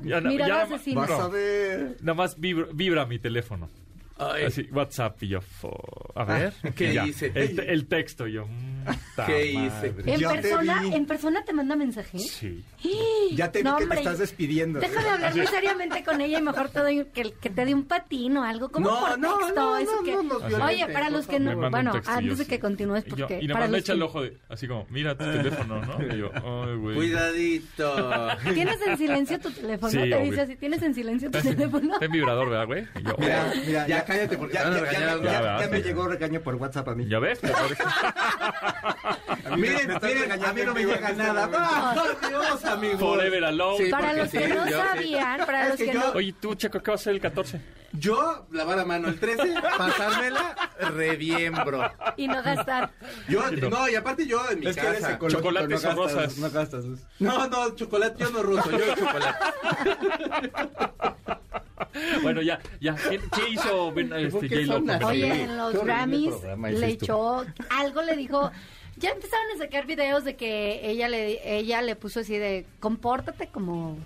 Ya, 0.03 0.21
Mirada 0.21 0.31
ya 0.37 0.47
nada 0.47 0.65
más- 0.65 0.73
asesina. 0.73 1.01
Vas 1.01 1.11
a 1.11 1.27
ver. 1.27 1.97
Nada 2.01 2.13
más 2.15 2.39
vibra, 2.39 2.67
vibra 2.73 3.05
mi 3.05 3.19
teléfono. 3.19 3.69
Ay. 4.21 4.43
Así, 4.45 4.67
WhatsApp 4.71 5.21
y 5.23 5.27
yo. 5.29 5.39
a 6.15 6.23
ver. 6.25 6.53
¿qué 6.75 6.93
ya. 6.93 7.05
hice? 7.07 7.31
El, 7.33 7.55
te- 7.55 7.71
el 7.71 7.87
texto 7.87 8.27
y 8.27 8.33
yo. 8.33 8.45
mm, 8.45 8.85
¿Qué 9.25 9.45
hice? 9.51 9.93
¿En 10.05 10.19
Ya 10.19 10.29
persona, 10.31 10.81
vi. 10.81 10.93
¿En 10.93 11.05
persona 11.05 11.43
te 11.43 11.53
manda 11.53 11.75
mensaje? 11.75 12.19
Sí. 12.19 12.63
Ya 13.33 13.49
te 13.49 13.59
vi 13.59 13.63
No, 13.63 13.77
que 13.77 13.83
hombre. 13.83 13.97
te 13.99 14.03
estás 14.03 14.19
despidiendo. 14.19 14.79
Déjame 14.81 15.07
hablar 15.07 15.33
muy 15.35 15.47
seriamente 15.47 16.03
con 16.03 16.19
ella 16.19 16.39
y 16.39 16.41
mejor 16.41 16.67
te 16.69 16.79
doy, 16.81 17.05
que, 17.13 17.31
que 17.31 17.49
te 17.49 17.63
dé 17.65 17.73
un 17.73 17.85
patín 17.85 18.35
o 18.37 18.43
algo. 18.43 18.69
como 18.69 18.89
No, 18.89 18.99
por 18.99 19.19
no, 19.19 19.37
texto? 19.37 19.55
no, 19.55 19.77
eso 19.77 19.91
no, 20.23 20.39
que... 20.49 20.55
Oye, 20.55 20.87
para 20.91 21.09
los 21.09 21.27
que 21.27 21.39
no... 21.39 21.69
Bueno, 21.69 21.93
antes 22.07 22.37
de 22.39 22.45
que 22.47 22.59
continúes, 22.59 23.05
yo- 23.05 23.15
porque 23.15 23.39
y 23.41 23.47
nada 23.47 23.61
más 23.61 23.69
me 23.69 23.77
los 23.77 23.85
echa 23.85 23.93
el 23.93 24.01
ojo 24.01 24.21
de. 24.21 24.37
Así 24.49 24.67
como, 24.67 24.85
mira 24.89 25.17
tu 25.17 25.23
teléfono, 25.23 25.81
¿no? 25.81 26.13
Y 26.13 26.17
yo, 26.19 26.29
ay, 26.33 26.75
güey. 26.75 26.95
Cuidadito. 26.95 28.29
¿Tienes 28.53 28.77
en 28.85 28.97
silencio 28.97 29.39
tu 29.39 29.49
teléfono? 29.51 29.91
Sí, 29.91 29.97
te 29.97 30.15
obvio. 30.15 30.19
dice 30.29 30.41
así, 30.41 30.55
¿tienes 30.57 30.81
en 30.81 30.93
silencio 30.93 31.31
tu 31.31 31.39
teléfono? 31.39 31.93
Está 31.93 32.05
en 32.05 32.11
vibrador, 32.11 32.49
¿verdad, 32.49 32.65
güey? 32.67 32.87
Y 32.99 33.03
yo, 33.03 33.15
Mira, 33.17 33.51
oh, 33.53 33.65
mira, 33.65 33.87
Ya 33.87 34.03
cállate, 34.11 34.37
porque 34.37 34.53
ya, 34.53 34.63
ya- 34.63 34.69
regañar 34.69 35.01
ya- 35.01 35.11
algo. 35.11 35.23
ya- 35.25 35.41
Ya, 35.41 35.59
ya 35.61 35.67
me 35.67 35.81
llegó 35.81 36.07
regaño 36.07 36.41
por 36.41 36.55
WhatsApp 36.55 36.87
a 36.89 36.95
mí. 36.95 37.07
¿Ya 37.07 37.19
ves? 37.19 37.39
Miren, 39.57 39.97
miren, 40.01 40.31
a 40.31 40.53
mí 40.53 40.61
no 40.65 40.73
me 40.73 40.85
llega 40.85 41.11
nada. 41.13 41.49
¡Ah, 41.53 42.05
Dios, 42.27 42.65
amigo! 42.65 42.97
Forever 42.99 43.43
alone. 43.45 43.85
Sí, 43.85 43.91
Para 43.91 44.13
los 44.13 44.29
que 44.29 44.47
no 44.47 44.67
sabían, 44.69 45.39
para 45.45 45.67
los 45.69 45.77
que 45.77 45.85
que 45.87 45.93
yo- 45.93 45.99
no... 45.99 46.11
Oye, 46.11 46.33
tú, 46.39 46.55
Checo, 46.55 46.81
¿qué 46.81 46.91
va 46.91 46.95
a 46.95 46.97
ser 46.97 47.13
el 47.15 47.21
14? 47.21 47.59
Yo, 47.93 48.47
lavar 48.51 48.79
a 48.79 48.85
mano 48.85 49.09
el 49.09 49.19
13, 49.19 49.53
pasármela 49.77 50.55
re 50.95 51.17
bien, 51.17 51.53
bro. 51.65 51.91
Y 52.15 52.27
no 52.29 52.41
gastar. 52.41 52.91
Yo, 53.27 53.43
no, 53.51 53.89
y 53.89 53.95
aparte 53.95 54.25
yo 54.25 54.41
en 54.49 54.61
mi 54.61 54.67
Es 54.67 54.75
que 54.77 54.81
casa. 54.81 55.11
ecológico, 55.13 55.27
Chocolates 55.29 55.69
no 55.69 55.75
gastas- 55.89 55.95
rosas. 55.95 56.37
No 56.37 56.49
gastas. 56.51 56.85
No, 57.19 57.47
no, 57.49 57.75
chocolate, 57.75 58.15
yo 58.23 58.29
no 58.31 58.43
ruso, 58.43 58.71
yo 58.71 58.95
chocolate. 58.95 59.37
Bueno, 62.21 62.41
ya, 62.41 62.59
ya. 62.79 62.95
¿Qué, 62.95 63.19
qué 63.19 63.49
hizo 63.51 63.91
Ben, 63.91 64.11
este. 64.13 65.05
Oye, 65.05 65.43
en 65.43 65.57
los 65.57 65.83
Grammys 65.83 66.33
le 66.57 66.87
echó... 66.87 67.45
Algo 67.69 68.01
le 68.01 68.15
dijo... 68.15 68.51
Ya 68.97 69.09
empezaron 69.09 69.45
a 69.55 69.57
sacar 69.57 69.87
videos 69.87 70.23
de 70.25 70.35
que 70.35 70.81
ella 70.83 71.07
le 71.07 71.57
ella 71.57 71.81
le 71.81 71.95
puso 71.95 72.19
así 72.19 72.37
de 72.37 72.65
compórtate 72.79 73.47
como 73.47 73.97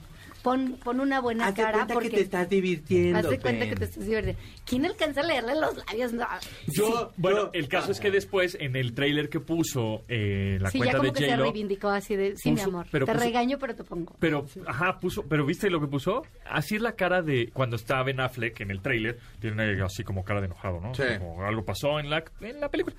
pon, 0.45 0.77
pon 0.83 0.99
una 0.99 1.19
buena 1.19 1.47
Haz 1.47 1.55
de 1.55 1.61
cara 1.63 1.73
cuenta 1.79 1.93
porque 1.95 2.09
que 2.11 2.15
te 2.17 2.21
estás 2.21 2.47
divirtiendo. 2.49 3.17
haz 3.19 3.29
de 3.29 3.39
cuenta 3.39 3.67
que 3.67 3.75
te 3.75 3.85
estás 3.85 4.05
divirtiendo. 4.05 4.41
¿Quién 4.63 4.85
alcanza 4.85 5.21
a 5.21 5.23
leerle 5.23 5.55
los 5.59 5.75
labios? 5.75 6.13
No. 6.13 6.25
Yo, 6.67 7.11
Bueno, 7.17 7.37
yo- 7.45 7.49
el 7.53 7.67
caso 7.67 7.91
es 7.91 7.99
que 7.99 8.11
después, 8.11 8.55
en 8.61 8.75
el 8.75 8.93
tráiler 8.93 9.29
que 9.29 9.39
puso 9.39 10.03
eh, 10.07 10.57
la 10.61 10.69
sí, 10.69 10.77
ya 10.77 10.83
cuenta 10.85 10.97
como 10.99 11.11
de 11.11 11.19
que 11.19 11.29
se 11.29 11.35
reivindicó 11.35 11.89
así 11.89 12.15
de, 12.15 12.37
sí, 12.37 12.51
mi 12.51 12.61
amor, 12.61 12.85
pero 12.91 13.05
te 13.07 13.11
puso- 13.13 13.23
regaño 13.23 13.57
pero 13.59 13.75
te 13.75 13.83
pongo. 13.83 14.15
Pero, 14.19 14.45
ajá, 14.67 14.99
puso, 14.99 15.23
pero 15.27 15.45
¿viste 15.45 15.69
lo 15.69 15.81
que 15.81 15.87
puso? 15.87 16.21
Así 16.47 16.75
es 16.75 16.81
la 16.81 16.91
cara 16.93 17.21
de 17.23 17.49
cuando 17.51 17.75
está 17.75 18.01
Ben 18.03 18.19
Affleck 18.19 18.61
en 18.61 18.69
el 18.71 18.81
tráiler, 18.81 19.17
tiene 19.39 19.81
así 19.83 20.03
como 20.03 20.23
cara 20.23 20.41
de 20.41 20.45
enojado, 20.45 20.79
¿no? 20.79 20.93
Sí. 20.93 21.03
Como 21.17 21.43
algo 21.43 21.65
pasó 21.65 21.99
en 21.99 22.09
la, 22.11 22.23
en 22.41 22.59
la 22.61 22.69
película. 22.69 22.95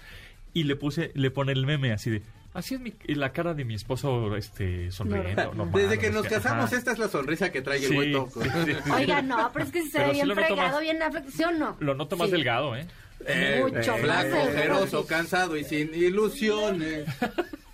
Y 0.52 0.64
le 0.64 0.74
puse, 0.74 1.12
le 1.14 1.30
pone 1.30 1.52
el 1.52 1.66
meme 1.66 1.92
así 1.92 2.10
de, 2.10 2.22
así 2.56 2.74
es 2.74 2.80
mi- 2.80 2.94
la 3.08 3.32
cara 3.32 3.54
de 3.54 3.64
mi 3.64 3.74
esposo, 3.74 4.34
este, 4.36 4.90
sonriendo. 4.90 5.54
normal, 5.54 5.70
Desde 5.82 5.98
que 5.98 6.10
no 6.10 6.22
nos 6.22 6.26
casamos, 6.28 6.66
Ajá. 6.66 6.76
esta 6.76 6.92
es 6.92 6.98
la 6.98 7.08
sonrisa 7.08 7.50
que 7.52 7.62
trae 7.62 7.84
el 7.84 7.94
güey 7.94 8.12
toco. 8.12 8.42
sí, 8.42 8.48
sí, 8.64 8.72
sí. 8.84 8.90
Oiga, 8.90 9.22
no, 9.22 9.50
pero 9.52 9.64
es 9.64 9.70
que 9.72 9.82
si 9.82 9.90
se 9.90 9.98
ve 10.04 10.12
bien 10.12 10.30
fregado, 10.34 10.56
más- 10.56 10.80
bien 10.80 11.02
Affleck, 11.02 11.28
¿sí 11.28 11.44
o 11.44 11.52
no? 11.52 11.76
Lo 11.80 11.94
noto 11.94 12.16
más 12.16 12.26
Sí. 12.28 12.32
delgado, 12.36 12.74
¿eh? 12.76 12.86
Eh, 13.26 13.60
Mucho 13.62 13.78
eh, 13.78 13.86
más 13.88 14.00
Flaco, 14.00 14.22
delgado. 14.28 14.48
ojeroso, 14.50 15.06
cansado 15.06 15.56
y 15.56 15.64
sin 15.64 15.94
ilusiones. 15.94 17.06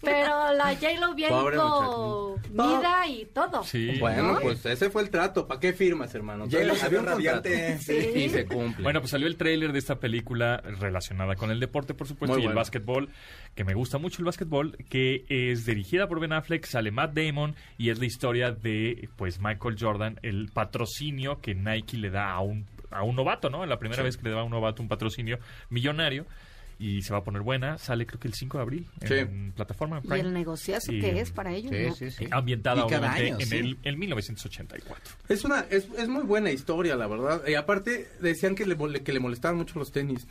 Pero 0.03 0.53
la 0.55 0.75
J-Lo 0.75 1.15
bien 1.15 1.31
Pobre 1.31 1.57
comida 1.57 3.07
y 3.07 3.25
todo. 3.27 3.63
Sí. 3.65 3.99
Bueno, 3.99 4.35
¿No? 4.35 4.41
pues 4.41 4.65
ese 4.67 4.91
fue 4.91 5.03
el 5.03 5.11
trato. 5.11 5.47
¿Para 5.47 5.61
qué 5.61 5.73
firmas, 5.73 6.15
hermano? 6.15 6.45
J-Lo 6.45 6.75
se 6.75 6.87
Había 6.87 7.01
ve 7.01 7.05
un 7.05 7.13
contrato. 7.13 7.49
radiante. 7.49 7.79
Sí. 7.83 8.13
Y 8.15 8.29
se 8.29 8.47
cumple. 8.47 8.83
Bueno, 8.83 9.01
pues 9.01 9.11
salió 9.11 9.27
el 9.27 9.37
tráiler 9.37 9.73
de 9.73 9.79
esta 9.79 9.99
película 9.99 10.59
relacionada 10.59 11.37
con 11.37 11.51
el 11.51 11.61
deporte, 11.61 11.95
por 11.95 12.07
supuesto, 12.07 12.35
Muy 12.37 12.45
y 12.45 12.47
el 12.47 12.55
básquetbol, 12.55 13.09
que 13.55 13.65
me 13.65 13.75
gusta 13.75 13.99
mucho 13.99 14.19
el 14.19 14.25
básquetbol, 14.27 14.77
que 14.89 15.25
es 15.29 15.65
dirigida 15.67 16.09
por 16.09 16.21
Ben 16.21 16.33
Affleck, 16.33 16.65
sale 16.67 16.91
Matt 16.91 17.15
Damon 17.15 17.55
y 17.79 17.91
es 17.91 17.99
la 17.99 18.07
historia 18.07 18.51
de 18.53 19.09
pues 19.17 19.41
Michael 19.41 19.77
Jordan, 19.79 20.19
el 20.23 20.51
patrocinio 20.53 21.41
que 21.41 21.55
Nike 21.55 21.97
le 21.97 22.11
da 22.11 22.31
a 22.33 22.41
un 22.41 22.67
a 22.91 23.03
un 23.03 23.17
novato, 23.17 23.49
¿no? 23.49 23.65
La 23.65 23.79
primera 23.79 24.03
vez 24.03 24.17
que 24.19 24.25
le 24.25 24.31
da 24.31 24.41
a 24.41 24.45
un 24.45 24.51
novato 24.51 24.83
un 24.83 24.89
patrocinio 24.89 25.39
millonario 25.71 26.27
y 26.83 27.03
se 27.03 27.13
va 27.13 27.21
a 27.21 27.25
poner 27.25 27.43
buena, 27.43 27.79
sale 27.79 28.07
creo 28.07 28.19
que 28.19 28.29
el 28.29 28.35
5 28.35 28.59
de 28.59 28.63
abril 28.63 28.87
Sí. 29.07 29.15
en 29.15 29.53
plataforma 29.53 29.99
en 29.99 30.05
Y 30.05 30.09
Prime. 30.09 30.21
el 30.29 30.33
negociazo 30.35 30.93
Y- 30.93 31.01
que 31.01 31.21
es 31.21 31.31
para 31.31 31.53
ellos, 31.55 31.73
Sí, 31.73 31.83
¿no? 31.87 31.95
sí, 31.95 32.11
sí. 32.11 32.27
Ambientada 32.31 32.79
Y 32.79 32.81
obviamente 32.83 33.27
año, 33.27 33.37
en 33.41 33.47
sí. 33.47 33.57
el 33.57 33.79
en 33.85 33.99
1984. 33.99 35.15
Es 35.29 35.45
una 35.45 35.61
es, 35.71 35.87
es 35.99 36.09
muy 36.09 36.25
buena 36.25 36.51
historia, 36.51 36.97
la 36.97 37.07
verdad. 37.07 37.43
Y 37.47 37.55
aparte 37.55 38.09
decían 38.21 38.55
que 38.55 38.67
le, 38.67 38.77
que 39.03 39.13
le 39.13 39.21
molestaban 39.21 39.57
mucho 39.57 39.79
los 39.79 39.93
tenis, 39.93 40.27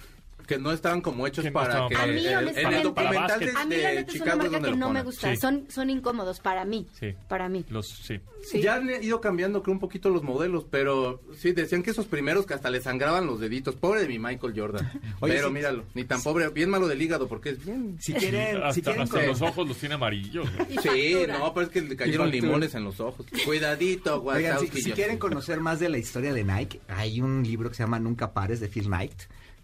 que 0.47 0.57
no 0.57 0.71
estaban 0.71 1.01
como 1.01 1.25
hechos 1.27 1.43
Que 1.45 1.51
para 1.51 1.87
que 1.87 1.95
A 1.95 2.05
mí, 2.07 2.25
en 2.25 2.31
el 2.33 2.37
honestamente, 2.37 2.83
documental 2.83 3.39
de, 3.39 3.51
A 3.51 3.65
mí 3.65 3.75
la 3.75 3.89
de 3.89 3.95
neta 3.95 4.11
es 4.11 4.21
una 4.21 4.23
Chicago 4.33 4.37
marca 4.51 4.61
que 4.69 4.75
no 4.75 4.89
me 4.89 5.03
gusta. 5.03 5.31
Sí. 5.31 5.37
Son, 5.41 5.65
son 5.69 5.89
incómodos 5.89 6.39
para 6.39 6.65
mí. 6.65 6.87
Sí. 6.99 7.13
Para 7.27 7.49
mí. 7.49 7.65
Los 7.69 7.87
sí. 7.87 8.19
Sí. 8.43 8.61
Ya 8.61 8.75
han 8.75 8.89
ido 9.03 9.21
cambiando 9.21 9.61
creo 9.61 9.73
un 9.73 9.79
poquito 9.79 10.09
los 10.09 10.23
modelos, 10.23 10.65
pero 10.69 11.21
sí 11.37 11.51
decían 11.51 11.83
que 11.83 11.91
esos 11.91 12.05
primeros 12.07 12.45
que 12.47 12.55
hasta 12.55 12.69
le 12.71 12.81
sangraban 12.81 13.27
los 13.27 13.39
deditos. 13.39 13.75
Pobre 13.75 14.01
de 14.01 14.07
mi 14.07 14.17
Michael 14.19 14.53
Jordan. 14.55 14.89
Oye, 15.19 15.35
pero 15.35 15.47
sí. 15.49 15.53
míralo, 15.53 15.83
ni 15.93 16.03
tan 16.05 16.21
pobre, 16.23 16.49
bien 16.49 16.69
malo 16.69 16.87
del 16.87 17.01
hígado 17.01 17.27
porque 17.27 17.49
es 17.51 17.63
bien 17.63 17.97
Si 17.99 18.13
quieren, 18.13 18.57
hasta 18.57 18.73
si 18.73 18.81
quieren 18.81 19.03
hasta 19.03 19.17
con- 19.19 19.27
los 19.27 19.41
ojos 19.41 19.67
los 19.67 19.77
tiene 19.77 19.95
amarillos. 19.95 20.47
¿no? 20.53 20.65
Sí, 20.81 21.13
factura. 21.13 21.37
no, 21.37 21.53
pero 21.53 21.65
es 21.67 21.71
que 21.71 21.81
le 21.81 21.95
cayeron 21.95 22.31
limones 22.31 22.73
en 22.75 22.83
los 22.83 22.99
ojos. 22.99 23.25
Cuidadito, 23.45 24.23
Oigan, 24.23 24.59
si, 24.59 24.67
si 24.81 24.91
quieren 24.91 25.17
conocer 25.17 25.59
más 25.59 25.79
de 25.79 25.89
la 25.89 25.97
historia 25.97 26.33
de 26.33 26.43
Nike, 26.43 26.81
hay 26.87 27.21
un 27.21 27.43
libro 27.43 27.69
que 27.69 27.75
se 27.75 27.83
llama 27.83 27.99
Nunca 27.99 28.33
Pares 28.33 28.59
de 28.59 28.67
Phil 28.67 28.85
Knight, 28.85 29.13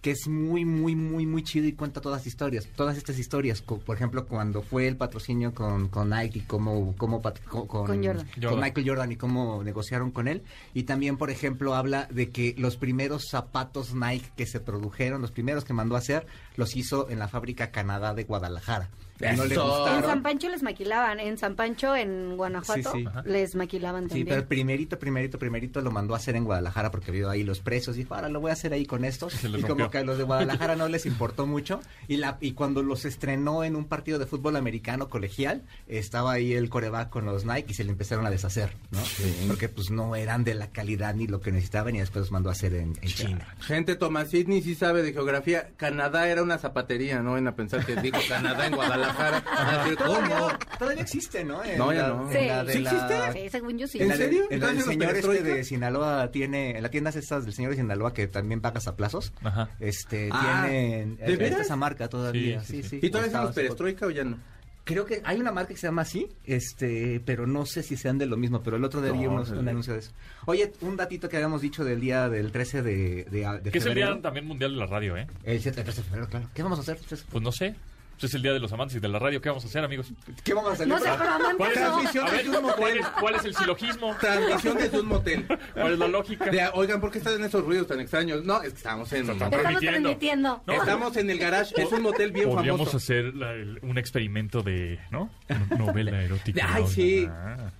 que 0.07 0.11
es 0.13 0.29
muy, 0.29 0.63
muy, 0.63 0.95
muy, 0.95 1.25
muy 1.25 1.43
chido 1.43 1.67
y 1.67 1.73
cuenta 1.73 1.99
todas 1.99 2.21
las 2.21 2.27
historias, 2.27 2.65
todas 2.77 2.95
estas 2.95 3.19
historias. 3.19 3.61
co- 3.61 3.79
por 3.79 3.97
ejemplo, 3.97 4.25
cuando 4.25 4.61
fue 4.61 4.87
el 4.87 4.95
patrocinio 4.95 5.53
con, 5.53 5.89
con 5.89 6.11
Nike 6.11 6.39
y 6.39 6.41
cómo, 6.43 6.95
cómo 6.97 7.21
co- 7.21 7.67
con, 7.67 7.85
Con 7.85 8.01
Jordan. 8.05 8.25
con. 8.41 8.59
Michael 8.61 8.87
Jordan 8.87 9.11
y 9.11 9.15
cómo 9.17 9.61
negociaron 9.65 10.11
con 10.11 10.29
él. 10.29 10.43
Y 10.73 10.83
también, 10.83 11.17
por 11.17 11.29
ejemplo, 11.29 11.75
habla 11.75 12.07
de 12.09 12.29
que 12.29 12.55
los 12.57 12.77
primeros 12.77 13.25
zapatos 13.29 13.93
Nike 13.95 14.31
que 14.37 14.45
se 14.45 14.61
produjeron, 14.61 15.21
los 15.21 15.31
primeros 15.31 15.65
que 15.65 15.73
mandó 15.73 15.95
a 15.95 15.99
hacer, 15.99 16.25
los 16.55 16.77
hizo 16.77 17.09
en 17.09 17.19
la 17.19 17.27
fábrica 17.27 17.71
Canadá 17.71 18.13
de 18.13 18.23
Guadalajara. 18.23 18.89
Y 19.19 19.35
no 19.35 19.45
le 19.45 19.53
Eso. 19.55 19.87
En. 19.97 20.03
San 20.03 20.21
Pancho 20.23 20.49
les 20.49 20.63
maquilaban. 20.63 21.19
En 21.19 21.37
San 21.37 21.55
Pancho, 21.55 21.95
en 21.95 22.37
Guanajuato, 22.37 22.91
Sí, 22.93 23.03
sí. 23.03 23.05
Les 23.25 23.55
maquilaban 23.55 24.03
Sí, 24.03 24.09
también. 24.09 24.27
pero 24.27 24.41
el 24.41 24.47
primerito, 24.47 24.99
primerito, 24.99 25.39
primerito 25.39 25.81
lo 25.81 25.91
mandó 25.91 26.13
a 26.13 26.17
hacer 26.17 26.35
en 26.35 26.43
Guadalajara 26.43 26.91
porque 26.91 27.11
vio 27.11 27.29
ahí 27.29 27.43
los 27.43 27.59
precios. 27.59 27.95
Dijo, 27.95 28.13
ahora 28.15 28.29
lo 28.29 28.39
voy 28.39 28.51
a 28.51 28.53
hacer 28.53 28.73
ahí 28.73 28.85
con 28.85 29.05
estos. 29.05 29.43
Y 29.43 29.61
como 29.63 29.89
que 29.89 29.97
a 29.99 30.03
los 30.03 30.17
de 30.17 30.23
Guadalajara 30.23 30.75
no 30.75 30.87
les 30.87 31.05
importó 31.05 31.45
mucho. 31.47 31.79
Y 32.07 32.17
la 32.17 32.37
y 32.41 32.51
cuando 32.51 32.83
los 32.83 33.05
estrenó 33.05 33.63
en 33.63 33.75
un 33.75 33.85
partido 33.85 34.19
de 34.19 34.25
fútbol 34.25 34.55
americano 34.55 35.09
colegial, 35.09 35.63
estaba 35.87 36.33
ahí 36.33 36.53
el 36.53 36.69
coreback 36.69 37.09
con 37.09 37.25
los 37.25 37.45
Nike 37.45 37.71
y 37.71 37.73
se 37.73 37.83
le 37.83 37.91
empezaron 37.91 38.25
a 38.25 38.29
deshacer, 38.29 38.75
¿no? 38.91 38.99
Porque 39.47 39.69
pues 39.69 39.89
no 39.89 40.15
eran 40.15 40.43
de 40.43 40.53
la 40.53 40.67
calidad 40.67 41.15
ni 41.15 41.27
lo 41.27 41.41
que 41.41 41.51
necesitaban 41.51 41.95
y 41.95 41.99
después 41.99 42.21
los 42.21 42.31
mandó 42.31 42.49
a 42.49 42.51
hacer 42.51 42.73
en, 42.75 42.93
en 43.01 43.09
China. 43.09 43.47
Gente, 43.61 43.95
Tomás 43.95 44.29
Sidney 44.29 44.61
sí 44.61 44.75
sabe 44.75 45.01
de 45.01 45.13
geografía. 45.13 45.69
Canadá 45.77 46.27
era 46.27 46.43
una 46.43 46.57
zapatería, 46.57 47.21
no 47.21 47.37
en 47.37 47.47
a 47.47 47.55
pensar 47.55 47.85
que 47.85 47.95
dijo 47.95 48.17
Canadá 48.27 48.67
en 48.67 48.75
Guadalajara. 48.75 49.06
¿Cómo? 49.97 50.49
Todavía, 50.79 51.01
existe, 51.01 51.43
¿no? 51.43 51.63
En 51.63 51.77
No, 51.77 51.91
ya 51.93 52.03
la- 52.03 52.07
no. 52.09 52.31
en 52.31 52.37
Sí. 52.39 52.45
la 52.47 52.63
de 52.63 52.73
¿Sí 52.73 52.79
la- 52.79 52.91
existe? 52.91 53.41
Sí, 53.43 53.49
según 53.49 53.77
yo 53.77 53.87
sí. 53.87 53.97
En 53.99 54.03
¿En 54.03 54.09
la 54.09 54.17
de- 54.17 54.23
serio? 54.25 54.43
En 54.49 54.59
la 54.59 54.67
del 54.67 54.77
¿Entonces 54.77 54.85
los 54.85 54.93
señor 55.15 55.33
este 55.37 55.43
de 55.55 55.63
Sinaloa 55.63 56.31
tiene, 56.31 56.77
en 56.77 56.83
la 56.83 56.89
tiendas 56.89 57.15
estas 57.15 57.45
del 57.45 57.53
señor 57.53 57.71
de 57.71 57.77
Sinaloa 57.77 58.13
que 58.13 58.27
también 58.27 58.61
pagas 58.61 58.87
a 58.87 58.95
plazos, 58.95 59.33
Ajá. 59.43 59.69
este, 59.79 60.29
Ah, 60.31 60.65
tienen, 60.69 61.17
¿de 61.17 61.33
eh, 61.33 61.37
veras? 61.37 61.61
esa 61.61 61.75
marca 61.75 62.07
todavía, 62.07 62.61
Sí, 62.61 62.77
sí, 62.77 62.83
sí, 62.83 62.89
sí. 63.01 63.05
¿Y 63.05 63.09
todavía 63.09 63.41
los 63.41 63.55
perestroika 63.55 64.05
o 64.07 64.09
ya 64.11 64.23
no? 64.23 64.37
Creo 64.83 65.05
que 65.05 65.21
hay 65.25 65.37
una 65.41 65.51
marca 65.51 65.73
que 65.73 65.77
se 65.81 65.87
llama 65.87 66.03
así, 66.03 66.29
este, 66.45 67.21
pero 67.25 67.45
no 67.45 67.65
sé 67.65 67.83
si 67.83 67.97
sean 67.97 68.17
de 68.17 68.25
lo 68.25 68.37
mismo, 68.37 68.63
pero 68.63 68.77
el 68.77 68.83
otro 68.85 69.01
día 69.01 69.11
vi 69.11 69.23
No, 69.23 69.31
unos- 69.31 69.49
sí. 69.49 69.53
un 69.53 69.67
anuncio 69.67 69.91
de 69.91 69.99
eso. 69.99 70.11
Oye, 70.45 70.71
un 70.79 70.95
datito 70.95 71.27
que 71.27 71.35
habíamos 71.35 71.61
dicho 71.61 71.83
del 71.83 71.99
día 71.99 72.29
del 72.29 72.53
13 72.53 72.81
de, 72.83 73.25
de, 73.25 73.59
de 73.61 73.71
Que 73.71 73.79
es 73.79 73.83
el 73.85 73.91
febrero. 73.91 74.13
día 74.13 74.21
también 74.21 74.45
mundial 74.47 74.71
de 74.71 74.77
la 74.77 74.85
radio, 74.85 75.17
¿eh? 75.17 75.27
El 75.43 75.59
7 75.59 75.83
13 75.83 76.03
de 76.03 76.07
febrero, 76.07 76.27
claro. 76.29 76.49
¿Qué 76.53 76.63
vamos 76.63 76.79
a 76.79 76.83
hacer? 76.83 76.99
Pues 77.29 77.43
no 77.43 77.51
sé. 77.51 77.75
Pues 78.19 78.31
es 78.31 78.33
el 78.33 78.41
día 78.41 78.51
de 78.53 78.59
los 78.59 78.71
amantes 78.73 78.97
y 78.97 78.99
de 78.99 79.07
la 79.07 79.19
radio. 79.19 79.39
¿Qué 79.41 79.49
vamos 79.49 79.63
a 79.63 79.67
hacer, 79.67 79.83
amigos? 79.83 80.11
¿Qué 80.43 80.53
vamos 80.55 80.71
a 80.71 80.73
hacer? 80.73 80.87
No 80.87 80.97
sé, 80.97 81.05
pero 81.05 81.17
¿Cuál 81.17 81.29
amantes 81.29 81.69
es, 81.77 81.79
no. 81.83 81.85
Transmisión 81.91 82.27
a 82.27 82.31
ver, 82.31 82.43
desde 82.45 82.57
un 82.57 82.63
motel. 82.63 82.77
¿cuál 82.79 82.97
es, 82.97 83.07
cuál 83.07 83.35
es 83.35 83.45
el 83.45 83.55
silogismo? 83.55 84.15
Transmisión 84.19 84.77
desde 84.77 84.99
un 84.99 85.05
motel. 85.07 85.45
¿Cuál 85.73 85.93
es 85.93 85.99
la 85.99 86.07
lógica? 86.07 86.45
De, 86.45 86.67
oigan, 86.73 86.99
¿por 86.99 87.11
qué 87.11 87.19
están 87.19 87.43
esos 87.43 87.63
ruidos 87.63 87.85
tan 87.87 87.99
extraños? 87.99 88.43
No, 88.43 88.55
es 88.63 88.71
que 88.71 88.77
estamos 88.77 89.13
en... 89.13 89.29
Estamos 89.29 89.49
transmitiendo. 89.51 89.99
transmitiendo. 90.09 90.63
No. 90.65 90.73
Estamos 90.73 91.17
en 91.17 91.29
el 91.29 91.37
garage, 91.37 91.79
es 91.79 91.91
un 91.91 92.01
motel 92.01 92.31
bien 92.31 92.49
Podríamos 92.49 92.79
famoso. 92.79 92.97
hacer 92.97 93.35
la- 93.35 93.51
el- 93.53 93.79
un 93.83 93.97
experimento 93.99 94.63
de, 94.63 94.99
¿no? 95.11 95.29
Novela 95.77 96.19
erótica. 96.23 96.67
Ay, 96.73 96.85
sí. 96.87 97.29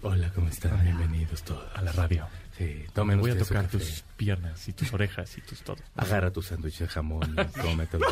Hola, 0.03 0.31
¿cómo 0.35 0.49
están? 0.49 0.83
Bienvenidos 0.83 1.41
todos. 1.41 1.65
a 1.75 1.81
la 1.81 1.91
radio. 1.93 2.27
Sí, 2.58 2.64
Me 2.64 2.88
tomen 2.93 3.20
voy 3.20 3.32
a 3.32 3.38
tocar 3.38 3.64
café. 3.66 3.78
tus 3.78 4.03
piernas 4.16 4.68
y 4.68 4.74
tus 4.74 4.91
orejas 4.91 5.38
y 5.38 5.41
tus 5.41 5.62
todo. 5.62 5.78
Agarra 5.95 6.32
tu 6.32 6.41
sándwich 6.41 6.80
de 6.80 6.88
jamón 6.88 7.36
y 7.38 7.60
cómetelo. 7.60 8.05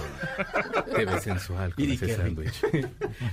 Te 0.96 1.06
ves 1.06 1.24
sensual 1.24 1.74
con 1.74 1.84
ese 1.90 2.16
sándwich. 2.16 2.62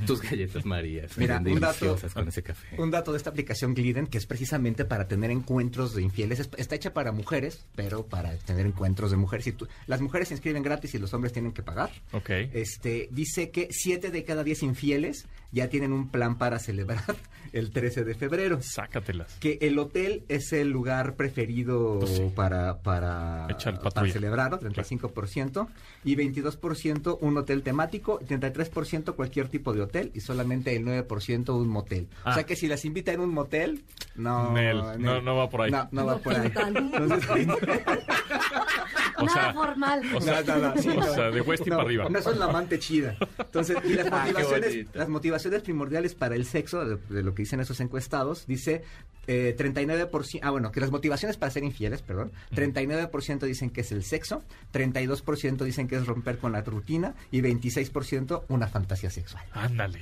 Tus 0.07 0.23
galletas 0.23 0.65
marías. 0.65 1.17
Mira, 1.19 1.39
un 1.39 1.45
dato- 1.61 1.85
deliciosas 1.85 2.15
con 2.15 2.29
ese 2.29 2.43
café. 2.43 2.81
Un 2.81 2.91
dato 2.91 3.13
de 3.13 3.19
esta 3.19 3.31
aplicación 3.31 3.75
Gliden, 3.75 4.07
que 4.07 4.19
es 4.19 4.27
precisamente 4.27 4.85
para 4.85 5.07
tener 5.09 5.31
encuentros 5.31 5.95
de 5.95 6.03
infieles. 6.03 6.41
Es- 6.41 6.51
está 6.57 6.75
hecha 6.77 6.95
para 6.95 7.13
mujeres, 7.13 7.67
pero 7.75 8.07
para 8.07 8.37
tener 8.39 8.65
encuentros 8.67 9.11
de 9.11 9.17
mujeres. 9.19 9.47
Y 9.49 9.53
tú- 9.53 9.69
las 9.87 10.01
mujeres 10.01 10.29
se 10.29 10.35
inscriben 10.35 10.63
gratis 10.63 10.95
y 10.95 10.99
los 10.99 11.13
hombres 11.15 11.33
tienen 11.33 11.53
que 11.53 11.63
pagar. 11.63 11.91
Ok. 12.13 12.31
Este, 12.53 13.09
dice 13.11 13.51
que 13.51 13.69
7 13.71 14.11
de 14.11 14.25
cada 14.25 14.45
10 14.45 14.63
infieles 14.63 15.27
ya 15.53 15.69
tienen 15.69 15.93
un 15.93 16.09
plan 16.09 16.37
para 16.39 16.59
celebrar 16.59 17.03
el 17.53 17.71
13 17.71 18.05
de 18.05 18.15
febrero. 18.15 18.59
Sácatelas. 18.63 19.35
Que 19.39 19.59
el 19.61 19.79
hotel 19.79 20.25
es 20.29 20.53
el 20.53 20.71
lugar 20.71 21.15
preferido 21.15 21.99
Pues 22.01 22.17
sí. 22.17 22.33
para, 22.35 22.79
para, 22.83 23.47
Echar 23.51 23.79
para 23.81 24.09
celebrarlo, 24.11 24.59
35%, 24.59 25.69
y 26.05 26.17
22% 26.17 27.19
un 27.21 27.37
hotel 27.39 27.63
temático, 27.63 28.19
33% 28.21 29.15
cualquier 29.15 29.49
tipo 29.49 29.73
de 29.73 29.83
hotel 29.83 30.11
y 30.15 30.21
solamente 30.21 30.75
el 30.75 30.85
9% 30.85 31.55
un 31.55 31.69
motel. 31.69 32.09
O 32.25 32.29
Ah. 32.31 32.35
sea 32.35 32.45
que 32.45 32.57
si 32.57 32.67
las 32.67 32.85
invitan 32.85 33.21
a 33.21 33.23
un 33.23 33.31
motel, 33.35 33.85
no, 34.17 34.53
Nel, 34.53 34.79
no- 34.99 35.21
no 35.21 35.37
va 35.37 35.49
por 35.51 35.63
ahí. 35.63 35.71
No, 35.71 35.89
no 35.93 36.07
va 36.07 36.19
por 36.19 36.35
ahí. 36.35 36.51
Entonces, 36.67 37.29
O 39.23 39.27
Nada 39.27 39.43
sea, 39.43 39.53
formal. 39.55 40.03
o 40.15 40.21
sea, 40.21 40.43
sí, 40.77 40.89
o 40.89 40.95
no. 40.95 41.15
sea, 41.15 41.31
de 41.31 41.41
Westy 41.41 41.71
No, 41.71 41.77
para 41.77 41.87
arriba. 41.89 42.09
No 42.09 42.23
son 42.23 42.39
la 42.39 42.47
amante 42.47 42.79
chida. 42.79 43.17
Entonces, 43.39 43.77
y 43.85 43.95
las 43.95 44.07
Ah, 44.13 44.23
motivaciones, 44.25 44.87
las 44.95 45.09
motivaciones 45.09 45.63
primordiales 45.63 46.15
para 46.15 46.35
el 46.35 46.45
sexo, 46.47 46.85
de, 46.85 46.99
de 47.09 47.23
lo 47.23 47.35
que 47.35 47.43
dicen 47.43 47.61
esos 47.61 47.81
encuestados, 47.81 48.47
dice 48.47 48.83
eh, 49.27 49.55
39%, 49.59 50.41
ah 50.43 50.51
bueno, 50.51 50.73
que 50.73 50.81
las 50.81 50.91
motivaciones 50.91 51.37
para 51.37 51.51
ser 51.53 51.63
infieles, 51.65 52.03
perdón, 52.03 52.33
39% 52.55 53.41
dicen 53.47 53.71
que 53.71 53.83
es 53.83 53.93
el 53.93 54.03
sexo, 54.05 54.43
32% 54.73 55.65
dicen 55.65 55.89
que 55.89 55.97
es 55.97 56.07
romper 56.07 56.39
con 56.39 56.53
la 56.53 56.63
rutina 56.63 57.15
y 57.31 57.41
26% 57.41 58.43
una 58.49 58.67
fantasía 58.67 59.11
sexual. 59.11 59.45
Ándale. 59.53 60.01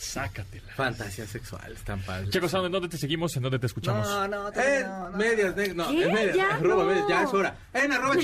Sácatela. 0.00 0.72
Fantasía 0.74 1.26
sexual, 1.26 1.72
están 1.72 2.00
padres. 2.00 2.30
Checo 2.30 2.48
Sound, 2.48 2.66
¿en 2.66 2.72
dónde 2.72 2.88
te 2.88 2.96
seguimos? 2.96 3.36
¿En 3.36 3.42
dónde 3.42 3.58
te 3.58 3.66
escuchamos? 3.66 4.08
no, 4.08 4.48
Eh, 4.48 4.86
medias, 5.14 5.54
ne- 5.54 5.74
no, 5.74 5.88
¿Qué? 5.88 6.04
en 6.04 6.12
medias, 6.14 6.36
Ya 6.36 6.54
arroba 6.54 6.84
no. 6.84 6.88
medias, 6.88 7.04
ya 7.08 7.22
es 7.24 7.34
hora. 7.34 7.56
En 7.74 7.92
arroba 7.92 8.14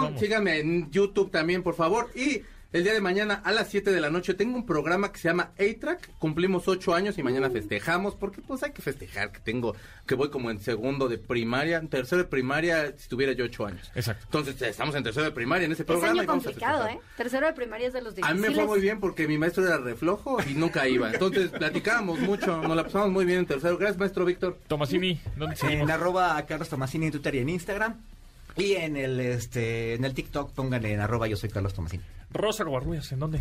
vamos. 0.00 0.18
síganme 0.20 0.60
en 0.60 0.90
YouTube 0.90 1.30
también, 1.30 1.62
por 1.62 1.74
favor. 1.76 2.10
Y 2.14 2.42
el 2.72 2.84
día 2.84 2.92
de 2.92 3.00
mañana 3.00 3.34
a 3.44 3.50
las 3.50 3.68
7 3.68 3.90
de 3.90 4.00
la 4.00 4.10
noche 4.10 4.32
tengo 4.34 4.56
un 4.56 4.64
programa 4.64 5.10
que 5.10 5.18
se 5.18 5.28
llama 5.28 5.50
A-Track. 5.58 6.10
Cumplimos 6.18 6.68
8 6.68 6.94
años 6.94 7.18
y 7.18 7.22
mañana 7.24 7.50
festejamos 7.50 8.14
porque 8.14 8.40
pues 8.42 8.62
hay 8.62 8.70
que 8.70 8.80
festejar 8.80 9.32
que 9.32 9.40
tengo, 9.40 9.74
que 10.06 10.14
voy 10.14 10.30
como 10.30 10.50
en 10.52 10.60
segundo 10.60 11.08
de 11.08 11.18
primaria, 11.18 11.78
en 11.78 11.88
tercero 11.88 12.22
de 12.22 12.28
primaria 12.28 12.94
si 12.96 13.08
tuviera 13.08 13.32
yo 13.32 13.44
8 13.46 13.66
años. 13.66 13.90
Exacto. 13.96 14.24
Entonces 14.26 14.62
estamos 14.62 14.94
en 14.94 15.02
tercero 15.02 15.24
de 15.24 15.32
primaria 15.32 15.66
en 15.66 15.72
ese 15.72 15.82
Es 15.82 15.86
programa. 15.86 16.12
año 16.12 16.22
y 16.22 16.26
vamos 16.26 16.44
a 16.46 16.50
complicado. 16.50 16.86
¿eh? 16.88 17.00
Tercero 17.16 17.46
de 17.46 17.52
primaria 17.54 17.88
es 17.88 17.92
de 17.92 18.02
los 18.02 18.12
A 18.12 18.16
difíciles. 18.16 18.40
mí 18.40 18.48
me 18.48 18.54
fue 18.54 18.66
muy 18.66 18.80
bien 18.80 19.00
porque 19.00 19.26
mi 19.26 19.36
maestro 19.36 19.66
era 19.66 19.78
reflojo 19.78 20.38
y 20.48 20.54
nunca 20.54 20.86
iba. 20.86 21.10
Entonces 21.12 21.50
platicábamos 21.50 22.20
mucho, 22.20 22.62
nos 22.62 22.76
la 22.76 22.84
pasamos 22.84 23.10
muy 23.10 23.24
bien 23.24 23.40
en 23.40 23.46
tercero. 23.46 23.76
Gracias, 23.78 23.98
maestro 23.98 24.24
Víctor. 24.24 24.58
Tomasini, 24.68 25.20
¿dónde 25.36 25.56
seguimos? 25.56 25.82
En 25.84 25.90
arroba 25.90 26.40
Carlos 26.46 26.68
Tomasini 26.68 27.06
en 27.06 27.12
Twitter 27.12 27.34
y 27.34 27.38
en 27.38 27.48
Instagram. 27.48 27.96
Y 28.56 28.72
en 28.74 28.96
el 28.96 29.18
este 29.20 29.94
en 29.94 30.04
el 30.04 30.12
TikTok 30.14 30.52
pongan 30.52 30.84
en 30.84 31.00
arroba 31.00 31.26
yo 31.26 31.36
soy 31.36 31.50
Carlos 31.50 31.72
Tomasini. 31.74 32.02
Rosa 32.32 32.64
Covarrubias, 32.64 33.10
¿en 33.12 33.18
dónde? 33.18 33.40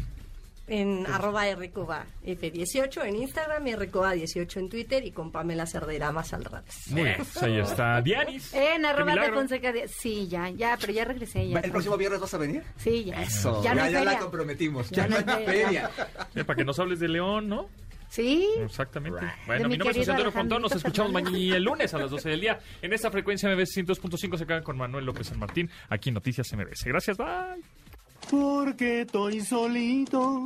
En 0.71 1.07
arroba 1.07 1.45
rcoba 1.55 2.05
F18 2.23 3.03
en 3.05 3.15
Instagram 3.15 3.65
y 3.65 3.71
rcoba18 3.73 4.57
en 4.57 4.69
Twitter 4.69 5.03
y 5.03 5.09
con 5.11 5.31
Pamela 5.31 5.65
Cerdera 5.65 6.11
más 6.11 6.31
al 6.31 6.45
rato. 6.45 6.71
Muy 6.91 7.05
bien, 7.05 7.15
pues 7.17 7.41
ahí 7.41 7.57
está. 7.59 7.99
Dianis. 8.01 8.53
En 8.53 8.85
arroba 8.85 9.05
de 9.13 9.17
milagro. 9.17 9.35
Fonseca. 9.39 9.71
de- 9.71 9.87
Sí, 9.87 10.27
ya, 10.27 10.47
ya, 10.51 10.77
pero 10.79 10.93
ya 10.93 11.05
regresé. 11.05 11.49
Ya. 11.49 11.59
¿El 11.59 11.71
próximo 11.71 11.97
viernes 11.97 12.19
vas 12.21 12.33
a 12.35 12.37
venir? 12.37 12.61
Sí, 12.77 13.03
ya. 13.05 13.19
Eso. 13.23 13.63
Ya 13.63 13.73
ya, 13.89 14.03
la 14.03 14.19
comprometimos. 14.19 14.91
Ya 14.91 15.07
no 15.07 15.17
hay 15.17 15.23
Feria. 15.45 15.89
Eh, 16.35 16.43
para 16.43 16.55
que 16.57 16.63
nos 16.65 16.77
hables 16.77 16.99
de 16.99 17.07
León, 17.07 17.49
¿no? 17.49 17.67
Sí. 18.09 18.47
Exactamente. 18.59 19.19
De 19.21 19.31
Bueno, 19.47 19.63
mi 19.69 19.69
mi 19.69 19.77
nombre 19.79 19.99
es 20.01 20.09
Antonio 20.09 20.31
Fontón. 20.31 20.61
Nos 20.61 20.71
escuchamos 20.75 21.11
mañana 21.11 21.35
el 21.37 21.63
lunes 21.63 21.91
a 21.95 21.97
las 21.97 22.11
12 22.11 22.29
del 22.29 22.41
día. 22.41 22.59
En 22.83 22.93
esta 22.93 23.09
frecuencia 23.09 23.49
MBS 23.49 23.75
102.5 23.75 24.37
se 24.37 24.45
quedan 24.45 24.61
con 24.63 24.77
Manuel 24.77 25.05
López 25.05 25.27
San 25.27 25.39
Martín, 25.39 25.67
aquí 25.89 26.09
en 26.09 26.13
Noticias 26.15 26.51
MBS. 26.53 26.83
Gracias, 26.85 27.17
bye. 27.17 27.27
Porque 28.30 29.01
estoy 29.01 29.41
solito, 29.41 30.45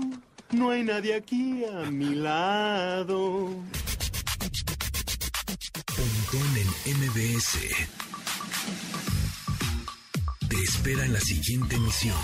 no 0.51 0.69
hay 0.71 0.83
nadie 0.83 1.15
aquí 1.15 1.63
a 1.65 1.89
mi 1.89 2.15
lado. 2.15 3.49
Pontón 5.87 6.57
en 6.57 6.97
MBS. 6.97 7.59
Te 10.49 10.55
espera 10.57 11.05
en 11.05 11.13
la 11.13 11.19
siguiente 11.19 11.75
emisión. 11.75 12.17